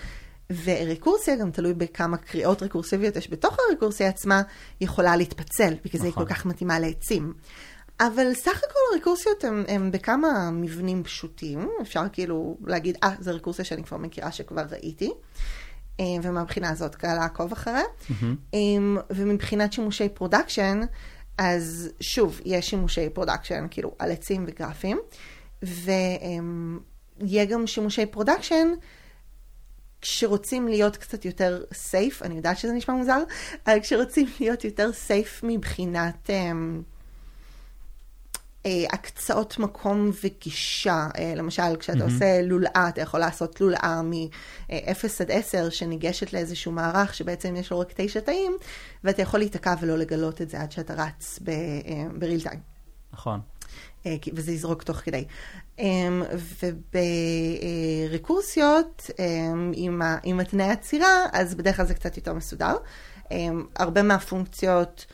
ורקורסיה, 0.64 1.36
גם 1.36 1.52
תלוי 1.52 1.74
בכמה 1.74 2.18
קריאות 2.18 2.64
רקורסיביות 2.64 3.16
יש 3.16 3.30
בתוך 3.30 3.58
הרקורסיה 3.70 4.08
עצמה, 4.10 4.42
יכולה 4.82 5.16
להתפצל, 5.16 5.74
בגלל 5.86 6.00
זה 6.00 6.06
היא 6.06 6.12
נכון. 6.12 6.26
כל 6.26 6.34
כך 6.34 6.46
מתאימה 6.46 6.80
לעצים. 6.80 7.34
אבל 8.00 8.34
סך 8.34 8.58
הכל 8.58 8.80
הרקורסיות 8.94 9.44
הן 9.68 9.92
בכמה 9.92 10.50
מבנים 10.52 11.04
פשוטים, 11.04 11.70
אפשר 11.82 12.04
כאילו 12.14 12.58
להגיד, 12.66 12.98
אה, 13.04 13.12
זו 13.20 13.36
רקורסיה 13.36 13.66
שאני 13.66 13.84
כבר 13.84 13.98
מכירה, 13.98 14.32
שכבר 14.32 14.64
ראיתי. 14.72 15.12
אה, 16.00 16.06
ומהבחינה 16.24 16.70
הזאת 16.70 16.96
קל 16.96 17.14
לעקוב 17.14 17.52
אחריה. 17.52 17.84
אה, 18.54 18.60
ומבחינת 19.10 19.74
שימושי 19.74 20.10
production, 20.10 20.82
אז 21.38 21.90
שוב, 22.00 22.42
יש 22.46 22.70
שימושי 22.70 23.10
production, 23.10 23.68
כאילו 23.72 23.92
על 24.00 24.12
עצים 24.12 24.46
וגרפים, 24.48 25.00
ויהיה 25.64 27.46
גם 27.46 27.68
שימושי 27.68 28.06
production 28.06 28.68
כשרוצים 30.02 30.68
להיות 30.68 30.98
קצת 30.98 31.26
יותר 31.26 31.64
safe, 31.74 32.22
אני 32.22 32.36
יודעת 32.36 32.58
שזה 32.58 32.74
נשמע 32.74 32.96
מוזר, 32.96 33.24
אבל 33.68 33.80
כשרוצים 33.80 34.28
להיות 34.40 34.64
יותר 34.64 34.94
סייף 34.94 35.42
מבחינת 35.44 36.30
um, 36.30 36.93
הקצאות 38.94 39.60
מקום 39.60 40.12
וגישה, 40.24 41.08
uh, 41.14 41.20
למשל 41.36 41.76
כשאתה 41.80 42.00
mm-hmm. 42.00 42.04
עושה 42.04 42.42
לולאה, 42.42 42.90
אתה 42.90 43.02
יכול 43.02 43.20
לעשות 43.20 43.62
לולאה 43.62 44.02
מ-0 44.02 45.06
עד 45.20 45.32
10 45.32 45.70
שניגשת 45.70 46.34
לאיזשהו 46.34 46.72
מערך 46.72 47.14
שבעצם 47.14 47.56
יש 47.56 47.72
לו 47.72 47.80
רק 47.80 47.94
9 47.96 48.20
תאים, 48.20 48.58
ואתה 49.04 49.22
יכול 49.22 49.40
להיתקע 49.40 49.74
ולא 49.82 49.98
לגלות 49.98 50.42
את 50.42 50.50
זה 50.50 50.62
עד 50.62 50.72
שאתה 50.72 50.94
רץ 50.94 51.40
בריל 52.18 52.42
טיים. 52.42 52.60
נכון. 53.14 53.40
אה, 54.06 54.16
וזה 54.34 54.52
יזרוק 54.52 54.84
תוך 54.84 54.98
כדי. 54.98 55.26
אמ, 55.80 56.24
וברקורסיות, 58.10 59.10
עם 60.24 60.40
התנאי 60.40 60.70
עצירה, 60.70 61.26
אז 61.32 61.56
בדרך 61.56 61.76
כלל 61.76 61.86
זה 61.86 61.94
קצת 61.94 62.18
יותר 62.18 62.34
מסודר. 62.34 62.76
הרבה 63.76 64.04
מהפונקציות 64.04 65.06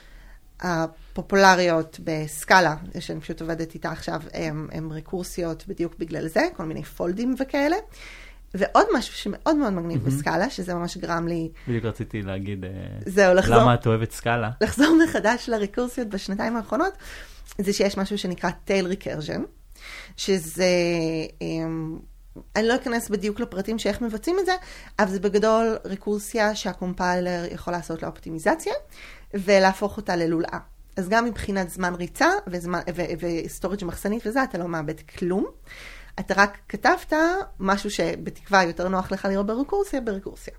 הפופולריות 0.62 2.00
בסקאלה, 2.04 2.76
שאני 3.00 3.22
פשוט 3.22 3.42
עובדת 3.42 3.74
איתה 3.74 3.92
עכשיו, 3.92 4.22
הם, 4.34 4.68
הם 4.72 4.94
רקורסיות 4.94 5.68
בדיוק 5.68 5.96
בגלל 6.00 6.28
זה, 6.28 6.42
כל 6.58 6.64
מיני 6.64 6.84
פולדים 6.84 7.36
וכאלה. 7.40 7.76
ועוד 8.54 8.86
משהו 8.94 9.14
שמאוד 9.14 9.56
מאוד 9.56 9.74
מגניב 9.74 10.04
בסקאלה, 10.06 10.50
שזה 10.50 10.74
ממש 10.74 10.98
גרם 10.98 11.28
לי, 11.28 11.50
בדיוק 11.68 11.86
רציתי 11.86 12.22
להגיד, 12.22 12.66
אה, 12.66 12.70
זהו, 13.06 13.34
לחזור. 13.34 13.58
למה 13.58 13.74
את 13.74 13.88
אוהבת 13.88 14.12
סקאלה? 14.12 14.50
לחזור 14.62 14.98
מחדש 15.04 15.50
לרקורסיות 15.50 16.08
בשנתיים 16.08 16.58
האחרונות, 16.58 16.94
זה 17.58 17.74
שיש 17.74 17.98
משהו 17.98 18.18
שנקרא 18.18 18.50
טייל 18.66 18.88
ריקרז'ן, 18.88 19.44
שזה, 20.18 20.66
אמ, 21.42 22.00
אני 22.56 22.68
לא 22.68 22.76
אכנס 22.76 23.10
בדיוק 23.10 23.40
לפרטים 23.40 23.80
שאיך 23.80 24.02
מבצעים 24.02 24.40
את 24.40 24.46
זה, 24.46 24.54
אבל 25.00 25.10
זה 25.10 25.20
בגדול 25.20 25.78
רקורסיה 25.86 26.56
שה 26.56 26.80
compiler 26.80 27.46
יכול 27.52 27.74
לעשות 27.74 28.02
לה 28.02 28.08
אופטימיזציה, 28.08 28.74
ולהפוך 29.34 29.98
אותה 29.98 30.16
ללולאה. 30.16 30.60
אז 30.98 31.10
גם 31.10 31.26
מבחינת 31.26 31.70
זמן 31.70 31.94
ריצה 31.96 32.30
ו 33.20 33.28
storage 33.28 33.86
מחסנית 33.86 34.28
וזה, 34.28 34.44
אתה 34.44 34.58
לא 34.58 34.68
מאבד 34.68 35.00
כלום. 35.02 35.46
אתה 36.20 36.34
רק 36.38 36.58
כתבת 36.70 37.14
משהו 37.60 37.92
שבתקווה 37.92 38.64
יותר 38.64 38.88
נוח 38.88 39.12
לך 39.12 39.26
לראות 39.26 39.46
ברקורסיה, 39.46 40.02
ברקורסיה. 40.02 40.54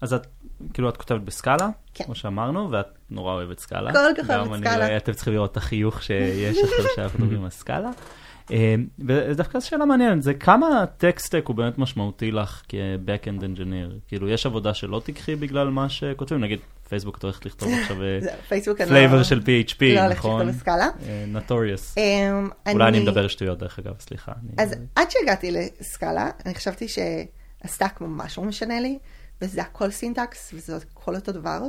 אז 0.00 0.14
את, 0.14 0.26
כאילו, 0.72 0.88
את 0.88 0.96
כותבת 0.96 1.20
ב 1.20 1.27
Scala, 1.27 1.68
כן. 1.94 2.04
כמו 2.04 2.14
שאמרנו, 2.14 2.70
ואת 2.70 2.86
נורא 3.10 3.32
אוהבת 3.32 3.58
Scala. 3.58 3.92
כל 3.92 4.22
כך 4.22 4.30
אוהבת 4.30 4.50
גם 4.50 4.56
Scala. 4.58 4.86
אני, 4.86 4.96
אתם 4.96 5.12
צריכים 5.12 5.32
לראות 5.32 5.52
את 5.52 5.56
החיוך 5.56 6.02
שיש 6.02 6.56
עכשיו 6.58 6.84
שאנחנו 6.96 7.18
מדברים 7.18 7.44
על 7.44 7.50
Scala. 7.50 7.90
אה, 8.50 8.74
ודווקא 8.98 9.58
זו 9.58 9.68
שאלה 9.68 9.84
מעניינת, 9.84 10.22
זה 10.22 10.34
כמה 10.34 10.86
tech 10.98 11.18
stack 11.18 11.44
הוא 11.46 11.56
באמת 11.56 11.78
משמעותי 11.78 12.30
לך 12.30 12.62
כ-Backend 12.68 13.40
Engineer? 13.40 14.08
כאילו, 14.08 14.28
יש 14.28 14.46
עבודה 14.46 14.74
שלא 14.74 15.00
תיקחי 15.04 15.36
בגלל 15.36 15.68
מה 15.68 15.88
שכותבים? 15.88 16.40
נגיד, 16.40 16.58
פייסבוק, 16.94 17.18
את 17.18 17.22
הולכת 17.22 17.46
לכתוב 17.46 17.72
עכשיו 17.82 17.96
אני 18.02 18.86
flavor 18.86 19.16
לא- 19.16 19.24
של 19.24 19.40
PHP, 19.40 19.82
לא 19.82 20.08
נכון? 20.08 20.48
ב 20.48 20.54
Scala. 20.54 20.88
notorious. 21.26 21.94
אמ, 21.98 22.48
אולי 22.72 22.88
אני 22.88 23.00
מדבר 23.00 23.28
שטויות, 23.28 23.58
דרך 23.58 23.78
אגב, 23.78 23.94
סליחה. 24.00 24.32
אז 24.58 24.74
עד 24.94 25.10
שהגעתי 25.10 25.50
ל 25.50 25.61
Scala, 25.61 26.30
אני 26.46 26.54
חשבתי 26.54 26.86
שה 26.88 27.30
stack 27.30 28.00
ממש 28.00 28.38
לא 28.38 28.44
משנה 28.44 28.80
לי, 28.80 28.98
וזה 29.42 29.62
הכל 29.62 29.90
syntax, 29.90 30.50
וזה 30.54 30.76
הכל 30.76 31.14
אותו 31.14 31.32
דבר. 31.32 31.60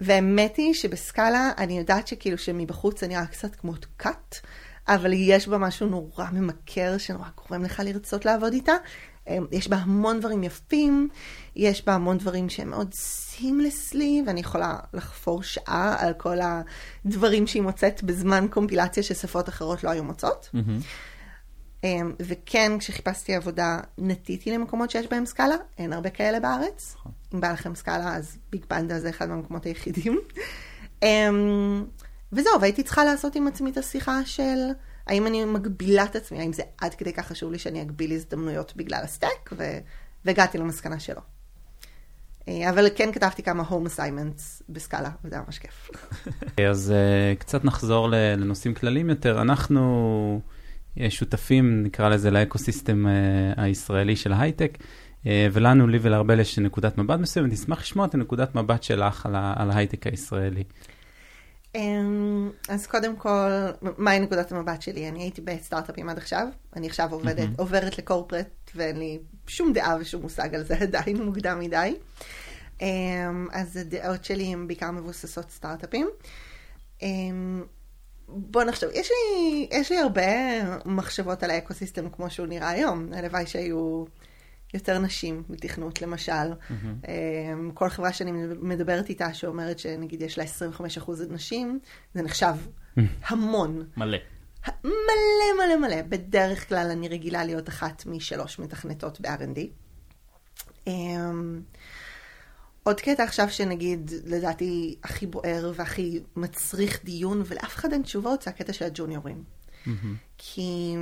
והאמת 0.00 0.56
היא 0.56 0.74
שב 0.74 1.03
Scala 1.03 1.50
אני 1.58 1.78
יודעת 1.78 2.06
שכאילו 2.06 2.38
שמבחוץ 2.38 3.00
זה 3.00 3.08
נראה 3.08 3.26
קצת 3.26 3.54
כמו 3.54 3.72
cult, 3.96 4.36
אבל 4.88 5.12
יש 5.12 5.48
בה 5.48 5.58
משהו 5.58 5.86
נורא 5.86 6.26
ממכר, 6.32 6.98
שנורא 6.98 7.26
גורם 7.48 7.62
לך 7.64 7.82
לרצות 7.84 8.24
לעבוד 8.24 8.52
איתה. 8.52 8.72
אמ, 9.30 9.46
יש 9.52 9.68
בה 9.68 9.76
המון 9.76 10.20
דברים 10.20 10.44
יפים, 10.44 11.08
יש 11.56 11.84
בה 11.86 11.94
המון 11.94 12.18
דברים 12.18 12.48
שהם 12.48 12.70
מאוד 12.70 12.94
סימלסלי, 12.94 14.22
ואני 14.26 14.40
יכולה 14.40 14.76
לחפור 14.92 15.42
שעה 15.42 15.96
על 15.98 16.12
כל 16.12 16.36
הדברים 17.04 17.46
שהיא 17.46 17.62
מוצאת 17.62 18.02
בזמן 18.02 18.46
קומפילציה 18.50 19.02
ששפות 19.02 19.48
אחרות 19.48 19.84
לא 19.84 19.90
היו 19.90 20.04
מוצאות. 20.04 20.50
מהמם. 20.52 20.80
אמ, 21.84 22.12
וכן, 22.20 22.78
כשחיפשתי 22.78 23.34
עבודה, 23.34 23.80
נטיתי 23.98 24.50
למקומות 24.50 24.90
שיש 24.90 25.06
בהם 25.06 25.26
סקאלה, 25.26 25.54
אין 25.78 25.92
הרבה 25.92 26.10
כאלה 26.10 26.40
בארץ. 26.40 26.94
נכון. 26.98 27.12
אם 27.34 27.40
בא 27.40 27.52
לכם 27.52 27.74
סקאלה, 27.74 28.16
אז 28.16 28.38
ביג 28.50 28.64
פנדה 28.68 29.00
זה 29.00 29.10
אחד 29.10 29.28
מהמקומות 29.28 29.66
היחידים. 29.66 30.20
אמ, 31.02 31.84
וזהו, 32.32 32.60
והייתי 32.60 32.82
צריכה 32.82 33.04
לעשות 33.04 33.34
עם 33.34 33.46
עצמי 33.46 33.70
את 33.70 33.76
השיחה 33.76 34.24
של 34.24 34.58
האם 35.06 35.26
אני 35.26 35.44
מגבילה 35.44 36.04
את 36.04 36.16
עצמי, 36.16 36.40
האם 36.40 36.52
זה 36.52 36.62
עד 36.80 36.94
כדי 36.94 37.12
כך 37.12 37.26
חשוב 37.26 37.52
לי 37.52 37.58
שאני 37.58 37.82
אגביל 37.82 38.12
הזדמנויות 38.12 38.76
בגלל 38.76 39.00
הסטק, 39.04 39.50
ו... 39.52 39.64
והגעתי 40.24 40.58
למסקנה 40.58 41.00
שלא. 41.00 41.20
אה, 42.48 42.70
אבל 42.70 42.86
כן 42.96 43.12
כתבתי 43.12 43.42
כמה 43.42 43.64
home 43.70 43.96
assignments 43.96 44.62
בסקאלה, 44.68 45.10
וזה 45.24 45.34
היה 45.34 45.44
ממש 45.46 45.58
כיף. 45.58 45.90
אז 46.70 46.92
uh, 46.92 47.38
קצת 47.38 47.64
נחזור 47.64 48.08
לנושאים 48.10 48.74
כלליים 48.74 49.10
יותר. 49.10 49.42
אנחנו 49.42 50.40
uh, 50.96 51.00
שותפים, 51.08 51.82
נקרא 51.82 52.08
לזה, 52.08 52.30
לאקוסיסטם 52.30 53.06
הישראלי 53.56 54.16
של 54.16 54.32
ההייטק, 54.32 54.78
uh, 54.80 55.26
ולנו, 55.52 55.86
לי 55.86 55.98
ולארבל 56.02 56.40
יש 56.40 56.58
נקודת 56.58 56.98
מבט 56.98 57.18
מסוימת. 57.18 57.52
נשמח 57.52 57.80
לשמוע 57.80 58.06
את 58.06 58.14
הנקודת 58.14 58.54
מבט 58.54 58.82
שלך 58.82 59.26
על, 59.26 59.36
על 59.36 59.70
ההייטק 59.70 60.06
הישראלי. 60.06 60.64
אמ, 61.74 62.50
אז 62.68 62.86
קודם 62.86 63.16
כל, 63.16 63.50
מהי 63.98 64.20
נקודת 64.20 64.52
המבט 64.52 64.82
שלי? 64.82 65.08
אני 65.08 65.22
הייתי 65.22 65.40
בסטארט-אפים 65.40 66.08
עד 66.08 66.18
עכשיו, 66.18 66.48
אני 66.76 66.86
עכשיו 66.86 67.12
עובדת, 67.12 67.48
עוברת 67.58 67.98
לקורפרט, 67.98 68.70
ואין 68.74 68.96
לי 68.96 69.18
שום 69.46 69.72
דעה 69.72 69.96
ושום 70.00 70.22
מושג 70.22 70.54
על 70.54 70.64
זה 70.64 70.74
עדיין, 70.82 71.22
מוקדם 71.22 71.58
מדי. 71.58 71.96
אמ, 72.80 73.46
אז 73.52 73.76
הדעות 73.76 74.24
שלי 74.24 74.44
הן 74.44 74.66
בעיקר 74.66 74.90
מבוססות 74.90 75.50
סטארט-אפים. 75.50 76.08
אמ, 77.02 77.64
בוא 78.28 78.64
נחשוב, 78.64 78.90
יש 78.94 79.10
לי, 79.10 79.68
יש 79.70 79.92
לי 79.92 79.98
הרבה 79.98 80.22
מחשבות 80.84 81.42
על 81.42 81.50
האקוסיסטם 81.50 82.10
כמו 82.10 82.30
שהוא 82.30 82.46
נראה 82.46 82.68
היום. 82.68 83.12
הלוואי 83.12 83.46
שהיו 83.46 84.04
יותר 84.74 84.98
נשים 84.98 85.42
בתכנות, 85.48 86.02
למשל. 86.02 86.32
אמ, 86.70 87.70
כל 87.74 87.88
חברה 87.88 88.12
שאני 88.12 88.32
מדברת 88.60 89.08
איתה 89.08 89.34
שאומרת 89.34 89.78
שנגיד 89.78 90.22
יש 90.22 90.38
לה 90.38 90.44
25% 90.44 91.10
נשים, 91.30 91.80
זה 92.14 92.22
נחשב 92.22 92.54
המון. 93.28 93.86
מלא. 93.96 94.18
מלא 94.84 95.66
מלא 95.66 95.76
מלא. 95.88 96.02
בדרך 96.02 96.68
כלל 96.68 96.90
אני 96.90 97.08
רגילה 97.08 97.44
להיות 97.44 97.68
אחת 97.68 98.06
משלוש 98.06 98.58
מתכנתות 98.58 99.20
ב-R&D. 99.20 99.60
אמ, 100.86 101.60
עוד 102.82 103.00
קטע 103.00 103.22
עכשיו 103.24 103.50
שנגיד, 103.50 104.10
לדעתי, 104.26 104.96
הכי 105.04 105.26
בוער 105.26 105.72
והכי 105.74 106.20
מצריך 106.36 107.04
דיון, 107.04 107.42
ולאף 107.46 107.76
אחד 107.76 107.92
אין 107.92 108.02
תשובות, 108.02 108.42
זה 108.42 108.50
הקטע 108.50 108.72
של 108.72 108.84
הג'וניורים. 108.84 109.44
כי, 110.38 110.94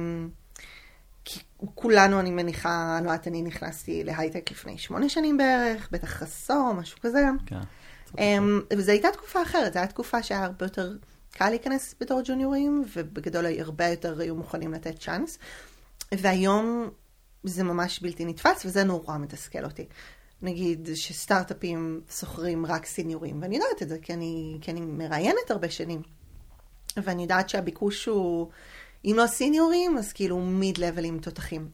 כי 1.30 1.40
כולנו, 1.74 2.20
אני 2.20 2.30
מניחה, 2.30 2.94
אני 2.98 3.06
לא 3.06 3.10
יודעת, 3.10 3.28
אני 3.28 3.42
נכנסתי 3.42 4.04
להייטק 4.04 4.50
לפני 4.50 4.78
שמונה 4.78 5.08
שנים 5.08 5.36
בערך, 5.36 5.88
בטח 5.92 6.22
עשור, 6.22 6.72
משהו 6.72 7.00
כזה. 7.00 7.24
כן. 7.46 7.60
אמ, 8.18 8.60
וזו 8.76 8.92
הייתה 8.92 9.08
תקופה 9.12 9.42
אחרת, 9.42 9.72
זו 9.72 9.78
הייתה 9.78 9.92
תקופה 9.92 10.22
שהיה 10.22 10.44
הרבה 10.44 10.66
יותר 10.66 10.96
קל 11.30 11.48
להיכנס 11.48 11.94
בתור 12.00 12.20
ג'וניורים, 12.24 12.84
ובגדול 12.96 13.46
הרבה 13.58 13.86
יותר 13.86 14.20
היו 14.20 14.36
מוכנים 14.36 14.72
לתת 14.72 14.98
צ'אנס. 15.00 15.38
והיום 16.12 16.90
זה 17.44 17.64
ממש 17.64 18.00
בלתי 18.02 18.24
נתפס, 18.24 18.64
וזה 18.64 18.84
נורא 18.84 19.18
מתסכל 19.18 19.64
אותי. 19.64 19.86
נגיד 20.42 20.88
שסטארט-אפים 20.94 22.00
שוכרים 22.20 22.66
רק 22.66 22.86
סיניורים, 22.86 23.42
ואני 23.42 23.56
יודעת 23.56 23.82
את 23.82 23.88
זה, 23.88 23.98
כי 24.02 24.14
אני, 24.14 24.58
כי 24.60 24.70
אני 24.70 24.80
מראיינת 24.80 25.50
הרבה 25.50 25.70
שנים. 25.70 26.02
ואני 26.96 27.22
יודעת 27.22 27.48
שהביקוש 27.48 28.06
הוא, 28.06 28.48
אם 29.04 29.14
לא 29.16 29.26
סיניורים, 29.26 29.98
אז 29.98 30.12
כאילו 30.12 30.38
מיד 30.38 30.78
לבלים 30.78 31.18
תותחים. 31.18 31.68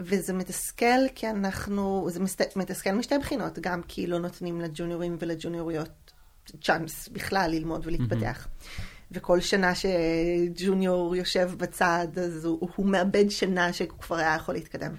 וזה 0.00 0.32
מתסכל 0.32 1.08
כי 1.14 1.30
אנחנו, 1.30 2.08
זה 2.10 2.20
מסת, 2.20 2.56
מתסכל 2.56 2.92
משתי 2.92 3.18
בחינות, 3.18 3.58
גם 3.58 3.82
כי 3.88 4.06
לא 4.06 4.18
נותנים 4.18 4.60
לג'וניורים 4.60 5.16
ולג'וניוריות 5.20 6.12
צ'אנס 6.60 7.08
בכלל 7.08 7.50
ללמוד 7.50 7.86
ולהתפתח. 7.86 8.46
Mm-hmm. 8.46 8.98
וכל 9.12 9.40
שנה 9.40 9.72
שג'וניור 9.74 11.16
יושב 11.16 11.50
בצד, 11.56 12.08
אז 12.16 12.44
הוא, 12.44 12.68
הוא 12.76 12.86
מאבד 12.86 13.30
שנה 13.30 13.72
שהוא 13.72 13.88
כבר 13.88 14.16
היה 14.16 14.34
יכול 14.36 14.54
להתקדם. 14.54 14.94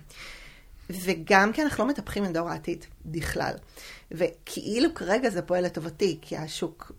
וגם 0.89 1.53
כי 1.53 1.61
אנחנו 1.61 1.83
לא 1.83 1.89
מטפחים 1.89 2.25
את 2.25 2.33
דור 2.33 2.49
העתיד 2.49 2.85
בכלל. 3.05 3.53
וכאילו 4.11 4.93
כרגע 4.95 5.29
זה 5.29 5.41
פועל 5.41 5.65
לטובתי, 5.65 6.17
כי 6.21 6.37
השוק 6.37 6.91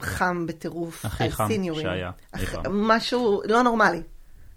חם 0.00 0.46
בטירוף 0.46 1.04
הכי 1.04 1.30
חם 1.30 1.46
סיניורים. 1.48 1.86
שהיה. 1.86 2.10
אח... 2.32 2.54
משהו 2.70 3.42
לא 3.44 3.62
נורמלי. 3.62 4.02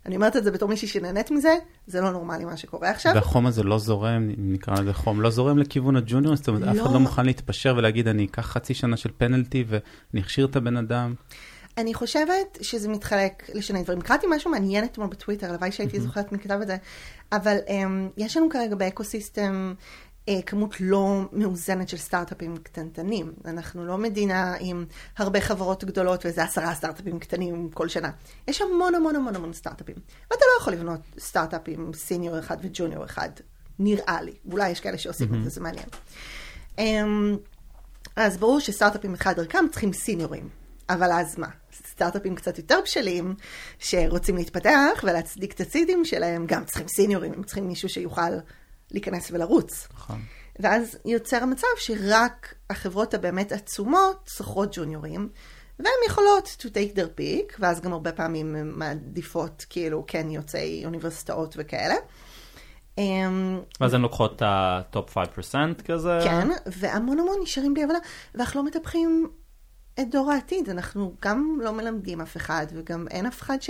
אני 0.05 0.15
אומרת 0.15 0.35
את 0.35 0.43
זה 0.43 0.51
בתור 0.51 0.69
מישהי 0.69 0.87
שנהנית 0.87 1.31
מזה, 1.31 1.55
זה 1.87 2.01
לא 2.01 2.11
נורמלי 2.11 2.45
מה 2.45 2.57
שקורה 2.57 2.89
עכשיו. 2.89 3.11
והחום 3.15 3.45
הזה 3.45 3.63
לא 3.63 3.79
זורם, 3.79 4.29
נקרא 4.37 4.73
לזה 4.73 4.93
חום, 4.93 5.21
לא 5.21 5.29
זורם 5.29 5.57
לכיוון 5.57 5.95
הג'וניור, 5.95 6.35
זאת 6.35 6.47
אומרת, 6.47 6.61
לא. 6.61 6.71
אף 6.71 6.81
אחד 6.81 6.93
לא 6.93 6.99
מוכן 6.99 7.25
להתפשר 7.25 7.75
ולהגיד, 7.77 8.07
אני 8.07 8.25
אקח 8.25 8.41
חצי 8.41 8.73
שנה 8.73 8.97
של 8.97 9.09
פנלטי 9.17 9.63
ואני 9.67 10.21
אכשיר 10.21 10.45
את 10.45 10.55
הבן 10.55 10.77
אדם. 10.77 11.13
אני 11.77 11.93
חושבת 11.93 12.57
שזה 12.61 12.89
מתחלק 12.89 13.49
לשני 13.53 13.83
דברים. 13.83 14.01
קראתי 14.01 14.27
משהו 14.29 14.51
מעניין 14.51 14.85
אתמול 14.85 15.07
בטוויטר, 15.07 15.49
הלוואי 15.49 15.71
שהייתי. 15.71 15.99
זוכרת 15.99 16.31
מי 16.31 16.39
כתב 16.39 16.59
את 16.61 16.67
זה, 16.67 16.77
אבל 17.31 17.57
um, 17.67 17.71
יש 18.17 18.37
לנו 18.37 18.49
כרגע 18.49 18.75
באקוסיסטם 18.75 19.73
כמות 20.45 20.81
לא 20.81 21.21
מאוזנת 21.31 21.89
של 21.89 21.97
סטארט-אפים 21.97 22.57
קטנטנים. 22.57 23.33
אנחנו 23.45 23.85
לא 23.85 23.97
מדינה 23.97 24.55
עם 24.59 24.85
הרבה 25.17 25.41
חברות 25.41 25.83
גדולות 25.83 26.25
ואיזה 26.25 26.43
עשרה 26.43 26.75
סטארט-אפים 26.75 27.19
קטנים 27.19 27.69
כל 27.73 27.87
שנה. 27.87 28.11
יש 28.47 28.61
המון 28.61 28.95
המון 28.95 29.15
המון 29.15 29.35
המון 29.35 29.53
סטארט-אפים. 29.53 29.95
ואתה 30.31 30.45
לא 30.45 30.61
יכול 30.61 30.73
לבנות 30.73 30.99
סטארט-אפ 31.19 31.61
עם 31.67 31.93
סיניור 31.93 32.39
אחד 32.39 32.57
וג'וניור 32.61 33.05
אחד, 33.05 33.29
נראה 33.79 34.21
לי. 34.21 34.33
אולי 34.51 34.69
יש 34.69 34.79
כאלה 34.79 34.97
שעושים 34.97 35.31
mm-hmm. 35.31 35.37
את 35.37 35.43
זה, 35.43 35.49
זה 35.49 35.61
מעניין. 35.61 35.87
Um, 36.77 36.81
אז 38.15 38.37
ברור 38.37 38.59
שסטארט-אפים 38.59 39.13
אחד 39.13 39.35
דרכם 39.35 39.65
צריכים 39.71 39.93
סיניורים. 39.93 40.49
אבל 40.89 41.11
אז 41.11 41.37
מה? 41.37 41.47
סטארט-אפים 41.87 42.35
קצת 42.35 42.57
יותר 42.57 42.79
בשלים, 42.83 43.35
שרוצים 43.79 44.35
להתפתח 44.35 45.03
ולהצדיק 45.03 45.53
את 45.53 45.61
הסידים 45.61 46.05
שלהם, 46.05 46.45
גם 46.47 46.65
צריכים 46.65 46.87
סיניורים, 46.87 47.33
הם 47.33 47.43
צריכים 47.43 47.67
מישהו 47.67 47.89
שיוכל 47.89 48.31
להיכנס 48.91 49.31
ולרוץ. 49.31 49.87
נכון. 49.93 50.21
ואז 50.59 50.97
יוצר 51.05 51.45
מצב 51.45 51.67
שרק 51.77 52.53
החברות 52.69 53.13
הבאמת 53.13 53.51
עצומות 53.51 54.29
שוכרות 54.37 54.69
ג'וניורים, 54.75 55.29
והן 55.79 55.91
יכולות 56.07 56.57
to 56.59 56.65
take 56.65 56.95
their 56.95 57.19
pick, 57.19 57.55
ואז 57.59 57.81
גם 57.81 57.93
הרבה 57.93 58.11
פעמים 58.11 58.55
הן 58.55 58.71
מעדיפות 58.75 59.65
כאילו 59.69 60.03
כן 60.07 60.29
יוצאי 60.29 60.85
אוניברסיטאות 60.85 61.55
וכאלה. 61.57 61.95
אמ, 62.97 63.61
ואז 63.81 63.93
הן 63.93 64.01
לוקחות 64.01 64.35
את 64.35 64.41
ה-top 64.41 65.13
5% 65.13 65.81
כזה. 65.81 66.19
כן, 66.23 66.47
והמון 66.65 67.19
המון 67.19 67.39
נשארים 67.43 67.73
בלי 67.73 67.83
עבודה, 67.83 67.99
ואנחנו 68.35 68.61
לא 68.61 68.67
מטפחים 68.67 69.29
את 69.99 70.11
דור 70.11 70.31
העתיד. 70.31 70.69
אנחנו 70.69 71.15
גם 71.21 71.57
לא 71.61 71.73
מלמדים 71.73 72.21
אף 72.21 72.37
אחד, 72.37 72.65
וגם 72.73 73.07
אין 73.07 73.25
אף 73.25 73.41
אחד 73.41 73.61
ש... 73.61 73.69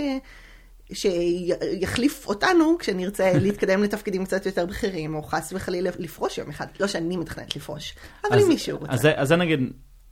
שיחליף 0.92 2.26
אותנו 2.26 2.76
כשנרצה 2.78 3.32
להתקדם 3.34 3.82
לתפקידים 3.82 4.24
קצת 4.24 4.46
יותר 4.46 4.66
בכירים, 4.66 5.14
או 5.14 5.22
חס 5.22 5.52
וחלילה 5.56 5.90
לפרוש 5.98 6.38
יום 6.38 6.48
אחד. 6.48 6.66
לא 6.80 6.86
שאני 6.86 7.16
מתכננת 7.16 7.56
לפרוש, 7.56 7.94
אבל 8.28 8.36
אז, 8.38 8.44
אם 8.44 8.48
מישהו 8.48 8.78
רוצה. 8.78 8.92
אז, 8.92 9.08
אז 9.16 9.28
זה 9.28 9.36
נגיד, 9.36 9.60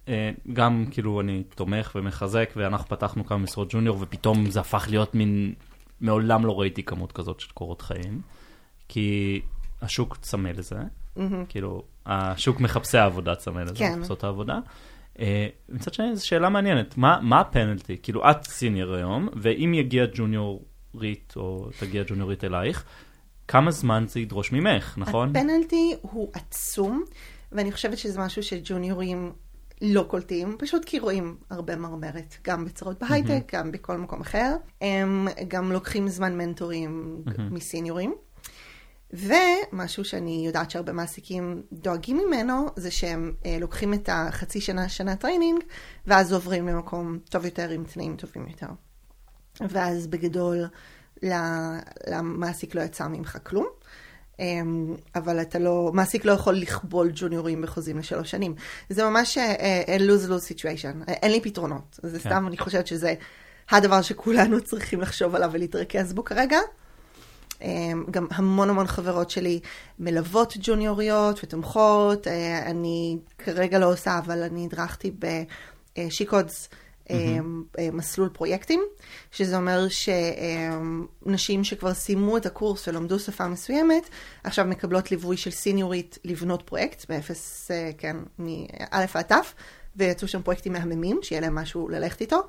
אה, 0.08 0.30
גם 0.52 0.84
כאילו 0.90 1.20
אני 1.20 1.42
תומך 1.54 1.92
ומחזק, 1.94 2.50
ואנחנו 2.56 2.88
פתחנו 2.88 3.26
כמה 3.26 3.38
משרות 3.38 3.68
ג'וניור, 3.70 3.96
ופתאום 4.00 4.50
זה 4.50 4.60
הפך 4.60 4.86
להיות 4.90 5.14
מין, 5.14 5.54
מעולם 6.00 6.46
לא 6.46 6.60
ראיתי 6.60 6.82
כמות 6.82 7.12
כזאת 7.12 7.40
של 7.40 7.50
קורות 7.54 7.82
חיים, 7.82 8.20
כי 8.88 9.40
השוק 9.82 10.16
צמא 10.16 10.48
לזה, 10.48 10.76
mm-hmm. 10.76 11.20
כאילו, 11.48 11.82
השוק 12.06 12.60
מחפשי 12.60 12.98
העבודה 12.98 13.34
צמא 13.34 13.60
לזה, 13.60 13.74
כן. 13.74 13.98
מחפשות 13.98 14.24
העבודה. 14.24 14.58
אה, 15.20 15.48
מצד 15.68 15.94
שני, 15.94 16.16
זו 16.16 16.26
שאלה 16.26 16.48
מעניינת, 16.48 16.96
מה, 16.96 17.18
מה 17.22 17.40
הפנלטי? 17.40 17.96
כאילו, 18.02 18.30
את 18.30 18.44
סיניור 18.44 18.94
היום, 18.94 19.28
ואם 19.36 19.74
יגיע 19.74 20.06
ג'וניורית, 20.14 21.32
או 21.36 21.68
תגיע 21.80 22.02
ג'וניורית 22.06 22.44
אלייך, 22.44 22.84
כמה 23.48 23.70
זמן 23.70 24.04
זה 24.08 24.20
ידרוש 24.20 24.52
ממך, 24.52 24.98
נכון? 24.98 25.36
הפנלטי 25.36 25.94
הוא 26.02 26.30
עצום, 26.32 27.04
ואני 27.52 27.72
חושבת 27.72 27.98
שזה 27.98 28.20
משהו 28.20 28.42
שג'וניורים 28.42 29.32
לא 29.82 30.02
קולטים, 30.08 30.56
פשוט 30.58 30.84
כי 30.84 30.98
רואים 30.98 31.36
הרבה 31.50 31.76
מרמרת, 31.76 32.36
גם 32.44 32.64
בצרות 32.64 32.98
בהייטק, 32.98 33.54
mm-hmm. 33.54 33.56
גם 33.56 33.72
בכל 33.72 33.98
מקום 33.98 34.20
אחר. 34.20 34.56
הם 34.80 35.28
גם 35.48 35.72
לוקחים 35.72 36.08
זמן 36.08 36.38
מנטורים 36.38 37.22
mm-hmm. 37.26 37.40
מסיניורים. 37.50 38.14
ומשהו 39.12 40.04
שאני 40.04 40.42
יודעת 40.46 40.70
שהרבה 40.70 40.92
מעסיקים 40.92 41.62
דואגים 41.72 42.18
ממנו, 42.26 42.66
זה 42.76 42.90
שהם 42.90 43.32
אה, 43.46 43.58
לוקחים 43.60 43.94
את 43.94 44.08
החצי 44.12 44.60
שנה, 44.60 44.88
שנה 44.88 45.16
training, 45.16 45.64
ואז 46.06 46.32
עוברים 46.32 46.68
למקום 46.68 47.18
טוב 47.30 47.44
יותר 47.44 47.68
עם 47.68 47.84
תנאים 47.84 48.16
טובים 48.16 48.46
יותר. 48.48 48.66
ואז 49.60 50.06
בגדול 50.06 50.64
למעסיק 52.06 52.74
לא 52.74 52.80
יצא 52.80 53.08
ממך 53.08 53.38
כלום. 53.42 53.66
אמ, 54.40 54.94
אבל 55.14 55.40
אתה 55.40 55.58
לא, 55.58 55.90
מעסיק 55.94 56.24
לא 56.24 56.32
יכול 56.32 56.54
לכבול 56.54 57.10
ג'וניורים 57.14 57.62
בחוזים 57.62 57.98
לשלוש 57.98 58.30
שנים. 58.30 58.54
זה 58.88 59.04
ממש 59.04 59.38
אה, 59.38 59.82
אה, 59.88 59.96
lose-lose 59.96 60.52
situation, 60.52 61.04
אין 61.08 61.32
לי 61.32 61.40
פתרונות. 61.40 62.00
זה 62.02 62.18
כן. 62.18 62.30
סתם, 62.30 62.46
אני 62.46 62.58
חושבת 62.58 62.86
שזה 62.86 63.14
הדבר 63.70 64.02
שכולנו 64.02 64.60
צריכים 64.60 65.00
לחשוב 65.00 65.34
עליו 65.34 65.50
ולהתרכז 65.52 66.12
בו 66.12 66.24
כרגע. 66.24 66.58
אמ, 67.62 68.04
גם 68.10 68.26
המון 68.30 68.70
המון 68.70 68.86
חברות 68.86 69.30
שלי 69.30 69.60
מלוות 69.98 70.56
ג'וניוריות 70.60 71.40
ותומכות. 71.44 72.26
אה, 72.26 72.70
אני 72.70 73.18
כרגע 73.38 73.78
לא 73.78 73.92
עושה, 73.92 74.18
אבל 74.18 74.42
אני 74.42 74.64
הדרכתי 74.64 75.12
בשיקודס. 75.98 76.68
Mm-hmm. 77.08 77.80
מסלול 77.92 78.28
פרויקטים, 78.28 78.80
שזה 79.30 79.56
אומר 79.56 79.86
שנשים 79.88 81.64
שכבר 81.64 81.94
סיימו 81.94 82.36
את 82.36 82.46
הקורס 82.46 82.88
ולמדו 82.88 83.18
שפה 83.18 83.48
מסוימת, 83.48 84.08
עכשיו 84.44 84.64
מקבלות 84.64 85.10
ליווי 85.10 85.36
של 85.36 85.50
סיניורית 85.50 86.18
לבנות 86.24 86.62
פרויקט, 86.62 87.08
באפס, 87.08 87.70
כן, 87.98 88.16
מא' 88.38 88.66
עד 88.90 89.22
ת', 89.22 89.32
ויצאו 89.96 90.28
שם 90.28 90.42
פרויקטים 90.42 90.72
מהממים, 90.72 91.18
שיהיה 91.22 91.40
להם 91.40 91.54
משהו 91.54 91.88
ללכת 91.88 92.20
איתו. 92.20 92.42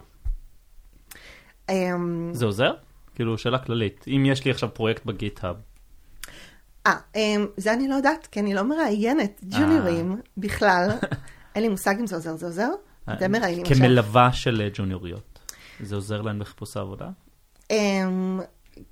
זה 2.33 2.45
עוזר? 2.45 2.73
כאילו, 3.19 3.37
שאלה 3.37 3.59
כללית. 3.59 4.05
אם 4.07 4.25
יש 4.25 4.45
לי 4.45 4.51
עכשיו 4.51 4.69
פרויקט 4.73 5.05
בגיט-האב. 5.05 5.55
אה, 6.87 6.93
אמ, 7.15 7.45
זה 7.57 7.73
אני 7.73 7.87
לא 7.87 7.95
יודעת, 7.95 8.27
כי 8.31 8.39
אני 8.39 8.53
לא 8.53 8.63
מראיינת 8.63 9.41
ג'וניורים 9.49 10.11
אה. 10.11 10.17
בכלל. 10.37 10.89
אין 11.55 11.63
לי 11.63 11.69
מושג 11.69 11.95
אם 11.99 12.07
זה 12.07 12.15
עוזר, 12.15 12.35
זה 12.35 12.45
עוזר? 12.45 12.69
אה, 13.09 13.13
אתם 13.13 13.31
מראיינים 13.31 13.61
עכשיו. 13.61 13.77
כמלווה 13.77 14.33
של 14.33 14.61
אה, 14.61 14.69
ג'וניוריות. 14.73 15.39
זה 15.79 15.95
עוזר 15.95 16.21
להן 16.21 16.39
בחיפוש 16.39 16.77
העבודה? 16.77 17.09
אמ, 17.71 18.39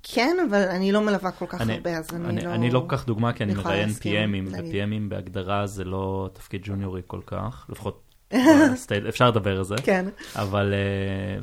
כן, 0.02 0.36
אבל 0.50 0.62
אני 0.62 0.92
לא 0.92 1.00
מלווה 1.00 1.30
כל 1.30 1.46
כך 1.48 1.60
הרבה, 1.60 1.98
אז 1.98 2.14
אני 2.14 2.44
לא... 2.44 2.54
אני 2.54 2.70
לא 2.70 2.80
כל 2.80 2.96
כך 2.96 3.06
דוגמה, 3.06 3.32
כי 3.32 3.44
אני 3.44 3.54
מראיין 3.54 3.88
PMים, 3.88 4.50
ו-PMים 4.50 5.08
בהגדרה 5.08 5.66
זה 5.66 5.84
לא 5.84 6.30
תפקיד 6.32 6.60
ג'וניורי 6.64 7.02
כל 7.06 7.20
כך, 7.26 7.66
לפחות 7.68 8.07
אפשר 9.08 9.30
לדבר 9.30 9.58
על 9.58 9.64
זה, 9.64 9.74
כן. 9.84 10.06
אבל 10.36 10.74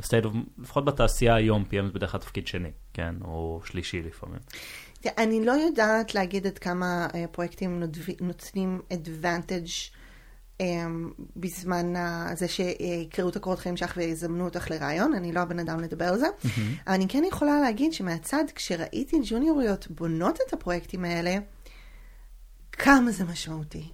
state 0.01 0.25
of, 0.25 0.37
לפחות 0.57 0.85
בתעשייה 0.85 1.35
היום 1.35 1.63
PM 1.63 1.85
זה 1.85 1.91
בדרך 1.91 2.11
כלל 2.11 2.21
תפקיד 2.21 2.47
שני, 2.47 2.71
כן, 2.93 3.15
או 3.23 3.61
שלישי 3.65 4.01
לפעמים. 4.01 4.39
אני 5.17 5.45
לא 5.45 5.51
יודעת 5.51 6.15
להגיד 6.15 6.47
עד 6.47 6.57
כמה 6.57 7.07
uh, 7.11 7.15
פרויקטים 7.31 7.83
נותנים 8.21 8.81
advantage 8.91 9.95
um, 10.61 10.63
בזמן 11.35 11.93
זה 12.33 12.47
שיקראו 12.47 13.29
את 13.29 13.35
הקורות 13.35 13.59
חיים 13.59 13.77
שלך 13.77 13.93
ויזמנו 13.97 14.45
אותך 14.45 14.71
לרעיון, 14.71 15.13
אני 15.13 15.31
לא 15.31 15.39
הבן 15.39 15.59
אדם 15.59 15.79
לדבר 15.79 16.05
על 16.05 16.19
זה, 16.19 16.25
mm-hmm. 16.25 16.47
אבל 16.87 16.93
אני 16.95 17.07
כן 17.07 17.23
יכולה 17.23 17.59
להגיד 17.61 17.93
שמהצד, 17.93 18.43
כשראיתי 18.55 19.19
ג'וניוריות 19.23 19.87
בונות 19.89 20.39
את 20.47 20.53
הפרויקטים 20.53 21.05
האלה, 21.05 21.37
כמה 22.71 23.11
זה 23.11 23.23
משמעותי. 23.23 23.89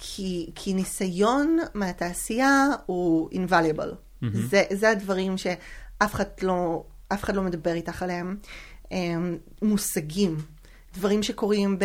כי, 0.00 0.50
כי 0.54 0.74
ניסיון 0.74 1.58
מהתעשייה 1.74 2.66
הוא 2.86 3.30
invaluable. 3.30 3.94
ממ-הממ. 4.22 4.26
זה, 4.32 4.62
זה 4.72 4.90
הדברים 4.90 5.38
שאף 5.38 6.14
אחד 6.14 6.24
לא, 6.42 6.84
אף 7.08 7.24
אחד 7.24 7.36
לא 7.36 7.42
מדבר 7.42 7.72
איתך 7.72 8.02
עליהם. 8.02 8.36
אמ, 8.84 8.92
מושגים, 9.62 10.36
דברים 10.94 11.22
שקורים 11.22 11.78
ב... 11.78 11.84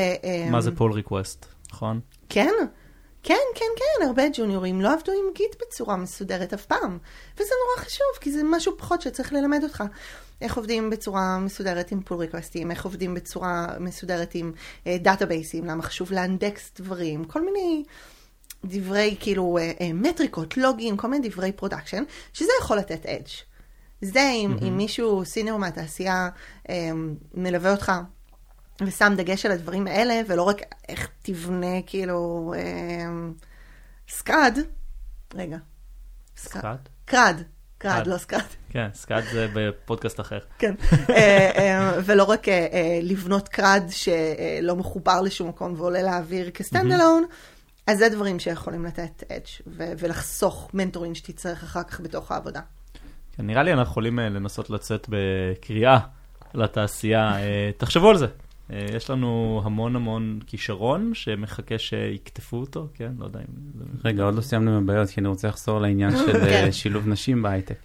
מה 0.51 0.61
זה 0.61 0.75
pull 0.75 0.91
request, 0.91 1.45
נכון? 1.71 1.99
כן, 2.29 2.51
כן, 3.27 3.33
כן, 3.55 3.65
כן, 3.75 4.05
הרבה 4.07 4.23
ג'וניורים 4.33 4.81
לא 4.81 4.93
עבדו 4.93 5.11
עם 5.11 5.33
Git 5.35 5.55
בצורה 5.61 5.95
מסודרת 5.95 6.53
אף 6.53 6.65
פעם. 6.65 6.97
וזה 7.35 7.49
נורא 7.65 7.85
חשוב, 7.85 8.07
כי 8.21 8.31
זה 8.31 8.41
משהו 8.43 8.77
פחות 8.77 9.01
שצריך 9.01 9.33
ללמד 9.33 9.63
אותך. 9.63 9.83
איך 10.41 10.57
עובדים 10.57 10.89
בצורה 10.89 11.39
מסודרת 11.39 11.91
עם 11.91 12.01
pull 12.01 12.17
request 12.17 12.55
ים, 12.55 12.71
איך 12.71 12.85
עובדים 12.85 13.13
בצורה 13.13 13.67
מסודרת 13.79 14.35
עם 14.35 14.51
database 14.85 15.42
ים, 15.42 15.63
אה, 15.63 15.67
למה 15.67 15.83
חשוב 15.83 16.11
לאנדקס 16.11 16.71
דברים, 16.79 17.25
כל 17.25 17.45
מיני 17.45 17.83
דברי 18.65 19.15
כאילו 19.19 19.57
אה, 19.57 19.79
אה, 19.79 19.83
מטריקות, 19.93 20.57
לוגים, 20.57 20.97
כל 20.97 21.07
מיני 21.07 21.29
דברי 21.29 21.51
production, 21.51 22.03
שזה 22.33 22.51
יכול 22.61 22.77
לתת 22.77 23.05
edge. 23.05 23.27
זה 24.01 24.29
אם, 24.29 24.53
ממ-הממ. 24.53 24.63
אם 24.63 24.77
מישהו, 24.77 25.25
senior 25.25 25.59
מהתעשייה, 25.59 26.29
מלווה 27.33 27.71
אותך 27.71 27.91
ושם 28.81 29.13
דגש 29.17 29.45
על 29.45 29.51
הדברים 29.51 29.87
האלה, 29.87 30.21
ולא 30.27 30.43
רק 30.43 30.61
איך 30.89 31.09
תבנה 31.21 31.81
כאילו 31.85 32.53
אה, 32.57 33.05
סקאד, 34.09 34.59
רגע. 35.35 35.57
סקאד? 36.37 36.89
CRUD, 37.05 37.43
CRUD, 37.77 38.07
לא 38.07 38.17
סקאד. 38.17 38.43
כן, 38.69 38.87
סקאד 38.93 39.23
זה 39.31 39.47
בפודקאסט 39.53 40.19
אחר. 40.19 40.39
כן, 40.59 40.75
אה, 41.09 41.51
אה, 41.57 41.91
ולא 42.05 42.23
רק 42.23 42.49
אה, 42.49 42.99
לבנות 43.01 43.47
קראד 43.47 43.83
שלא 43.89 44.75
מחובר 44.75 45.21
לשום 45.21 45.49
מקום 45.49 45.73
ועולה 45.77 46.01
לאוויר 46.01 46.49
כסטנד 46.49 46.91
אלון, 46.91 47.25
אז 47.87 47.97
זה 47.97 48.09
דברים 48.09 48.39
שיכולים 48.39 48.85
לתת 48.85 49.23
אדג' 49.31 49.45
ולחסוך 49.99 50.69
מנטורים 50.73 51.15
שתצטרך 51.15 51.63
אחר 51.63 51.83
כך 51.83 52.01
בתוך 52.01 52.31
העבודה. 52.31 52.61
כן, 53.37 53.47
נראה 53.47 53.63
לי 53.63 53.73
אנחנו 53.73 53.91
יכולים 53.91 54.19
לנסות 54.19 54.69
לצאת 54.69 55.09
בקריאה 55.09 55.99
לתעשייה, 56.53 57.33
תחשבו 57.77 58.09
על 58.09 58.17
זה. 58.17 58.27
יש 58.69 59.09
לנו 59.09 59.61
המון 59.65 59.95
המון 59.95 60.39
כישרון 60.47 61.11
שמחכה 61.13 61.77
שיקטפו 61.77 62.57
אותו, 62.57 62.87
כן? 62.93 63.11
לא 63.19 63.25
יודע 63.25 63.39
אם... 63.39 63.81
רגע, 64.03 64.23
עוד 64.23 64.35
לא 64.35 64.41
סיימנו 64.41 64.71
עם 64.71 64.83
הבעיות, 64.83 65.09
כי 65.09 65.19
אני 65.19 65.27
רוצה 65.27 65.47
לחזור 65.47 65.79
לעניין 65.79 66.11
של 66.25 66.39
כן. 66.39 66.71
שילוב 66.71 67.07
נשים 67.07 67.41
בהייטק. 67.41 67.77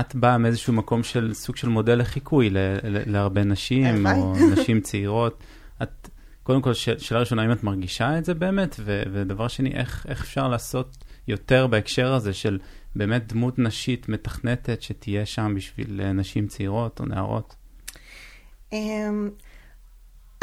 את 0.00 0.14
באה 0.14 0.38
מאיזשהו 0.38 0.72
מקום 0.72 1.02
של 1.02 1.34
סוג 1.34 1.56
של 1.56 1.68
מודל 1.68 1.98
לחיקוי 1.98 2.50
להרבה 2.82 3.44
נשים, 3.44 4.06
או 4.06 4.34
נשים 4.52 4.80
צעירות. 4.80 5.44
את, 5.82 6.08
קודם 6.42 6.62
כל, 6.62 6.74
שאלה 6.74 7.20
ראשונה, 7.20 7.42
האם 7.42 7.52
את 7.52 7.64
מרגישה 7.64 8.18
את 8.18 8.24
זה 8.24 8.34
באמת? 8.34 8.80
ודבר 8.84 9.48
שני, 9.48 9.70
איך, 9.74 10.06
איך 10.08 10.22
אפשר 10.22 10.48
לעשות 10.48 10.96
יותר 11.28 11.66
בהקשר 11.66 12.12
הזה 12.12 12.32
של 12.32 12.58
באמת 12.96 13.32
דמות 13.32 13.58
נשית 13.58 14.08
מתכנתת 14.08 14.82
שתהיה 14.82 15.26
שם 15.26 15.54
בשביל 15.56 16.12
נשים 16.12 16.46
צעירות 16.46 17.00
או 17.00 17.04
נערות? 17.04 17.56
אמ, 18.72 19.30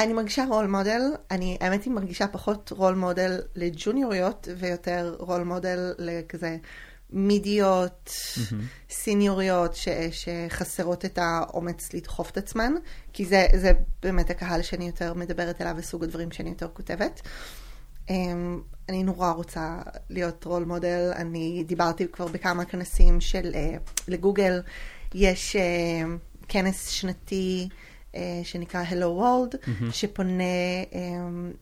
אני 0.03 0.13
מרגישה 0.13 0.45
רול 0.49 0.67
מודל, 0.67 1.01
אני 1.31 1.57
האמת 1.61 1.83
היא 1.83 1.93
מרגישה 1.93 2.27
פחות 2.27 2.71
רול 2.71 2.95
מודל 2.95 3.41
לג'וניוריות 3.55 4.47
ויותר 4.57 5.15
רול 5.19 5.43
מודל 5.43 5.93
לכזה 5.97 6.57
מידיות, 7.09 8.09
mm-hmm. 8.09 8.55
סיניוריות 8.89 9.75
ש, 9.75 9.87
שחסרות 10.11 11.05
את 11.05 11.19
האומץ 11.21 11.93
לדחוף 11.93 12.29
את 12.29 12.37
עצמן, 12.37 12.73
כי 13.13 13.25
זה, 13.25 13.47
זה 13.55 13.71
באמת 14.01 14.29
הקהל 14.29 14.61
שאני 14.61 14.87
יותר 14.87 15.13
מדברת 15.13 15.61
אליו 15.61 15.73
וסוג 15.77 16.03
הדברים 16.03 16.31
שאני 16.31 16.49
יותר 16.49 16.67
כותבת. 16.73 17.21
Um, 18.07 18.11
אני 18.89 19.03
נורא 19.03 19.31
רוצה 19.31 19.77
להיות 20.09 20.43
רול 20.43 20.63
מודל, 20.63 21.11
אני 21.15 21.63
דיברתי 21.67 22.07
כבר 22.07 22.27
בכמה 22.27 22.65
כנסים 22.65 23.21
של, 23.21 23.51
uh, 23.53 23.91
לגוגל, 24.07 24.61
יש 25.13 25.55
uh, 25.55 26.39
כנס 26.47 26.87
שנתי 26.87 27.69
שנקרא 28.43 28.83
Hello 28.83 29.21
World, 29.21 29.55
mm-hmm. 29.55 29.91
שפונה 29.91 30.43
um, 30.91 31.57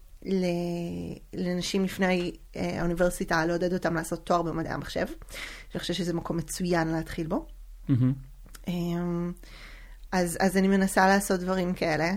לנשים 1.34 1.84
לפני 1.84 2.32
אה, 2.56 2.80
האוניברסיטה, 2.80 3.45
לעודד 3.45 3.74
אותם 3.74 3.95
לעשות 3.95 4.26
תואר 4.26 4.41
במדעי 4.41 4.74
המחשב. 4.74 5.06
אני 5.72 5.80
חושבת 5.80 5.95
שזה 5.95 6.14
מקום 6.14 6.38
מצוין 6.38 6.88
להתחיל 6.88 7.28
בו. 7.28 7.47
אמ, 8.68 9.32
אז, 10.12 10.38
אז 10.41 10.58
אני 10.58 10.68
מנסה 10.68 11.08
לעשות 11.08 11.39
דברים 11.39 11.74
כאלה. 11.74 12.12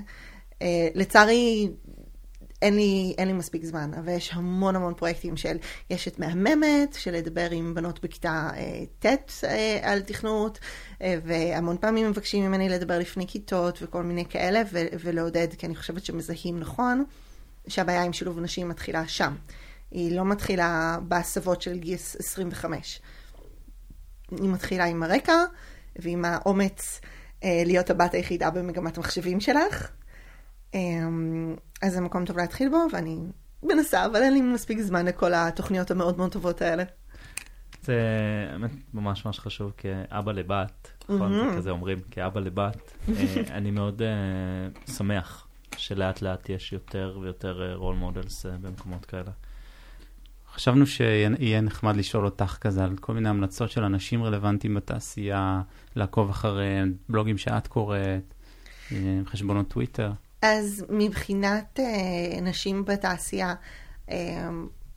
אה, 0.62 0.88
לצערי, 0.94 1.70
אין 2.64 2.76
לי, 2.76 3.14
אין 3.18 3.28
לי 3.28 3.34
מספיק 3.34 3.64
זמן, 3.64 3.90
אבל 3.94 4.08
יש 4.08 4.30
המון 4.32 4.76
המון 4.76 4.94
פרויקטים 4.94 5.36
של, 5.36 5.56
יש 5.90 6.08
את 6.08 6.18
מהממת, 6.18 6.94
של 6.98 7.10
לדבר 7.10 7.50
עם 7.50 7.74
בנות 7.74 8.04
בכיתה 8.04 8.50
אה, 8.56 8.84
ט' 8.98 9.44
אה, 9.44 9.78
על 9.82 10.00
תכנות, 10.00 10.58
אה, 11.02 11.16
והמון 11.24 11.76
פעמים 11.80 12.10
מבקשים 12.10 12.44
ממני 12.44 12.68
לדבר 12.68 12.98
לפני 12.98 13.26
כיתות 13.26 13.78
וכל 13.82 14.02
מיני 14.02 14.24
כאלה, 14.24 14.62
ו- 14.72 14.86
ולעודד, 15.00 15.48
כי 15.58 15.66
אני 15.66 15.76
חושבת 15.76 16.04
שמזהים 16.04 16.60
נכון. 16.60 17.04
שהבעיה 17.68 18.02
עם 18.02 18.12
שילוב 18.12 18.40
נשים 18.40 18.68
מתחילה 18.68 19.08
שם. 19.08 19.34
היא 19.90 20.16
לא 20.16 20.24
מתחילה 20.24 20.98
בהסבות 21.02 21.62
של 21.62 21.78
גיס 21.78 22.16
25. 22.16 23.00
היא 24.30 24.50
מתחילה 24.50 24.84
עם 24.84 25.02
הרקע 25.02 25.44
ועם 25.96 26.24
האומץ 26.24 27.00
אה, 27.44 27.62
להיות 27.66 27.90
הבת 27.90 28.14
היחידה 28.14 28.50
במגמת 28.50 28.96
המחשבים 28.96 29.40
שלך. 29.40 29.90
אה, 30.74 30.80
אז 31.82 31.92
זה 31.92 32.00
מקום 32.00 32.24
טוב 32.24 32.36
להתחיל 32.36 32.68
בו, 32.68 32.86
ואני 32.92 33.18
מנסה, 33.62 34.06
אבל 34.06 34.22
אין 34.22 34.32
לי 34.32 34.40
מספיק 34.40 34.80
זמן 34.80 35.06
לכל 35.06 35.34
התוכניות 35.34 35.90
המאוד 35.90 36.18
מאוד 36.18 36.32
טובות 36.32 36.62
האלה. 36.62 36.84
זה 37.82 37.96
באמת 38.50 38.70
ממש 38.94 39.24
ממש 39.24 39.40
חשוב 39.40 39.72
כאבא 39.76 40.32
לבת, 40.32 40.88
נכון? 41.08 41.56
כזה 41.56 41.70
אומרים, 41.70 41.98
כאבא 42.10 42.40
לבת. 42.40 42.76
אה, 43.08 43.42
אני 43.50 43.70
מאוד 43.70 44.02
uh, 44.02 44.90
שמח 44.90 45.46
שלאט 45.76 46.22
לאט 46.22 46.48
יש 46.48 46.72
יותר 46.72 47.18
ויותר 47.22 47.74
רול 47.74 47.94
uh, 47.94 47.98
models 47.98 48.46
אה, 48.46 48.48
במקומות 48.60 49.04
כאלה. 49.04 49.30
חשבנו 50.54 50.86
שיהיה 50.86 51.60
נחמד 51.60 51.96
לשאול 51.96 52.24
אותך 52.24 52.58
כזה 52.60 52.84
על 52.84 52.96
כל 53.00 53.14
מיני 53.14 53.28
המלצות 53.28 53.70
של 53.70 53.84
אנשים 53.84 54.22
רלוונטיים 54.22 54.74
בתעשייה, 54.74 55.62
לעקוב 55.96 56.30
אחריהם, 56.30 56.94
בלוגים 57.08 57.38
שאת 57.38 57.66
קוראת, 57.66 58.34
אה, 58.92 59.20
חשבונות 59.26 59.68
טוויטר. 59.68 60.12
אז 60.44 60.84
מבחינת 60.88 61.78
אה, 61.78 62.40
נשים 62.40 62.84
בתעשייה, 62.84 63.54
אה, 64.08 64.12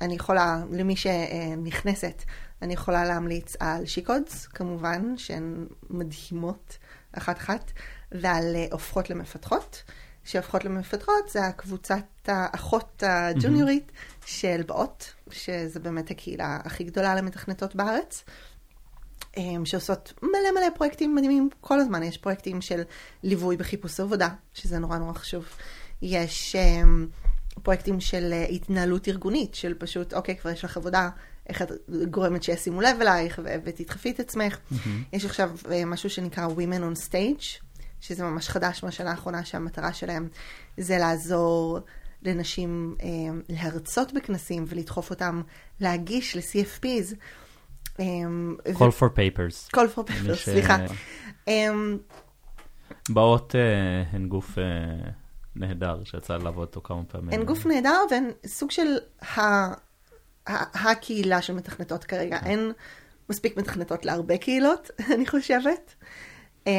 אני 0.01 0.15
יכולה, 0.15 0.63
למי 0.71 0.95
שנכנסת, 0.95 2.23
אני 2.61 2.73
יכולה 2.73 3.05
להמליץ 3.05 3.55
על 3.59 3.85
She 3.85 4.06
Codes, 4.06 4.47
כמובן, 4.47 5.17
שהן 5.17 5.67
מדהימות 5.89 6.77
אחת-אחת, 7.11 7.71
ועל 8.11 8.55
uh, 8.55 8.73
הופכות 8.73 9.09
למפתחות. 9.09 9.83
שהופכות 10.23 10.65
למפתחות, 10.65 11.29
זה 11.29 11.45
הקבוצת 11.45 12.03
האחות 12.27 13.03
הג'וניורית 13.07 13.91
mm-hmm. 13.91 14.23
של 14.27 14.61
באות, 14.67 15.13
שזה 15.29 15.79
באמת 15.79 16.11
הקהילה 16.11 16.59
הכי 16.63 16.83
גדולה 16.83 17.15
למתכנתות 17.15 17.75
בארץ, 17.75 18.23
שעושות 19.65 20.13
מלא 20.23 20.51
מלא 20.55 20.69
פרויקטים 20.75 21.15
מדהימים 21.15 21.49
כל 21.61 21.79
הזמן. 21.79 22.03
יש 22.03 22.17
פרויקטים 22.17 22.61
של 22.61 22.81
ליווי 23.23 23.57
בחיפוש 23.57 23.99
עבודה, 23.99 24.29
שזה 24.53 24.79
נורא 24.79 24.97
נורא 24.97 25.13
חשוב. 25.13 25.45
יש 26.01 26.55
אמ, 26.55 27.07
פרויקטים 27.63 27.99
של 27.99 28.33
אה, 28.33 28.43
התנהלות 28.43 29.07
ארגונית, 29.07 29.55
של 29.55 29.73
פשוט, 29.73 30.13
אוקיי, 30.13 30.37
כבר 30.37 30.51
יש 30.51 30.63
לך 30.63 30.77
עבודה, 30.77 31.09
איך 31.49 31.61
את 31.61 31.71
גורמת 32.09 32.43
שישימו 32.43 32.81
לב 32.81 33.01
אלייך 33.01 33.39
ותדחפי 33.63 34.11
את 34.11 34.19
עצמך. 34.19 34.57
Mm-hmm. 34.57 34.87
יש 35.13 35.25
עכשיו 35.25 35.51
אה, 35.71 35.85
משהו 35.85 36.09
שנקרא 36.09 36.47
Women 36.47 36.95
on 36.95 37.09
Stage, 37.09 37.63
שזה 38.01 38.23
ממש 38.23 38.49
חדש 38.49 38.83
מהשנה 38.83 39.11
האחרונה, 39.11 39.45
שהמטרה 39.45 39.93
שלהם 39.93 40.27
זה 40.77 40.97
לעזור 40.97 41.79
לנשים 42.23 42.95
אה, 43.01 43.07
להרצות 43.49 44.13
בכנסים 44.13 44.65
ולדחוף 44.67 45.09
אותם 45.09 45.41
להגיש 45.79 46.35
ל-CFPs. 46.35 47.15
אה, 47.99 48.05
call 48.73 48.81
ו- 48.81 48.89
for 48.89 49.09
papers. 49.09 49.77
call 49.77 49.97
for 49.97 50.11
papers, 50.11 50.35
ש... 50.35 50.45
סליחה. 50.45 50.77
אה, 51.47 51.69
באות 53.09 53.55
אה, 53.55 54.03
הן 54.11 54.27
גוף 54.27 54.57
אה, 54.57 54.63
נהדר 55.55 56.03
שיצא 56.03 56.37
לעבוד 56.37 56.67
אותו 56.67 56.81
כמה 56.81 57.03
פעמים. 57.03 57.39
הן 57.39 57.45
גוף 57.45 57.65
נהדר 57.65 57.99
והן 58.11 58.31
סוג 58.45 58.71
של 58.71 58.97
ה... 59.21 59.41
ה... 59.41 59.73
הקהילה 60.89 61.41
של 61.41 61.53
מתכנתות 61.53 62.03
כרגע. 62.03 62.39
אין 62.45 62.71
מספיק 63.29 63.57
מתכנתות 63.57 64.05
להרבה 64.05 64.37
קהילות, 64.37 64.91
אני 65.13 65.25
חושבת. 65.27 65.95
Um, 66.65 66.69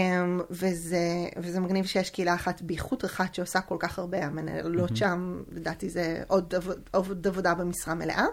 וזה, 0.50 1.28
וזה 1.36 1.60
מגניב 1.60 1.84
שיש 1.86 2.10
קהילה 2.10 2.34
אחת, 2.34 2.62
בייחוד 2.62 3.04
אחת 3.04 3.34
שעושה 3.34 3.60
כל 3.60 3.76
כך 3.78 3.98
הרבה, 3.98 4.24
המנהלות 4.24 4.90
mm-hmm. 4.90 4.96
שם, 4.96 5.42
לדעתי 5.52 5.88
זה 5.88 6.22
עוד, 6.26 6.54
עבוד, 6.54 6.80
עוד 6.90 7.26
עבודה 7.26 7.54
במשרה 7.54 7.94
מלאה. 7.94 8.24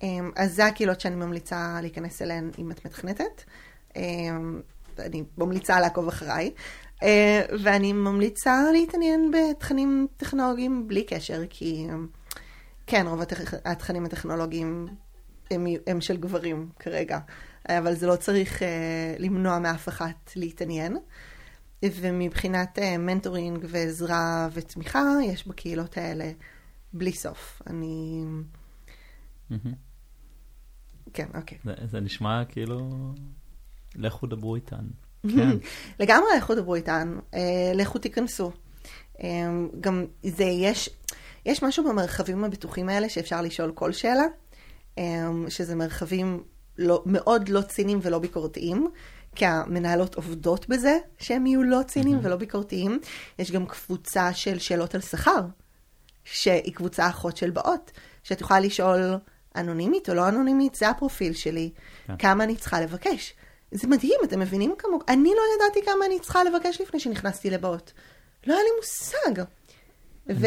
Um, 0.00 0.04
אז 0.36 0.54
זה 0.54 0.66
הקהילות 0.66 1.00
שאני 1.00 1.16
ממליצה 1.16 1.78
להיכנס 1.80 2.22
אליהן 2.22 2.50
אם 2.58 2.70
את 2.70 2.86
מתכנתת. 2.86 3.44
Um, 3.92 3.96
אני 4.98 5.24
ממליצה 5.38 5.80
לעקוב 5.80 6.08
אחריי. 6.08 6.50
Uh, 6.94 7.06
ואני 7.62 7.92
ממליצה 7.92 8.62
להתעניין 8.72 9.30
בתכנים 9.30 10.06
טכנולוגיים 10.16 10.88
בלי 10.88 11.04
קשר, 11.04 11.42
כי 11.50 11.86
כן, 12.86 13.06
רוב 13.06 13.20
התכנים 13.64 14.04
הטכנולוגיים 14.04 14.86
הם, 15.50 15.66
הם 15.86 16.00
של 16.00 16.16
גברים 16.16 16.68
כרגע. 16.78 17.18
אבל 17.68 17.94
זה 17.94 18.06
לא 18.06 18.16
צריך 18.16 18.58
uh, 18.58 18.64
למנוע 19.18 19.58
מאף 19.58 19.88
אחת 19.88 20.32
להתעניין. 20.36 20.96
ומבחינת 21.84 22.78
uh, 22.78 22.98
מנטורינג 22.98 23.64
ועזרה 23.68 24.48
ותמיכה, 24.52 25.04
יש 25.24 25.46
בקהילות 25.46 25.96
האלה 25.96 26.30
בלי 26.92 27.12
סוף. 27.12 27.62
אני... 27.66 28.24
Mm-hmm. 29.50 29.85
כן, 31.16 31.26
אוקיי. 31.34 31.58
זה, 31.64 31.74
זה 31.90 32.00
נשמע 32.00 32.44
כאילו, 32.44 32.90
לכו 33.94 34.26
דברו 34.26 34.54
איתן. 34.54 34.84
כן. 35.22 35.50
לגמרי 36.00 36.28
לכו 36.38 36.54
דברו 36.54 36.74
איתן, 36.74 37.18
uh, 37.30 37.36
לכו 37.74 37.98
תיכנסו. 37.98 38.52
Um, 39.16 39.20
גם 39.80 40.06
זה, 40.22 40.44
יש, 40.44 40.90
יש 41.46 41.62
משהו 41.62 41.84
במרחבים 41.84 42.44
הבטוחים 42.44 42.88
האלה 42.88 43.08
שאפשר 43.08 43.42
לשאול 43.42 43.72
כל 43.72 43.92
שאלה, 43.92 44.24
um, 44.96 45.00
שזה 45.48 45.74
מרחבים 45.74 46.42
לא, 46.78 47.02
מאוד 47.06 47.48
לא 47.48 47.62
ציניים 47.62 47.98
ולא 48.02 48.18
ביקורתיים, 48.18 48.88
כי 49.34 49.46
המנהלות 49.46 50.14
עובדות 50.14 50.68
בזה 50.68 50.98
שהם 51.18 51.46
יהיו 51.46 51.62
לא 51.62 51.80
ציניים 51.86 52.18
ולא 52.22 52.36
ביקורתיים. 52.36 53.00
יש 53.38 53.52
גם 53.52 53.66
קבוצה 53.66 54.34
של 54.34 54.58
שאלות 54.58 54.94
על 54.94 55.00
שכר, 55.00 55.40
שהיא 56.24 56.74
קבוצה 56.74 57.08
אחות 57.08 57.36
של 57.36 57.50
באות, 57.50 57.90
שאת 58.22 58.40
יכולה 58.40 58.60
לשאול 58.60 59.18
אנונימית 59.56 60.08
או 60.08 60.14
לא 60.14 60.28
אנונימית, 60.28 60.74
זה 60.74 60.88
הפרופיל 60.88 61.32
שלי, 61.32 61.70
כן. 62.06 62.16
כמה 62.18 62.44
אני 62.44 62.56
צריכה 62.56 62.80
לבקש. 62.80 63.34
זה 63.70 63.88
מדהים, 63.88 64.20
אתם 64.24 64.40
מבינים 64.40 64.74
כמוך? 64.78 65.02
אני 65.08 65.28
לא 65.28 65.42
ידעתי 65.56 65.86
כמה 65.86 66.06
אני 66.06 66.20
צריכה 66.20 66.44
לבקש 66.44 66.80
לפני 66.80 67.00
שנכנסתי 67.00 67.50
לבאות. 67.50 67.92
לא 68.46 68.54
היה 68.54 68.62
לי 68.62 68.70
מושג. 68.80 69.42
ו... 70.28 70.46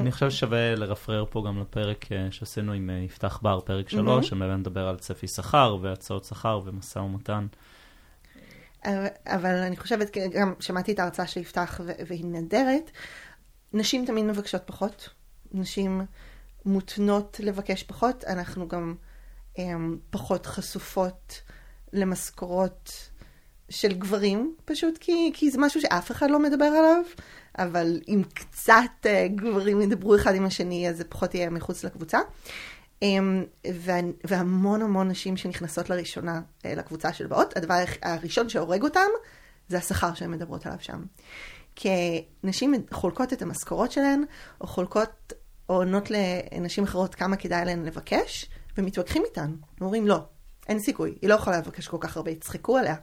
אני 0.00 0.12
חושב 0.12 0.30
ששווה 0.30 0.74
לרפרר 0.74 1.24
פה 1.30 1.44
גם 1.46 1.60
לפרק 1.60 2.12
אה, 2.12 2.26
שעשינו 2.30 2.72
עם 2.72 2.90
אה, 2.90 2.94
יפתח 2.94 3.38
בר, 3.42 3.60
פרק 3.60 3.88
שלוש, 3.88 4.28
שבאמת 4.28 4.58
מדבר 4.58 4.88
על 4.88 4.96
צפי 4.96 5.28
שכר 5.28 5.76
והצעות 5.82 6.24
שכר 6.24 6.60
ומשא 6.64 6.98
ומתן. 6.98 7.46
אבל- 9.26 9.62
אני 9.66 9.76
חושבת, 9.76 10.16
גם 10.32 10.54
שמעתי 10.60 10.92
את 10.92 10.98
ההרצאה 10.98 11.26
של 11.26 11.40
יפתח 11.40 11.80
והיא 12.06 12.24
נהדרת, 12.24 12.90
נשים 13.72 14.04
תמיד 14.04 14.24
מבקשות 14.24 14.62
פחות, 14.64 15.08
נשים 15.52 16.02
מותנות 16.66 17.40
לבקש 17.42 17.82
פחות, 17.82 18.24
אנחנו 18.24 18.68
גם 18.68 18.94
um, 19.56 19.60
פחות 20.10 20.46
חשופות 20.46 21.40
למשכורות 21.92 23.10
של 23.68 23.92
גברים, 23.92 24.54
פשוט 24.64 24.98
כי, 24.98 25.30
כי 25.34 25.50
זה 25.50 25.58
משהו 25.60 25.80
שאף 25.80 26.10
אחד 26.10 26.30
לא 26.30 26.38
מדבר 26.38 26.64
עליו, 26.64 27.02
אבל 27.58 28.00
אם 28.08 28.22
קצת 28.34 28.74
uh, 29.02 29.06
גברים 29.34 29.80
ידברו 29.80 30.16
אחד 30.16 30.34
עם 30.34 30.46
השני, 30.46 30.88
אז 30.88 30.96
זה 30.96 31.04
פחות 31.04 31.34
יהיה 31.34 31.50
מחוץ 31.50 31.84
לקבוצה. 31.84 32.18
וה, 33.74 34.00
והמון 34.24 34.82
המון 34.82 35.08
נשים 35.08 35.36
שנכנסות 35.36 35.90
לראשונה 35.90 36.40
uh, 36.62 36.68
לקבוצה 36.68 37.12
של 37.12 37.26
באות, 37.26 37.56
הדבר 37.56 37.84
הראשון 38.02 38.48
שהורג 38.48 38.82
אותם 38.82 39.08
זה 39.68 39.78
השכר 39.78 40.14
שהן 40.14 40.30
מדברות 40.30 40.66
עליו 40.66 40.78
שם. 40.80 41.04
כי 41.76 42.24
נשים 42.42 42.74
חולקות 42.90 43.32
את 43.32 43.42
המשכורות 43.42 43.92
שלהן, 43.92 44.24
או 44.60 44.66
חולקות, 44.66 45.32
או 45.68 45.74
עונות 45.74 46.08
לנשים 46.10 46.84
אחרות 46.84 47.14
כמה 47.14 47.36
כדאי 47.36 47.64
להן 47.64 47.84
לבקש, 47.84 48.50
ומתווכחים 48.78 49.22
איתן. 49.24 49.54
אומרים 49.80 50.06
לא, 50.06 50.18
אין 50.68 50.78
סיכוי, 50.78 51.14
היא 51.22 51.30
לא 51.30 51.34
יכולה 51.34 51.58
לבקש 51.58 51.88
כל 51.88 51.96
כך 52.00 52.16
הרבה, 52.16 52.30
יצחקו 52.30 52.78
עליה. 52.78 52.94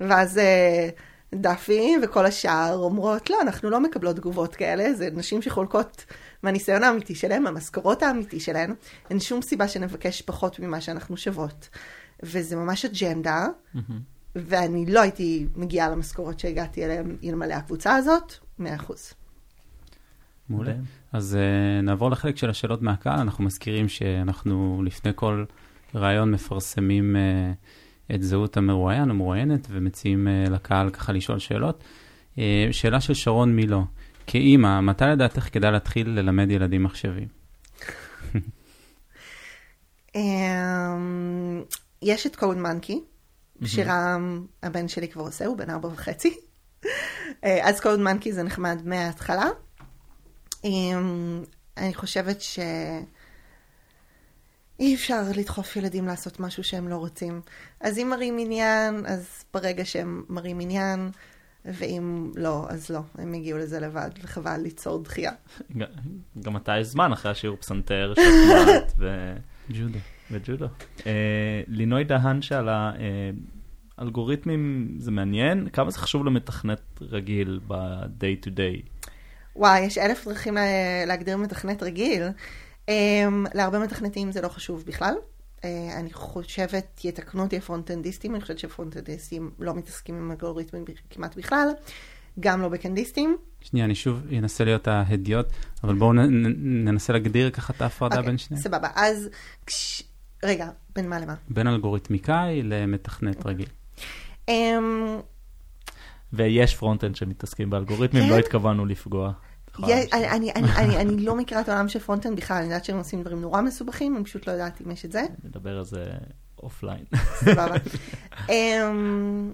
ואז 0.00 0.38
אה, 0.38 0.88
דפי 1.34 1.96
וכל 2.02 2.26
השאר 2.26 2.76
אומרות, 2.78 3.30
לא, 3.30 3.40
אנחנו 3.42 3.70
לא 3.70 3.80
מקבלות 3.80 4.16
תגובות 4.16 4.54
כאלה, 4.56 4.94
זה 4.94 5.08
נשים 5.12 5.42
שחולקות 5.42 6.04
מהניסיון 6.42 6.82
האמיתי 6.82 7.14
שלהן, 7.14 7.42
מהמשכורות 7.42 8.02
האמיתי 8.02 8.40
שלהן, 8.40 8.74
אין 9.10 9.20
שום 9.20 9.42
סיבה 9.42 9.68
שנבקש 9.68 10.22
פחות 10.22 10.60
ממה 10.60 10.80
שאנחנו 10.80 11.16
שוות. 11.16 11.68
וזה 12.22 12.56
ממש 12.56 12.84
אג'נדה, 12.84 13.46
ואני 14.36 14.86
לא 14.86 15.00
הייתי 15.00 15.46
מגיעה 15.54 15.90
למשכורות 15.90 16.40
שהגעתי 16.40 16.84
אליהן 16.84 17.16
אלמלא 17.24 17.54
הקבוצה 17.54 17.96
הזאת, 17.96 18.34
100%. 18.60 18.64
מעולה. 20.48 20.72
אז 21.12 21.38
uh, 21.40 21.82
נעבור 21.82 22.10
לחלק 22.10 22.36
של 22.36 22.50
השאלות 22.50 22.82
מהקהל. 22.82 23.20
אנחנו 23.20 23.44
מזכירים 23.44 23.88
שאנחנו 23.88 24.82
לפני 24.84 25.12
כל 25.14 25.44
ראיון 25.94 26.30
מפרסמים 26.30 27.16
uh, 27.16 28.14
את 28.14 28.22
זהות 28.22 28.56
המרואיין, 28.56 29.10
המרואיינת, 29.10 29.66
ומציעים 29.70 30.28
uh, 30.28 30.50
לקהל 30.50 30.90
ככה 30.90 31.12
לשאול 31.12 31.38
שאלות. 31.38 31.82
Uh, 32.34 32.38
שאלה 32.72 33.00
של 33.00 33.14
שרון 33.14 33.56
מילו, 33.56 33.84
כאימא, 34.26 34.80
מתי 34.80 35.04
לדעתך 35.04 35.48
כדאי 35.52 35.72
להתחיל 35.72 36.08
ללמד 36.08 36.50
ילדים 36.50 36.82
מחשבים? 36.82 37.28
אמ, 40.14 41.62
יש 42.02 42.26
את 42.26 42.36
קוד 42.36 42.56
מנקי, 42.56 43.00
שרם, 43.64 44.46
הבן 44.62 44.88
שלי 44.88 45.08
כבר 45.08 45.22
עושה, 45.22 45.46
הוא 45.46 45.56
בן 45.56 45.70
ארבע 45.70 45.88
וחצי. 45.88 46.36
אז 47.42 47.80
קוד 47.80 48.00
מנקי 48.00 48.32
זה 48.32 48.42
נחמד 48.42 48.82
מההתחלה. 48.84 49.48
אמ, 50.64 51.42
אני 51.76 51.94
חושבת 51.94 52.40
ש... 52.40 52.58
אי 54.80 54.94
אפשר 54.94 55.22
לדחוף 55.36 55.76
ילדים 55.76 56.06
לעשות 56.06 56.40
משהו 56.40 56.64
שהם 56.64 56.88
לא 56.88 56.96
רוצים. 56.96 57.40
אז 57.80 57.98
אם 57.98 58.08
מראים 58.10 58.36
עניין, 58.40 59.06
אז 59.06 59.44
ברגע 59.54 59.84
שהם 59.84 60.24
מראים 60.28 60.60
עניין, 60.60 61.10
ואם 61.64 62.32
לא, 62.36 62.66
אז 62.68 62.90
לא, 62.90 63.00
הם 63.18 63.34
יגיעו 63.34 63.58
לזה 63.58 63.80
לבד, 63.80 64.10
וחבל 64.22 64.56
ליצור 64.56 65.02
דחייה. 65.02 65.32
גם 66.42 66.56
אתה 66.56 66.78
יש 66.78 66.86
זמן 66.86 67.12
אחרי 67.12 67.30
השיעור 67.30 67.56
פסנתר, 67.56 68.14
שחמט 68.14 68.92
ו- 68.98 69.36
ג'ודו. 69.70 69.98
וג'ודו. 70.30 70.66
אה, 71.06 71.62
לינוי 71.68 72.04
דהן 72.04 72.42
שאלה, 72.42 72.92
אה, 72.98 73.30
אלגוריתמים 74.00 74.94
זה 74.98 75.10
מעניין, 75.10 75.68
כמה 75.68 75.90
זה 75.90 75.98
חשוב 75.98 76.24
למתכנת 76.24 76.80
רגיל 77.00 77.60
ב-day 77.66 78.46
to 78.46 78.48
day? 78.48 78.93
וואי, 79.56 79.80
יש 79.80 79.98
אלף 79.98 80.28
דרכים 80.28 80.54
לה- 80.54 81.04
להגדיר 81.06 81.36
מתכנת 81.36 81.82
רגיל. 81.82 82.22
Um, 82.86 82.90
להרבה 83.54 83.78
מתכנתים 83.78 84.32
זה 84.32 84.40
לא 84.40 84.48
חשוב 84.48 84.84
בכלל. 84.86 85.14
Uh, 85.60 85.64
אני 85.96 86.12
חושבת, 86.12 87.00
יתקנו 87.04 87.42
אותי 87.42 87.56
הפרונטנדיסטים, 87.56 88.34
אני 88.34 88.42
חושבת 88.42 88.58
שפרונטנדיסטים 88.58 89.50
לא 89.58 89.74
מתעסקים 89.74 90.14
עם 90.14 90.30
אלגוריתמים 90.30 90.84
כמעט 91.10 91.36
בכלל, 91.36 91.68
גם 92.40 92.62
לא 92.62 92.68
בקנדיסטים. 92.68 93.36
שנייה, 93.60 93.86
אני 93.86 93.94
שוב 93.94 94.20
אנסה 94.38 94.64
להיות 94.64 94.88
ההדיוט, 94.88 95.46
אבל 95.84 95.94
בואו 95.94 96.12
ננסה 96.12 97.12
להגדיר 97.12 97.50
ככה 97.50 97.72
את 97.76 97.82
ההפרדה 97.82 98.16
אוקיי, 98.16 98.26
בין 98.28 98.38
שניהם. 98.38 98.62
סבבה, 98.62 98.88
אז 98.94 99.28
כש... 99.66 100.02
רגע, 100.42 100.68
בין 100.94 101.08
מה 101.08 101.20
למה? 101.20 101.34
בין 101.48 101.66
אלגוריתמיקאי 101.66 102.62
למתכנת 102.62 103.46
רגיל. 103.46 103.66
אמ, 104.50 104.52
ויש 106.36 106.76
front-end 106.76 107.16
שמתעסקים 107.16 107.70
באלגוריתמים, 107.70 108.22
כן? 108.22 108.30
לא 108.30 108.38
התכוונו 108.38 108.86
לפגוע. 108.86 109.32
אני, 109.82 111.16
לא 111.16 111.36
מכירה 111.36 111.60
את 111.60 111.68
העולם 111.68 111.88
של 111.88 111.98
frontend 111.98 112.36
בכלל, 112.36 112.56
אני 112.56 112.64
יודעת 112.64 112.84
שהם 112.84 112.98
עושים 112.98 113.20
דברים 113.20 113.40
נורא 113.40 113.60
מסובכים, 113.60 114.16
אני 114.16 114.24
פשוט 114.24 114.46
לא 114.46 114.52
יודעת 114.52 114.80
אם 114.80 114.90
יש 114.90 115.04
את 115.04 115.12
זה. 115.12 115.22
נדבר 115.44 115.78
על 115.78 115.84
זה 115.84 116.04
offline. 116.62 117.04
סבבה. 117.34 117.76
אמ, 118.52 119.52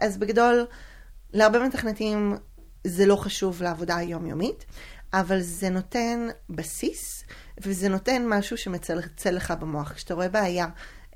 אז 0.00 0.18
בגדול, 0.18 0.66
להרבה 1.32 1.66
מתכנתים 1.66 2.36
זה 2.84 3.06
לא 3.06 3.16
חשוב 3.16 3.62
לעבודה 3.62 3.96
היומיומית, 3.96 4.64
אבל 5.12 5.40
זה 5.40 5.70
נותן 5.70 6.28
בסיס, 6.50 7.24
וזה 7.60 7.88
נותן 7.88 8.22
משהו 8.28 8.56
שמצלצל 8.56 9.30
לך 9.30 9.50
במוח. 9.50 9.92
כשאתה 9.92 10.14
רואה 10.14 10.28
בעיה 10.28 10.66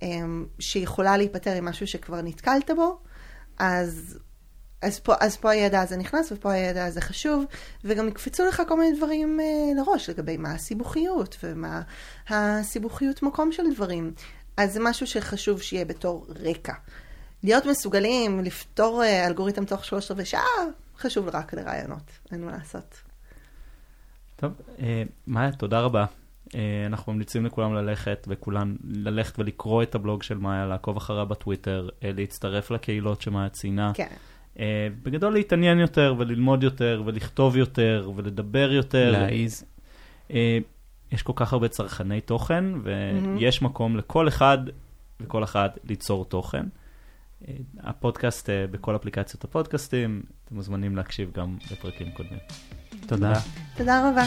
אמ, 0.02 0.46
שיכולה 0.58 1.16
להיפתר 1.16 1.52
עם 1.52 1.64
משהו 1.64 1.86
שכבר 1.86 2.22
נתקלת 2.22 2.70
בו, 2.76 2.98
אז... 3.58 4.18
אז 4.82 5.00
פה, 5.00 5.14
אז 5.20 5.36
פה 5.36 5.50
הידע 5.50 5.80
הזה 5.80 5.96
נכנס 5.96 6.32
ופה 6.32 6.52
הידע 6.52 6.84
הזה 6.84 7.00
חשוב, 7.00 7.44
וגם 7.84 8.08
יקפצו 8.08 8.44
לך 8.46 8.62
כל 8.68 8.78
מיני 8.78 8.96
דברים 8.96 9.40
אה, 9.40 9.44
לראש 9.76 10.10
לגבי 10.10 10.36
מה 10.36 10.52
הסיבוכיות 10.52 11.36
ומה 11.42 11.82
הסיבוכיות 12.28 13.22
מקום 13.22 13.52
של 13.52 13.62
דברים. 13.74 14.12
אז 14.56 14.72
זה 14.72 14.80
משהו 14.82 15.06
שחשוב 15.06 15.62
שיהיה 15.62 15.84
בתור 15.84 16.26
רקע. 16.44 16.74
להיות 17.42 17.66
מסוגלים 17.66 18.40
לפתור 18.40 19.02
אה, 19.02 19.26
אלגוריתם 19.26 19.64
תוך 19.64 19.84
שלושת 19.84 20.10
רבעי 20.10 20.24
שעה, 20.24 20.42
חשוב 20.98 21.28
רק 21.28 21.54
לרעיונות, 21.54 22.10
אין 22.32 22.44
מה 22.44 22.52
לעשות. 22.52 23.02
טוב, 24.36 24.52
אה, 24.78 25.02
מאיה, 25.26 25.52
תודה 25.52 25.80
רבה. 25.80 26.04
אה, 26.54 26.86
אנחנו 26.86 27.12
ממליצים 27.12 27.46
לכולם 27.46 27.74
ללכת, 27.74 28.26
וכולן 28.28 28.76
ללכת 28.84 29.38
ולקרוא 29.38 29.82
את 29.82 29.94
הבלוג 29.94 30.22
של 30.22 30.38
מאיה, 30.38 30.66
לעקוב 30.66 30.96
אחריה 30.96 31.24
בטוויטר, 31.24 31.88
אה, 32.04 32.10
להצטרף 32.12 32.70
לקהילות 32.70 33.22
שמאיה 33.22 33.48
ציינה. 33.48 33.92
כן. 33.94 34.14
אה, 34.58 34.88
בגדול 35.02 35.32
להתעניין 35.32 35.78
יותר, 35.78 36.14
וללמוד 36.18 36.62
יותר, 36.62 37.02
ולכתוב 37.06 37.56
יותר, 37.56 38.10
ולדבר 38.16 38.72
יותר. 38.72 39.10
להעיז. 39.12 39.64
אה, 40.30 40.58
יש 41.12 41.22
כל 41.22 41.32
כך 41.36 41.52
הרבה 41.52 41.68
צרכני 41.68 42.20
תוכן, 42.20 42.64
ויש 42.82 43.62
מקום 43.62 43.96
לכל 43.96 44.28
אחד 44.28 44.58
וכל 45.20 45.44
אחת 45.44 45.78
ליצור 45.84 46.24
תוכן. 46.24 46.64
אה, 47.48 47.54
הפודקאסט 47.80 48.50
אה, 48.50 48.66
בכל 48.70 48.96
אפליקציות 48.96 49.44
הפודקאסטים, 49.44 50.22
אתם 50.44 50.54
מוזמנים 50.54 50.96
להקשיב 50.96 51.30
גם 51.34 51.56
לפרקים 51.70 52.10
קודמים. 52.10 52.38
תודה. 53.06 53.32
תודה 53.76 54.10
רבה. 54.10 54.24